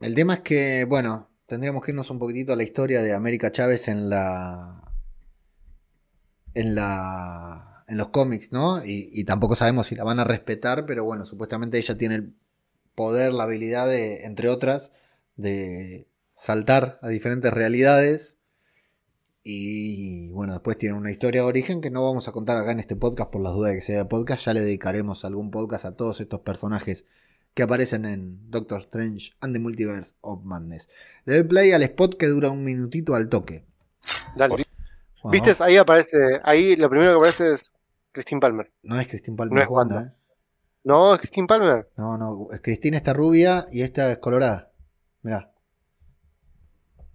el 0.00 0.16
tema 0.16 0.34
es 0.34 0.40
que, 0.40 0.84
bueno, 0.84 1.30
tendríamos 1.46 1.84
que 1.84 1.92
irnos 1.92 2.10
un 2.10 2.18
poquitito 2.18 2.54
a 2.54 2.56
la 2.56 2.64
historia 2.64 3.02
de 3.02 3.14
América 3.14 3.52
Chávez 3.52 3.86
en 3.86 4.10
la... 4.10 4.82
En 6.54 6.74
la... 6.74 7.66
En 7.88 7.96
los 7.96 8.08
cómics, 8.08 8.52
¿no? 8.52 8.84
Y, 8.84 9.10
y 9.12 9.24
tampoco 9.24 9.56
sabemos 9.56 9.86
si 9.86 9.94
la 9.94 10.04
van 10.04 10.20
a 10.20 10.24
respetar, 10.24 10.84
pero 10.86 11.04
bueno, 11.04 11.24
supuestamente 11.24 11.78
ella 11.78 11.96
tiene 11.96 12.16
el 12.16 12.34
poder, 12.94 13.32
la 13.32 13.44
habilidad 13.44 13.86
de, 13.86 14.24
entre 14.24 14.48
otras, 14.48 14.92
de 15.36 16.08
saltar 16.34 16.98
a 17.00 17.08
diferentes 17.08 17.52
realidades. 17.52 18.38
Y 19.44 20.30
bueno, 20.30 20.52
después 20.52 20.76
tiene 20.76 20.96
una 20.96 21.10
historia 21.10 21.42
de 21.42 21.46
origen 21.46 21.80
que 21.80 21.90
no 21.90 22.04
vamos 22.04 22.28
a 22.28 22.32
contar 22.32 22.58
acá 22.58 22.72
en 22.72 22.80
este 22.80 22.96
podcast 22.96 23.30
por 23.30 23.40
las 23.40 23.52
dudas 23.52 23.70
de 23.70 23.76
que 23.76 23.82
sea 23.82 24.08
podcast. 24.08 24.44
Ya 24.44 24.52
le 24.52 24.60
dedicaremos 24.60 25.24
algún 25.24 25.50
podcast 25.50 25.84
a 25.84 25.96
todos 25.96 26.20
estos 26.20 26.40
personajes 26.40 27.04
que 27.54 27.62
aparecen 27.62 28.04
en 28.04 28.50
Doctor 28.50 28.80
Strange 28.82 29.32
and 29.40 29.54
the 29.54 29.60
Multiverse 29.60 30.16
of 30.20 30.42
Madness. 30.44 30.88
Le 31.24 31.34
doy 31.34 31.44
play 31.44 31.72
al 31.72 31.82
spot 31.84 32.16
que 32.16 32.26
dura 32.26 32.50
un 32.50 32.64
minutito 32.64 33.14
al 33.14 33.28
toque. 33.28 33.64
Dale. 34.36 34.64
Bueno, 35.22 35.44
¿Viste? 35.44 35.62
Ahí 35.62 35.76
aparece, 35.76 36.40
ahí 36.42 36.76
lo 36.76 36.90
primero 36.90 37.12
que 37.12 37.16
aparece 37.16 37.54
es 37.54 37.64
Christine 38.12 38.40
Palmer. 38.40 38.72
No 38.82 38.98
es 39.00 39.06
Christine 39.08 39.36
Palmer, 39.36 39.54
No 39.56 39.62
es 39.62 39.68
Wanda, 39.68 39.94
Wanda. 39.96 40.10
¿eh? 40.10 40.14
No, 40.84 41.14
es 41.14 41.20
Christine 41.20 41.46
Palmer. 41.46 41.88
No, 41.96 42.16
no. 42.16 42.48
Cristina 42.62 42.96
está 42.96 43.12
rubia 43.12 43.66
y 43.70 43.82
esta 43.82 44.10
es 44.12 44.18
colorada. 44.18 44.72
Mirá. 45.22 45.52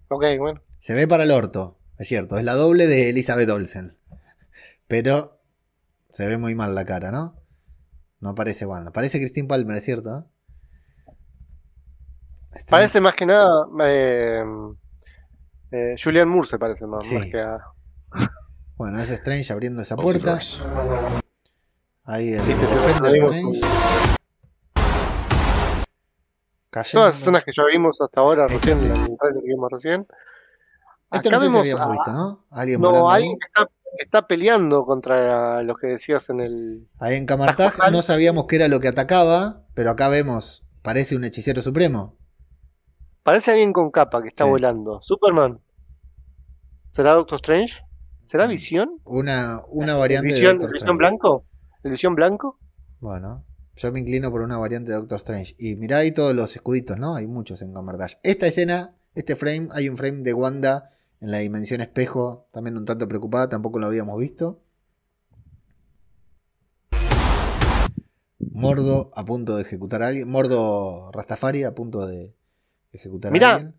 Ok, 0.08 0.24
bueno. 0.38 0.60
Se 0.80 0.94
ve 0.94 1.08
para 1.08 1.24
el 1.24 1.30
orto. 1.30 1.78
Es 1.98 2.08
cierto. 2.08 2.38
Es 2.38 2.44
la 2.44 2.54
doble 2.54 2.86
de 2.86 3.08
Elizabeth 3.10 3.48
Olsen. 3.50 3.96
Pero 4.86 5.40
se 6.10 6.26
ve 6.26 6.36
muy 6.38 6.54
mal 6.54 6.74
la 6.74 6.84
cara, 6.84 7.10
¿no? 7.10 7.36
No 8.20 8.30
aparece 8.30 8.66
Wanda. 8.66 8.92
Parece 8.92 9.18
Christine 9.18 9.48
Palmer, 9.48 9.76
¿es 9.76 9.84
cierto? 9.84 10.28
Está- 12.54 12.70
Parece 12.70 13.00
más 13.00 13.14
que 13.14 13.26
nada. 13.26 13.66
eh, 13.82 14.44
eh, 15.72 15.94
Julian 16.02 16.28
Moore 16.28 16.46
se 16.46 16.58
parece 16.58 16.86
más, 16.86 17.04
Sí. 17.04 17.14
más 17.18 17.26
que 17.26 17.40
a. 17.40 17.58
Bueno, 18.76 19.00
es 19.00 19.10
Strange 19.10 19.52
abriendo 19.52 19.82
esa 19.82 19.96
puerta. 19.96 20.30
doors. 20.32 20.62
Ahí 22.04 22.32
el 22.32 22.40
Strange. 22.40 23.60
Todas 26.70 26.92
las 26.94 27.20
escenas 27.20 27.44
que 27.44 27.52
ya 27.56 27.62
vimos 27.70 27.96
hasta 28.00 28.20
ahora, 28.20 28.48
recién, 28.48 28.76
sí. 28.78 28.88
que 28.88 29.46
vimos 29.46 29.70
recién. 29.70 30.06
Acá 31.08 31.30
no 31.30 31.38
sé 31.38 31.46
si 31.46 31.52
vemos 31.52 31.60
habíamos 31.60 31.86
a- 31.86 31.90
visto, 31.90 32.12
¿no? 32.12 32.44
Alguien 32.50 32.80
No, 32.80 33.10
ahí. 33.10 33.22
alguien 33.22 33.38
que 33.38 34.02
está, 34.02 34.26
peleando 34.26 34.84
contra 34.84 35.62
los 35.62 35.78
que 35.78 35.86
decías 35.86 36.28
en 36.30 36.40
el. 36.40 36.88
Ahí 36.98 37.14
en 37.14 37.26
Camartaj 37.26 37.76
Bajo 37.78 37.90
no 37.92 38.02
sabíamos 38.02 38.46
qué 38.48 38.56
era 38.56 38.66
lo 38.66 38.80
que 38.80 38.88
atacaba, 38.88 39.62
pero 39.74 39.90
acá 39.90 40.08
vemos, 40.08 40.64
parece 40.82 41.14
un 41.14 41.22
hechicero 41.24 41.62
supremo. 41.62 42.16
Parece 43.22 43.52
alguien 43.52 43.72
con 43.72 43.92
capa 43.92 44.20
que 44.20 44.28
está 44.28 44.42
Sí. 44.44 44.50
volando. 44.50 45.00
Superman. 45.02 45.60
¿Será 46.90 47.12
Doctor 47.14 47.36
Strange? 47.36 47.80
¿Será 48.24 48.46
Visión? 48.46 49.00
Una, 49.04 49.62
una 49.68 49.94
variante 49.96 50.34
¿Visión, 50.34 50.58
de 50.58 50.64
Doctor 50.64 50.72
Visión. 50.72 50.96
Blanco? 50.96 51.44
¿El 51.82 51.90
Visión 51.90 52.14
Blanco? 52.14 52.58
Bueno, 53.00 53.44
yo 53.76 53.92
me 53.92 54.00
inclino 54.00 54.30
por 54.30 54.40
una 54.40 54.56
variante 54.56 54.92
de 54.92 54.98
Doctor 54.98 55.18
Strange. 55.18 55.54
Y 55.58 55.76
mirá 55.76 55.98
ahí 55.98 56.12
todos 56.12 56.34
los 56.34 56.54
escuditos, 56.56 56.98
¿no? 56.98 57.16
Hay 57.16 57.26
muchos 57.26 57.60
en 57.62 57.74
Camartage. 57.74 58.18
Esta 58.22 58.46
escena, 58.46 58.94
este 59.14 59.36
frame, 59.36 59.68
hay 59.72 59.88
un 59.88 59.96
frame 59.96 60.22
de 60.22 60.32
Wanda 60.32 60.90
en 61.20 61.30
la 61.30 61.38
dimensión 61.38 61.80
espejo, 61.80 62.46
también 62.52 62.76
un 62.76 62.84
tanto 62.84 63.06
preocupada, 63.08 63.48
tampoco 63.48 63.78
lo 63.78 63.86
habíamos 63.86 64.18
visto. 64.18 64.60
Mordo 68.52 69.10
a 69.14 69.24
punto 69.24 69.56
de 69.56 69.62
ejecutar 69.62 70.02
a 70.02 70.08
alguien. 70.08 70.28
Mordo 70.28 71.10
Rastafari 71.12 71.64
a 71.64 71.74
punto 71.74 72.06
de 72.06 72.34
ejecutar 72.92 73.32
Mirá, 73.32 73.48
a 73.48 73.54
alguien. 73.56 73.74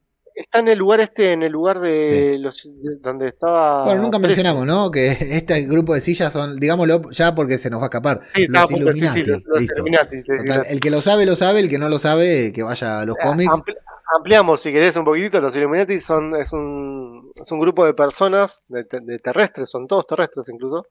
Está 0.55 0.59
en 0.61 0.67
el 0.69 0.77
lugar 0.79 0.99
este, 1.01 1.33
en 1.33 1.43
el 1.43 1.51
lugar 1.51 1.79
de 1.81 2.37
los 2.39 2.63
de- 2.63 2.95
donde 3.01 3.27
estaba. 3.29 3.83
Bueno, 3.83 4.01
nunca 4.03 4.17
preso. 4.19 4.27
mencionamos, 4.29 4.65
¿no? 4.65 4.89
Que 4.89 5.11
este 5.19 5.61
grupo 5.63 5.93
de 5.93 6.01
sillas 6.01 6.31
son, 6.31 6.57
digámoslo 6.59 7.09
ya 7.11 7.35
porque 7.35 7.57
se 7.57 7.69
nos 7.69 7.79
va 7.81 7.85
a 7.85 7.87
escapar. 7.87 8.21
Sí, 8.33 8.45
los 8.47 8.67
sí, 8.69 8.75
Illuminati. 8.77 9.23
los-. 9.25 9.41
Illuminati, 9.61 10.23
Total, 10.23 10.63
el 10.69 10.79
que 10.79 10.89
lo 10.91 11.01
sabe, 11.01 11.25
lo 11.25 11.35
sabe, 11.35 11.59
el 11.59 11.69
que 11.69 11.77
no 11.77 11.89
lo 11.89 11.99
sabe, 11.99 12.53
que 12.53 12.63
vaya 12.63 13.01
a 13.01 13.05
los 13.05 13.17
cómics. 13.17 13.51
Ampli- 13.51 13.75
ampliamos, 14.17 14.61
si 14.61 14.71
querés, 14.71 14.95
un 14.95 15.03
poquitito. 15.05 15.41
Los 15.41 15.55
Illuminati 15.55 15.99
son, 15.99 16.35
es, 16.37 16.53
un, 16.53 17.31
es 17.35 17.51
un 17.51 17.59
grupo 17.59 17.85
de 17.85 17.93
personas, 17.93 18.63
de, 18.69 18.85
te- 18.85 19.01
de 19.01 19.19
terrestres, 19.19 19.69
son 19.69 19.87
todos 19.87 20.07
terrestres 20.07 20.47
incluso, 20.49 20.87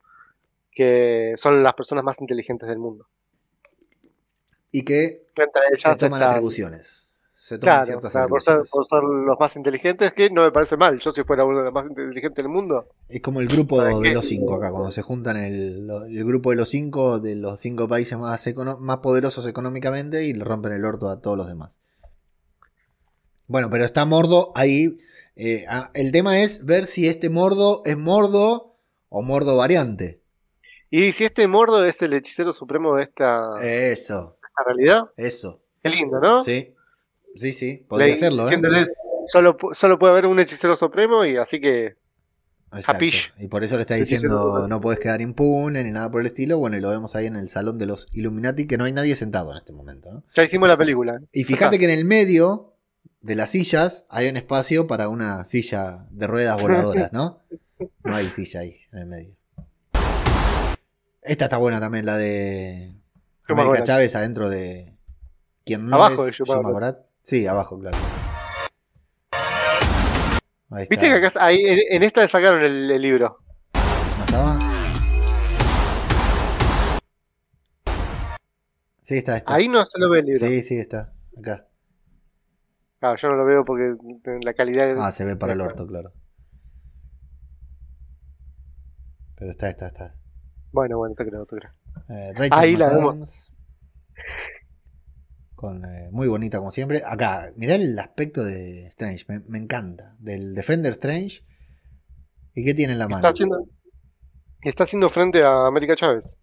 que 0.70 1.34
son 1.38 1.62
las 1.62 1.72
personas 1.74 2.04
más 2.04 2.20
inteligentes 2.20 2.68
del 2.68 2.78
mundo. 2.78 3.06
Y 4.70 4.84
que 4.84 5.22
se 5.78 5.94
toman 5.96 6.22
atribuciones. 6.22 7.03
Se 7.44 7.58
toman 7.58 7.82
Claro, 7.82 7.84
ciertas 7.84 8.10
claro, 8.10 8.28
por, 8.30 8.42
ser, 8.42 8.54
atribuciones. 8.54 8.70
por 8.70 8.88
ser 8.88 9.02
los 9.02 9.38
más 9.38 9.54
inteligentes, 9.56 10.12
que 10.14 10.30
no 10.30 10.42
me 10.44 10.50
parece 10.50 10.78
mal. 10.78 10.98
Yo, 10.98 11.12
si 11.12 11.24
fuera 11.24 11.44
uno 11.44 11.58
de 11.58 11.64
los 11.64 11.74
más 11.74 11.84
inteligentes 11.86 12.42
del 12.42 12.48
mundo, 12.48 12.86
Es 13.06 13.20
como 13.20 13.40
el 13.42 13.48
grupo 13.48 13.76
¿Para 13.78 13.90
de 14.00 14.00
qué? 14.00 14.14
los 14.14 14.24
cinco 14.24 14.54
acá, 14.54 14.70
cuando 14.70 14.90
se 14.90 15.02
juntan 15.02 15.36
el, 15.36 15.86
grupo 16.24 16.50
de 16.50 16.56
los 16.56 16.70
cinco, 16.70 17.20
de 17.20 17.34
los 17.36 17.60
cinco 17.60 17.86
países 17.86 18.16
más, 18.18 18.46
econo- 18.46 18.78
más 18.78 18.98
poderosos 18.98 19.46
económicamente 19.46 20.24
y 20.24 20.32
le 20.32 20.42
rompen 20.42 20.72
el 20.72 20.84
orto 20.86 21.10
a 21.10 21.20
todos 21.20 21.36
los 21.36 21.46
demás. 21.46 21.76
Bueno, 23.46 23.68
pero 23.70 23.84
está 23.84 24.06
Mordo 24.06 24.52
ahí. 24.54 24.96
eh, 25.36 25.66
ah, 25.68 25.90
el 25.92 26.12
tema 26.12 26.40
es 26.40 26.64
ver 26.64 26.86
si 26.86 27.08
este 27.08 27.28
Mordo 27.28 27.82
es 27.84 27.98
Mordo 27.98 28.76
o 29.10 29.20
Mordo 29.20 29.56
variante. 29.58 30.22
Y 30.90 31.12
si 31.12 31.24
este 31.24 31.46
mordo 31.48 31.84
es 31.84 32.00
el 32.02 32.14
hechicero 32.14 32.52
supremo 32.52 32.94
de 32.96 33.02
esta, 33.02 33.50
Eso, 33.62 34.36
esta 34.48 34.62
realidad, 34.64 35.02
eso. 35.16 35.60
qué 35.82 35.88
lindo, 35.90 36.20
¿no? 36.20 36.42
Sí, 36.42 36.73
sí, 37.34 37.52
sí, 37.52 37.84
podría 37.88 38.16
serlo, 38.16 38.50
¿eh? 38.50 38.60
Solo, 39.32 39.56
solo 39.72 39.98
puede 39.98 40.12
haber 40.12 40.26
un 40.26 40.38
hechicero 40.38 40.76
supremo 40.76 41.24
y 41.24 41.36
así 41.36 41.60
que 41.60 41.96
Exacto. 42.76 43.04
Y 43.38 43.48
por 43.48 43.62
eso 43.62 43.76
le 43.76 43.82
está 43.82 43.94
diciendo 43.94 44.66
no 44.68 44.80
puedes 44.80 44.98
quedar 44.98 45.20
impune 45.20 45.84
ni 45.84 45.90
nada 45.90 46.10
por 46.10 46.20
el 46.20 46.26
estilo. 46.26 46.58
Bueno, 46.58 46.76
y 46.76 46.80
lo 46.80 46.90
vemos 46.90 47.14
ahí 47.14 47.26
en 47.26 47.36
el 47.36 47.48
salón 47.48 47.78
de 47.78 47.86
los 47.86 48.08
Illuminati, 48.12 48.66
que 48.66 48.76
no 48.76 48.84
hay 48.84 48.92
nadie 48.92 49.14
sentado 49.14 49.52
en 49.52 49.58
este 49.58 49.72
momento. 49.72 50.12
¿no? 50.12 50.24
ya 50.36 50.44
hicimos 50.44 50.68
la 50.68 50.76
película. 50.76 51.20
Y 51.32 51.44
fíjate 51.44 51.78
que 51.78 51.84
en 51.84 51.90
el 51.90 52.04
medio 52.04 52.74
de 53.20 53.36
las 53.36 53.50
sillas 53.50 54.06
hay 54.08 54.28
un 54.28 54.36
espacio 54.36 54.86
para 54.86 55.08
una 55.08 55.44
silla 55.44 56.06
de 56.10 56.26
ruedas 56.26 56.60
voladoras, 56.60 57.12
¿no? 57.12 57.40
No 58.04 58.14
hay 58.14 58.28
silla 58.28 58.60
ahí 58.60 58.76
en 58.92 58.98
el 59.00 59.06
medio. 59.06 59.36
Esta 61.22 61.44
está 61.44 61.56
buena 61.56 61.80
también, 61.80 62.06
la 62.06 62.16
de 62.16 62.94
América. 63.48 63.82
Chávez 63.82 64.14
adentro 64.14 64.48
de. 64.48 64.94
¿Quién 65.64 65.86
no 65.86 65.96
Abajo 65.96 66.26
es 66.26 66.38
de 66.38 66.44
Yuma 66.44 66.56
Yuma 66.56 66.70
Gorat? 66.70 67.03
Sí, 67.24 67.46
abajo, 67.46 67.78
claro. 67.78 67.96
Ahí 70.70 70.82
está. 70.82 70.90
Viste 70.90 71.08
que 71.08 71.26
acá 71.26 71.32
ahí, 71.42 71.58
en, 71.90 72.02
esta 72.02 72.20
le 72.20 72.28
sacaron 72.28 72.62
el, 72.62 72.90
el 72.90 73.00
libro. 73.00 73.38
¿No 73.72 74.24
estaba? 74.24 74.58
Sí, 79.04 79.16
está, 79.16 79.38
está. 79.38 79.54
Ahí 79.54 79.68
no 79.68 79.80
se 79.80 79.98
lo 79.98 80.10
ve 80.10 80.20
el 80.20 80.26
libro. 80.26 80.46
Sí, 80.46 80.62
sí, 80.62 80.76
está. 80.76 81.14
Acá. 81.38 81.66
Claro, 83.00 83.16
yo 83.16 83.28
no 83.28 83.36
lo 83.36 83.46
veo 83.46 83.64
porque 83.64 83.96
la 84.42 84.52
calidad. 84.52 84.94
Ah, 84.98 85.10
se 85.10 85.24
ve 85.24 85.36
para 85.36 85.54
el 85.54 85.62
orto, 85.62 85.86
claro. 85.86 86.12
Pero 89.36 89.50
está, 89.50 89.70
está, 89.70 89.86
está. 89.86 90.14
Bueno, 90.72 90.98
bueno, 90.98 91.14
te 91.14 91.26
creo, 91.26 91.46
te 91.46 91.56
creo. 91.56 91.72
Eh, 92.10 92.48
Ahí 92.50 92.76
la 92.76 92.90
McAdams. 92.90 93.50
Con, 95.64 95.84
eh, 95.84 96.08
muy 96.12 96.28
bonita 96.28 96.58
como 96.58 96.70
siempre. 96.70 97.02
Acá, 97.04 97.52
mirá 97.56 97.74
el 97.74 97.98
aspecto 97.98 98.44
de 98.44 98.86
Strange, 98.88 99.24
me, 99.28 99.40
me 99.48 99.58
encanta. 99.58 100.14
Del 100.18 100.54
Defender 100.54 100.92
Strange. 100.92 101.42
¿Y 102.54 102.64
qué 102.64 102.74
tiene 102.74 102.92
en 102.92 102.98
la 102.98 103.06
Está 103.06 103.16
mano? 103.16 103.28
haciendo, 103.28 103.66
está 104.62 104.84
haciendo 104.84 105.08
frente 105.08 105.42
a 105.42 105.66
América 105.66 105.96
Chávez. 105.96 106.38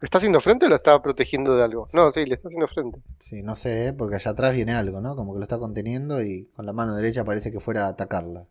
¿Le 0.00 0.06
está 0.06 0.18
haciendo 0.18 0.40
frente 0.40 0.66
o 0.66 0.68
lo 0.68 0.74
está 0.74 1.00
protegiendo 1.00 1.54
de 1.56 1.62
algo? 1.62 1.86
No, 1.92 2.10
sí, 2.10 2.24
le 2.26 2.34
está 2.34 2.48
haciendo 2.48 2.66
frente. 2.66 3.00
Sí, 3.20 3.42
no 3.42 3.54
sé, 3.54 3.94
porque 3.96 4.16
allá 4.16 4.32
atrás 4.32 4.52
viene 4.54 4.72
algo, 4.72 5.00
¿no? 5.00 5.14
Como 5.14 5.32
que 5.34 5.38
lo 5.38 5.44
está 5.44 5.58
conteniendo 5.58 6.22
y 6.22 6.46
con 6.56 6.66
la 6.66 6.72
mano 6.72 6.96
derecha 6.96 7.24
parece 7.24 7.52
que 7.52 7.60
fuera 7.60 7.84
a 7.86 7.90
atacarla. 7.90 8.48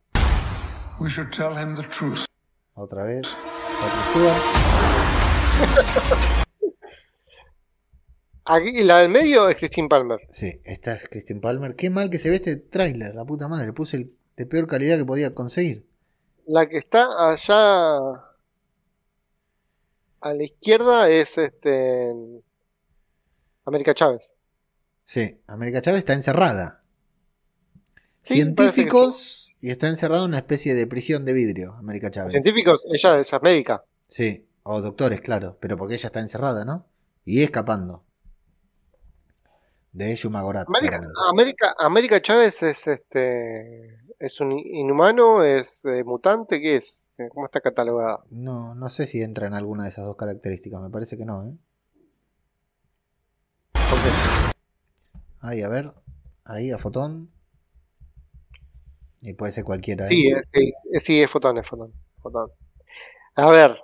We 1.00 1.10
should 1.10 1.32
tell 1.32 1.52
him 1.58 1.76
the 1.76 1.84
truth. 1.90 2.26
Otra 2.74 3.04
vez. 3.04 3.24
Aquí, 8.54 8.84
la 8.84 8.98
del 8.98 9.10
medio 9.10 9.48
es 9.48 9.56
Christine 9.56 9.88
Palmer. 9.88 10.20
Sí, 10.30 10.60
esta 10.66 10.92
es 10.92 11.08
Christine 11.08 11.40
Palmer. 11.40 11.74
Qué 11.78 11.90
mal 11.90 12.10
que 12.10 12.20
se 12.20 12.30
ve 12.30 12.36
este 12.36 12.58
tráiler, 12.58 13.16
la 13.16 13.24
puta 13.24 13.48
madre. 13.48 13.72
Puse 13.72 13.96
el 13.96 14.14
de 14.36 14.46
peor 14.46 14.68
calidad 14.68 14.98
que 14.98 15.06
podía 15.06 15.32
conseguir. 15.32 15.86
La 16.48 16.68
que 16.68 16.78
está 16.80 17.32
allá 17.32 17.96
a 20.20 20.34
la 20.34 20.44
izquierda 20.44 21.08
es 21.10 21.38
este 21.38 22.44
América 23.64 23.94
Chávez. 23.94 24.34
Sí, 25.06 25.40
América 25.48 25.80
Chávez 25.80 26.00
está 26.00 26.12
encerrada. 26.12 26.84
Sí, 28.24 28.34
Científicos 28.34 29.54
y 29.62 29.70
está 29.70 29.88
encerrada 29.88 30.24
en 30.24 30.32
una 30.32 30.40
especie 30.40 30.76
de 30.76 30.88
prisión 30.88 31.24
de 31.24 31.32
vidrio, 31.32 31.76
América 31.76 32.12
Chávez. 32.12 32.32
Científicos, 32.32 32.82
ella, 32.92 33.14
ella 33.14 33.22
es 33.22 33.42
médica. 33.42 33.86
Sí, 34.10 34.46
o 34.64 34.82
doctores, 34.82 35.22
claro, 35.22 35.58
pero 35.62 35.78
porque 35.78 35.94
ella 35.94 36.08
está 36.08 36.20
encerrada, 36.20 36.66
¿no? 36.66 36.86
Y 37.24 37.44
escapando. 37.44 38.04
De 39.94 40.16
Shumagorat. 40.16 40.68
América. 40.68 41.02
América, 41.30 41.76
América 41.78 42.22
Chávez 42.22 42.64
es 42.64 42.88
este 42.88 44.00
es 44.20 44.40
un 44.40 44.52
inhumano, 44.52 45.44
es 45.44 45.84
eh, 45.86 46.04
mutante, 46.06 46.62
¿qué 46.62 46.76
es? 46.78 47.10
Eh, 47.18 47.28
¿Cómo 47.34 47.46
está 47.48 47.60
catalogada? 47.60 48.22
No, 48.30 48.74
no 48.76 48.90
sé 48.90 49.06
si 49.06 49.22
entra 49.22 49.48
en 49.48 49.54
alguna 49.54 49.84
de 49.84 49.90
esas 49.90 50.06
dos 50.06 50.16
características, 50.16 50.80
me 50.82 50.90
parece 50.90 51.18
que 51.18 51.26
no, 51.26 51.44
¿eh? 51.44 51.54
Ahí, 55.42 55.62
a 55.62 55.68
ver. 55.70 55.92
Ahí, 56.46 56.72
a 56.72 56.78
Fotón. 56.78 57.30
Y 59.22 59.34
puede 59.34 59.52
ser 59.52 59.64
cualquiera. 59.64 60.06
¿eh? 60.06 60.08
Sí, 60.08 60.32
sí, 60.54 60.74
sí, 61.00 61.22
es 61.22 61.30
fotón, 61.30 61.58
es 61.60 61.68
fotón, 61.68 61.94
fotón. 62.22 62.50
A 63.36 63.52
ver, 63.52 63.78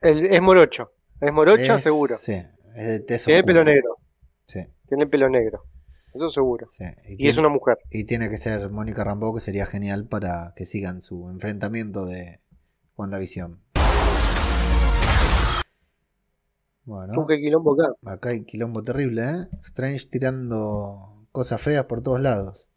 el- 0.00 0.26
es 0.26 0.40
morocho, 0.40 0.92
es 1.20 1.32
morocho 1.32 1.74
Es- 1.74 1.82
seguro. 1.82 2.16
Sí, 2.18 2.32
es 2.74 2.86
de 2.86 3.00
tez 3.00 3.24
Tiene 3.26 3.44
pelo 3.44 3.64
negro, 3.64 3.98
Sí, 4.46 4.60
tiene 4.88 5.06
pelo 5.06 5.28
negro, 5.28 5.64
eso 6.14 6.28
seguro. 6.30 6.66
sí. 6.70 6.84
Y, 7.08 7.12
Y 7.14 7.16
tiene, 7.16 7.30
es 7.30 7.38
una 7.38 7.48
mujer. 7.48 7.78
y 7.90 8.04
tiene 8.04 8.28
que 8.30 8.38
ser 8.38 8.70
Mónica 8.70 9.04
Rambeau, 9.04 9.34
que 9.34 9.40
sería 9.40 9.66
genial 9.66 10.06
para 10.06 10.52
que 10.56 10.66
sigan 10.66 11.00
su 11.00 11.28
enfrentamiento 11.30 12.06
de 12.06 12.40
WandaVision. 12.96 13.60
Bueno, 16.84 17.26
qué 17.26 17.38
quilombo 17.40 17.72
acá. 17.72 17.94
acá 18.12 18.28
hay 18.30 18.44
quilombo 18.44 18.82
terrible, 18.82 19.22
¿eh? 19.22 19.48
Strange 19.62 20.06
tirando 20.06 21.26
cosas 21.32 21.60
feas 21.62 21.84
por 21.86 22.02
todos 22.02 22.20
lados. 22.20 22.68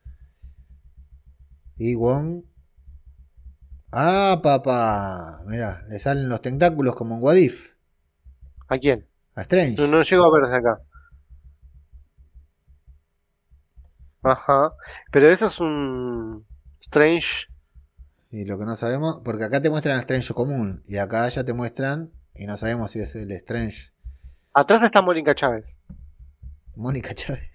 Y 1.75 1.95
Wong. 1.95 2.43
¡Ah, 3.91 4.39
papá! 4.41 5.41
Mirá, 5.45 5.85
le 5.89 5.99
salen 5.99 6.29
los 6.29 6.41
tentáculos 6.41 6.95
como 6.95 7.15
en 7.15 7.23
Wadif. 7.23 7.75
¿A 8.69 8.77
quién? 8.77 9.07
A 9.35 9.41
Strange. 9.41 9.81
No, 9.81 9.87
no 9.87 10.03
llego 10.03 10.25
a 10.25 10.31
ver 10.33 10.43
desde 10.49 10.57
acá. 10.57 10.81
Ajá. 14.29 14.73
Pero 15.11 15.27
eso 15.29 15.47
es 15.47 15.59
un 15.59 16.45
Strange. 16.79 17.47
Y 18.31 18.45
lo 18.45 18.57
que 18.57 18.65
no 18.65 18.75
sabemos, 18.75 19.21
porque 19.23 19.43
acá 19.45 19.61
te 19.61 19.69
muestran 19.69 19.95
el 19.95 20.01
Strange 20.01 20.33
común. 20.33 20.83
Y 20.87 20.97
acá 20.97 21.27
ya 21.29 21.43
te 21.43 21.53
muestran, 21.53 22.11
y 22.35 22.45
no 22.45 22.57
sabemos 22.57 22.91
si 22.91 22.99
es 22.99 23.15
el 23.15 23.31
Strange. 23.31 23.91
Atrás 24.53 24.81
está 24.83 25.01
Mónica 25.01 25.33
Chávez. 25.35 25.77
Mónica 26.75 27.13
Chávez. 27.13 27.49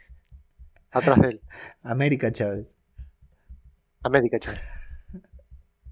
Atrás 0.91 1.21
de 1.21 1.29
él. 1.29 1.41
América 1.83 2.31
Chávez. 2.33 2.75
América 4.03 4.39
Chávez. 4.39 4.61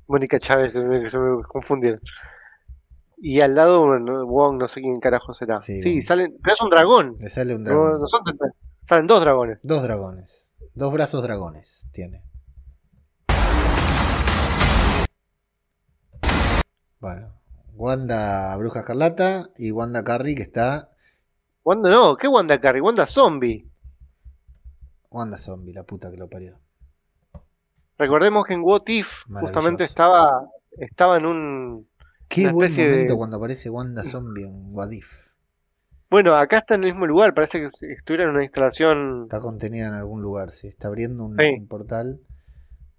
Mónica 0.06 0.38
Chávez, 0.40 0.72
se 0.72 0.80
me, 0.80 1.08
se 1.08 1.18
me 1.18 1.42
confundieron. 1.44 2.00
Y 3.22 3.40
al 3.42 3.54
lado, 3.54 3.86
bueno, 3.86 4.26
Wong, 4.26 4.58
no 4.58 4.66
sé 4.66 4.80
quién 4.80 4.98
carajo 4.98 5.34
será. 5.34 5.60
Sí, 5.60 5.80
Sí, 5.82 6.02
salen. 6.02 6.36
Pero 6.42 6.54
es 6.54 6.60
un 6.62 6.70
dragón. 6.70 7.16
Le 7.20 7.28
sale 7.28 7.54
un 7.54 7.64
dragón. 7.64 8.00
no 8.00 8.08
son 8.08 8.24
tres, 8.24 8.52
salen 8.88 9.06
dos 9.06 9.20
dragones. 9.20 9.58
Dos 9.62 9.82
dragones. 9.82 10.49
Dos 10.74 10.92
brazos 10.92 11.22
dragones 11.22 11.86
tiene. 11.92 12.22
Bueno. 17.00 17.32
Wanda 17.74 18.54
Bruja 18.56 18.80
Escarlata 18.80 19.50
y 19.56 19.70
Wanda 19.70 20.04
Carry 20.04 20.34
que 20.34 20.42
está. 20.42 20.90
Wanda 21.64 21.88
no, 21.88 22.16
¿qué 22.16 22.28
Wanda 22.28 22.60
Carry? 22.60 22.80
Wanda 22.80 23.06
Zombie. 23.06 23.66
Wanda 25.08 25.38
Zombie, 25.38 25.72
la 25.72 25.82
puta 25.84 26.10
que 26.10 26.16
lo 26.18 26.28
parió. 26.28 26.58
Recordemos 27.96 28.44
que 28.44 28.54
en 28.54 28.62
What 28.62 28.82
If 28.86 29.24
justamente 29.28 29.84
estaba, 29.84 30.48
estaba 30.78 31.18
en 31.18 31.26
un... 31.26 31.88
Qué 32.28 32.50
buen 32.50 32.74
de- 32.74 32.88
momento 32.88 33.16
cuando 33.16 33.36
aparece 33.38 33.70
Wanda 33.70 34.04
Zombie 34.04 34.44
en 34.44 34.74
Wadif. 34.74 35.19
Bueno, 36.10 36.34
acá 36.34 36.58
está 36.58 36.74
en 36.74 36.82
el 36.84 36.90
mismo 36.92 37.06
lugar, 37.06 37.34
parece 37.34 37.60
que 37.60 37.92
estuviera 37.92 38.24
en 38.24 38.30
una 38.30 38.42
instalación... 38.42 39.22
Está 39.24 39.40
contenida 39.40 39.86
en 39.86 39.94
algún 39.94 40.20
lugar, 40.22 40.50
sí. 40.50 40.66
Está 40.66 40.88
abriendo 40.88 41.24
un, 41.24 41.36
Sí. 41.36 41.44
un 41.60 41.68
portal. 41.68 42.20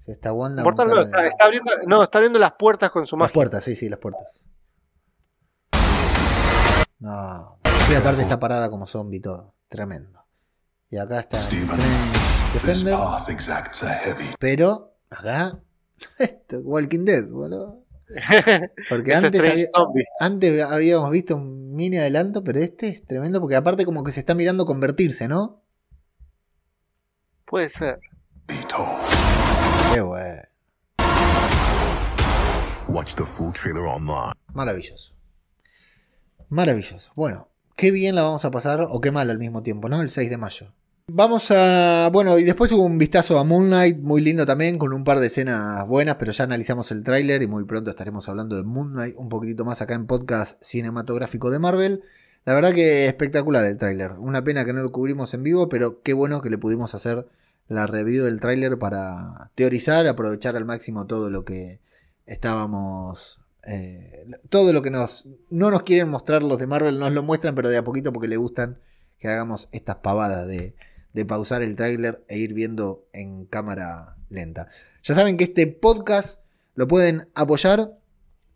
Está 0.07 0.34
Wanda 0.34 0.64
con 0.64 0.74
Portal 0.76 0.95
no, 0.95 1.01
está, 1.03 1.28
está 1.28 1.45
abriendo, 1.45 1.72
no, 1.88 2.03
está 2.03 2.18
abriendo 2.18 2.39
las 2.39 2.53
puertas 2.53 2.89
con 2.89 3.05
su 3.05 3.16
Las 3.16 3.20
magia. 3.26 3.34
puertas, 3.34 3.64
sí, 3.64 3.76
sí, 3.76 3.88
las 3.89 3.99
puertas. 3.99 4.45
No. 6.99 7.57
Sí, 7.88 7.95
aparte 7.95 8.22
está 8.22 8.39
parada 8.39 8.70
como 8.70 8.88
zombie 8.88 9.18
y 9.18 9.22
todo. 9.22 9.53
Tremendo. 9.68 10.24
Y 10.89 10.97
acá 10.97 11.20
está 11.20 11.38
Steven, 11.38 11.78
Defender. 12.53 12.95
Pero 14.39 14.95
acá. 15.09 15.59
Esto, 16.18 16.59
Walking 16.59 17.05
Dead, 17.05 17.28
boludo. 17.28 17.84
Porque 18.89 19.12
Es 19.12 19.18
antes, 19.18 19.41
había- 19.41 19.68
antes 20.20 20.64
habíamos 20.64 21.09
visto 21.12 21.36
un 21.36 21.74
mini 21.76 21.97
adelanto, 21.97 22.43
pero 22.43 22.59
este 22.59 22.89
es 22.89 23.05
tremendo 23.05 23.39
porque 23.39 23.55
aparte 23.55 23.86
como 23.86 24.03
que 24.03 24.12
se 24.12 24.20
está 24.20 24.34
mirando 24.36 24.66
convertirse, 24.66 25.28
¿no? 25.28 25.62
Puede 27.45 27.70
ser. 27.70 27.99
Qué 29.93 30.01
bueno. 30.01 30.41
Watch 32.88 33.16
the 33.16 33.24
full 33.24 33.51
trailer 33.53 33.84
online. 33.84 34.34
Maravilloso. 34.53 35.14
Maravilloso. 36.49 37.12
Bueno, 37.16 37.47
qué 37.78 37.91
bien 37.91 38.16
la 38.16 38.24
vamos 38.24 38.43
a 38.43 38.51
pasar, 38.51 38.82
o 38.89 38.99
qué 38.99 39.12
mal 39.12 39.30
al 39.30 39.39
mismo 39.39 39.64
tiempo, 39.64 39.88
¿no? 39.88 40.01
El 40.01 40.09
6 40.09 40.30
de 40.30 40.38
mayo. 40.38 40.74
Vamos 41.14 41.51
a. 41.51 42.09
Bueno, 42.14 42.39
y 42.39 42.45
después 42.45 42.72
hubo 42.72 42.84
un 42.84 42.97
vistazo 42.97 43.38
a 43.38 43.43
Moonlight, 43.43 43.99
muy 43.99 44.22
lindo 44.22 44.45
también, 44.45 44.78
con 44.78 44.93
un 44.93 45.03
par 45.03 45.20
de 45.20 45.28
escenas 45.28 45.86
buenas, 45.86 46.16
pero 46.16 46.32
ya 46.32 46.45
analizamos 46.45 46.89
el 46.91 47.03
tráiler 47.03 47.43
y 47.43 47.47
muy 47.47 47.66
pronto 47.66 47.89
estaremos 47.89 48.30
hablando 48.30 48.55
de 48.55 48.64
Moonlight 48.64 49.18
un 49.18 49.28
poquitito 49.28 49.66
más 49.66 49.82
acá 49.82 49.93
en 49.93 50.07
podcast 50.07 50.64
cinematográfico 50.64 51.51
de 51.51 51.59
Marvel. 51.59 52.03
La 52.45 52.53
verdad 52.53 52.72
que 52.72 53.07
espectacular 53.07 53.66
el 53.66 53.78
tráiler. 53.78 54.14
Una 54.20 54.41
pena 54.45 54.64
que 54.64 54.72
no 54.72 54.82
lo 54.82 54.93
cubrimos 54.93 55.34
en 55.34 55.43
vivo, 55.43 55.68
pero 55.68 56.01
qué 56.01 56.14
bueno 56.14 56.41
que 56.41 56.49
le 56.49 56.57
pudimos 56.57 56.95
hacer 56.95 57.28
la 57.68 57.88
review 57.88 58.24
del 58.24 58.39
tráiler 58.39 58.80
para 58.80 59.51
teorizar, 59.55 60.07
aprovechar 60.07 60.55
al 60.55 60.64
máximo 60.64 61.07
todo 61.07 61.30
lo 61.30 61.43
que 61.43 61.82
estábamos 62.26 63.41
eh, 63.68 64.28
todo 64.49 64.72
lo 64.72 64.82
que 64.82 64.91
nos 64.91 65.28
no 65.49 65.72
nos 65.72 65.84
quieren 65.84 66.07
mostrar 66.07 66.41
los 66.41 66.57
de 66.57 66.68
Marvel 66.68 66.99
nos 66.99 67.12
lo 67.12 67.22
muestran 67.22 67.53
pero 67.53 67.70
de 67.70 67.78
a 67.78 67.84
poquito 67.84 68.12
porque 68.14 68.28
le 68.28 68.38
gustan 68.38 68.80
que 69.20 69.28
hagamos 69.28 69.70
estas 69.72 69.97
pavadas 69.97 70.47
de, 70.47 70.74
de 71.14 71.26
pausar 71.26 71.62
el 71.62 71.76
tráiler 71.76 72.24
e 72.28 72.38
ir 72.38 72.53
viendo 72.53 73.05
en 73.14 73.45
cámara 73.45 74.18
lenta 74.30 74.68
ya 75.03 75.16
saben 75.16 75.38
que 75.38 75.45
este 75.45 75.68
podcast 75.68 76.43
lo 76.76 76.88
pueden 76.88 77.28
apoyar 77.34 77.97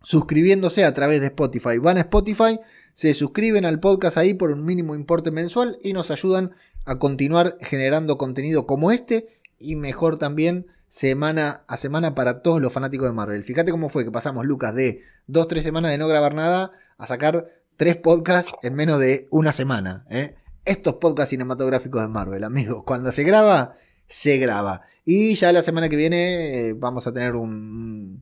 suscribiéndose 0.02 0.84
a 0.84 0.94
través 0.94 1.20
de 1.20 1.26
Spotify 1.26 1.78
van 1.78 1.98
a 1.98 2.00
Spotify 2.00 2.58
se 2.94 3.12
suscriben 3.12 3.66
al 3.66 3.78
podcast 3.78 4.16
ahí 4.16 4.32
por 4.32 4.50
un 4.50 4.64
mínimo 4.64 4.94
importe 4.94 5.30
mensual 5.30 5.78
y 5.82 5.92
nos 5.92 6.10
ayudan 6.10 6.52
a 6.86 6.96
continuar 6.96 7.58
generando 7.60 8.16
contenido 8.16 8.66
como 8.66 8.90
este 8.90 9.28
y 9.58 9.76
mejor 9.76 10.18
también 10.18 10.66
semana 10.88 11.64
a 11.66 11.76
semana 11.76 12.14
para 12.14 12.40
todos 12.42 12.62
los 12.62 12.72
fanáticos 12.72 13.08
de 13.08 13.12
Marvel. 13.12 13.44
Fíjate 13.44 13.70
cómo 13.70 13.88
fue 13.88 14.04
que 14.04 14.10
pasamos, 14.10 14.46
Lucas, 14.46 14.74
de 14.74 15.02
dos, 15.26 15.48
tres 15.48 15.64
semanas 15.64 15.90
de 15.90 15.98
no 15.98 16.08
grabar 16.08 16.34
nada 16.34 16.72
a 16.96 17.06
sacar 17.06 17.50
tres 17.76 17.96
podcasts 17.96 18.52
en 18.62 18.74
menos 18.74 18.98
de 19.00 19.26
una 19.30 19.52
semana. 19.52 20.06
¿eh? 20.08 20.36
Estos 20.66 20.94
podcasts 20.96 21.30
cinematográficos 21.30 22.02
de 22.02 22.08
Marvel, 22.08 22.42
amigos. 22.42 22.82
Cuando 22.84 23.12
se 23.12 23.22
graba, 23.22 23.74
se 24.08 24.36
graba. 24.38 24.82
Y 25.04 25.36
ya 25.36 25.52
la 25.52 25.62
semana 25.62 25.88
que 25.88 25.94
viene 25.94 26.70
eh, 26.70 26.72
vamos 26.72 27.06
a 27.06 27.12
tener 27.12 27.36
un, 27.36 28.20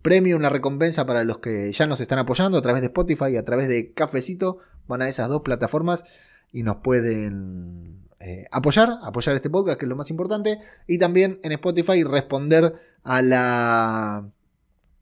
premio, 0.00 0.38
una 0.38 0.48
recompensa 0.48 1.04
para 1.04 1.24
los 1.24 1.38
que 1.38 1.70
ya 1.70 1.86
nos 1.86 2.00
están 2.00 2.18
apoyando 2.18 2.56
a 2.56 2.62
través 2.62 2.80
de 2.80 2.86
Spotify 2.86 3.26
y 3.32 3.36
a 3.36 3.44
través 3.44 3.68
de 3.68 3.92
Cafecito. 3.92 4.60
Van 4.86 5.02
a 5.02 5.08
esas 5.10 5.28
dos 5.28 5.42
plataformas 5.42 6.02
y 6.50 6.62
nos 6.62 6.76
pueden 6.76 8.08
eh, 8.20 8.46
apoyar, 8.50 8.98
apoyar 9.02 9.36
este 9.36 9.50
podcast, 9.50 9.78
que 9.78 9.84
es 9.84 9.88
lo 9.90 9.96
más 9.96 10.08
importante, 10.08 10.60
y 10.86 10.96
también 10.96 11.40
en 11.42 11.52
Spotify 11.52 12.04
responder 12.04 12.72
a 13.04 13.20
la 13.20 14.30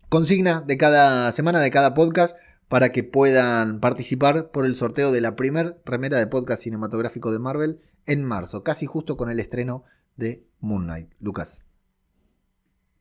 consigna 0.08 0.60
de 0.60 0.76
cada 0.76 1.30
semana, 1.30 1.60
de 1.60 1.70
cada 1.70 1.94
podcast, 1.94 2.36
para 2.68 2.90
que 2.90 3.04
puedan 3.04 3.80
participar 3.80 4.50
por 4.50 4.66
el 4.66 4.76
sorteo 4.76 5.12
de 5.12 5.20
la 5.20 5.36
primer 5.36 5.80
remera 5.84 6.18
de 6.18 6.26
podcast 6.26 6.62
cinematográfico 6.62 7.30
de 7.32 7.38
Marvel 7.38 7.80
en 8.06 8.24
marzo, 8.24 8.62
casi 8.64 8.86
justo 8.86 9.16
con 9.16 9.30
el 9.30 9.40
estreno 9.40 9.84
de 10.16 10.44
Moon 10.60 10.84
Knight. 10.84 11.10
Lucas. 11.20 11.60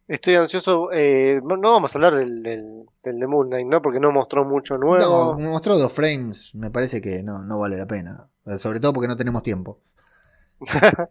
Estoy 0.08 0.36
ansioso. 0.36 0.92
eh, 0.92 1.42
no 1.44 1.58
no 1.58 1.72
vamos 1.74 1.94
a 1.96 1.98
hablar 1.98 2.16
del, 2.16 2.44
del, 2.44 2.86
del 3.04 3.20
de 3.20 3.28
Moon 3.28 3.48
Knight, 3.50 3.68
¿no? 3.68 3.82
Porque 3.82 4.00
no 4.00 4.12
mostró 4.12 4.46
mucho 4.46 4.78
No, 4.78 4.80
nuevo. 4.80 5.38
me 5.38 5.48
mostró 5.50 5.78
dos 5.78 5.92
frames, 5.94 6.54
me 6.56 6.72
parece 6.72 7.02
que 7.02 7.24
no, 7.24 7.44
no 7.44 7.60
vale 7.60 7.78
la 7.78 7.88
pena. 7.88 8.30
Sobre 8.60 8.80
todo 8.80 8.94
porque 8.94 9.08
no 9.08 9.18
tenemos 9.18 9.44
tiempo. 9.44 9.82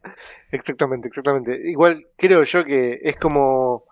exactamente, 0.50 1.08
exactamente. 1.08 1.70
Igual 1.70 2.06
creo 2.16 2.42
yo 2.44 2.64
que 2.64 3.00
es 3.02 3.16
como 3.16 3.83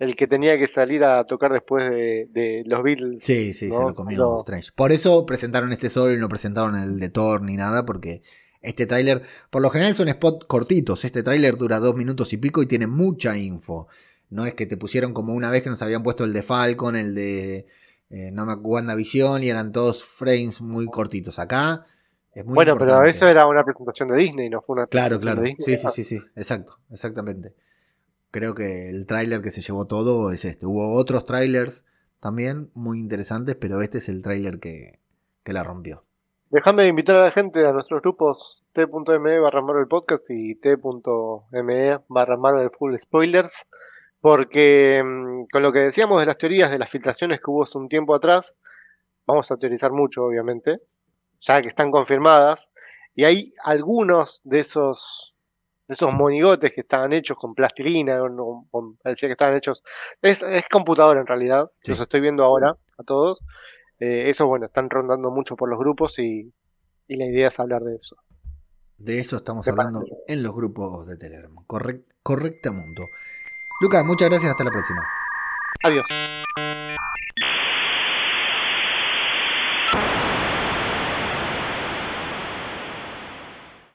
el 0.00 0.16
que 0.16 0.26
tenía 0.26 0.58
que 0.58 0.66
salir 0.66 1.04
a 1.04 1.22
tocar 1.24 1.52
después 1.52 1.88
de, 1.88 2.26
de 2.32 2.64
los 2.66 2.82
Beatles. 2.82 3.22
Sí, 3.22 3.54
sí, 3.54 3.68
se 3.68 3.78
¿no? 3.78 3.90
lo 3.90 3.94
comió 3.94 4.16
Cuando- 4.18 4.38
Strange. 4.40 4.70
Por 4.74 4.90
eso 4.90 5.24
presentaron 5.24 5.72
este 5.72 5.88
solo 5.90 6.12
y 6.12 6.16
no 6.16 6.28
presentaron 6.28 6.74
el 6.76 6.98
de 6.98 7.08
Thor 7.10 7.42
ni 7.42 7.54
nada, 7.56 7.86
porque 7.86 8.22
este 8.62 8.86
tráiler, 8.86 9.22
por 9.50 9.62
lo 9.62 9.70
general 9.70 9.94
son 9.94 10.08
spots 10.08 10.46
cortitos. 10.46 11.04
Este 11.04 11.22
tráiler 11.22 11.56
dura 11.56 11.78
dos 11.78 11.94
minutos 11.94 12.32
y 12.32 12.38
pico 12.38 12.62
y 12.62 12.66
tiene 12.66 12.86
mucha 12.88 13.36
info. 13.36 13.86
No 14.30 14.44
es 14.46 14.54
que 14.54 14.66
te 14.66 14.76
pusieron 14.76 15.12
como 15.14 15.34
una 15.34 15.50
vez 15.50 15.62
que 15.62 15.70
nos 15.70 15.82
habían 15.82 16.02
puesto 16.02 16.24
el 16.24 16.32
de 16.32 16.42
Falcon, 16.42 16.96
el 16.96 17.14
de 17.14 17.66
eh, 18.10 18.30
no 18.32 18.44
me 18.46 18.54
WandaVision 18.54 19.42
y 19.44 19.50
eran 19.50 19.70
todos 19.72 20.02
frames 20.04 20.60
muy 20.60 20.86
cortitos. 20.86 21.38
Acá 21.38 21.84
es 22.32 22.44
muy 22.44 22.54
bueno, 22.54 22.74
pero 22.78 22.90
importante. 22.92 23.16
eso 23.18 23.26
era 23.28 23.46
una 23.46 23.64
presentación 23.64 24.08
de 24.08 24.16
Disney, 24.16 24.48
no 24.48 24.62
fue 24.62 24.74
una 24.76 24.86
Claro, 24.86 25.18
claro. 25.20 25.42
de 25.42 25.48
Disney. 25.48 25.76
Sí, 25.76 25.82
sí, 25.88 25.88
sí, 25.92 26.04
sí. 26.04 26.22
Exacto, 26.36 26.78
exactamente. 26.90 27.54
Creo 28.30 28.54
que 28.54 28.88
el 28.88 29.06
tráiler 29.06 29.42
que 29.42 29.50
se 29.50 29.60
llevó 29.60 29.86
todo 29.86 30.32
es 30.32 30.44
este. 30.44 30.66
Hubo 30.66 30.92
otros 30.92 31.24
trailers 31.24 31.84
también 32.20 32.70
muy 32.74 32.98
interesantes, 32.98 33.56
pero 33.56 33.82
este 33.82 33.98
es 33.98 34.08
el 34.08 34.22
tráiler 34.22 34.60
que, 34.60 35.00
que 35.42 35.52
la 35.52 35.64
rompió. 35.64 36.04
Déjame 36.50 36.88
invitar 36.88 37.16
a 37.16 37.22
la 37.22 37.30
gente 37.30 37.66
a 37.66 37.72
nuestros 37.72 38.02
grupos 38.02 38.64
t.me 38.72 39.38
barra 39.38 39.62
Marvel 39.62 39.88
Podcast 39.88 40.24
y 40.30 40.54
t.me 40.56 41.98
barra 42.08 42.36
Marvel 42.36 42.70
Full 42.76 42.96
Spoilers, 42.98 43.66
porque 44.20 45.02
mm, 45.04 45.44
con 45.52 45.62
lo 45.62 45.72
que 45.72 45.80
decíamos 45.80 46.20
de 46.20 46.26
las 46.26 46.38
teorías 46.38 46.70
de 46.70 46.78
las 46.78 46.90
filtraciones 46.90 47.38
que 47.38 47.50
hubo 47.50 47.62
hace 47.62 47.78
un 47.78 47.88
tiempo 47.88 48.14
atrás, 48.14 48.54
vamos 49.26 49.50
a 49.50 49.56
teorizar 49.56 49.92
mucho, 49.92 50.24
obviamente, 50.24 50.80
ya 51.40 51.62
que 51.62 51.68
están 51.68 51.90
confirmadas, 51.90 52.68
y 53.14 53.24
hay 53.24 53.52
algunos 53.64 54.40
de 54.44 54.60
esos 54.60 55.29
esos 55.90 56.12
monigotes 56.12 56.72
que 56.72 56.80
estaban 56.82 57.12
hechos 57.12 57.36
con 57.36 57.54
plastilina, 57.54 58.18
con, 58.20 58.64
con- 58.70 58.96
parecía 58.96 59.28
que 59.28 59.32
estaban 59.32 59.56
hechos, 59.56 59.82
es, 60.22 60.42
es 60.42 60.68
computadora 60.68 61.20
en 61.20 61.26
realidad, 61.26 61.70
Sí. 61.82 61.92
los 61.92 62.00
estoy 62.00 62.20
viendo 62.20 62.44
ahora 62.44 62.76
a 62.98 63.02
todos, 63.02 63.40
eh, 63.98 64.30
eso, 64.30 64.46
bueno, 64.46 64.66
están 64.66 64.88
rondando 64.88 65.30
mucho 65.30 65.56
por 65.56 65.68
los 65.68 65.78
grupos 65.78 66.18
y, 66.18 66.52
y 67.08 67.16
la 67.16 67.26
idea 67.26 67.48
es 67.48 67.60
hablar 67.60 67.82
de 67.82 67.96
eso. 67.96 68.16
De 68.98 69.18
eso 69.18 69.36
estamos 69.36 69.66
hablando 69.68 70.02
en 70.26 70.42
los 70.42 70.54
grupos 70.54 71.06
de 71.08 71.16
Telegram. 71.16 71.54
Correct, 71.66 72.08
correctamundo. 72.22 73.02
Lucas, 73.80 74.04
muchas 74.04 74.28
gracias. 74.28 74.50
Hasta 74.50 74.64
la 74.64 74.70
próxima. 74.70 75.02
Adiós. 75.82 76.06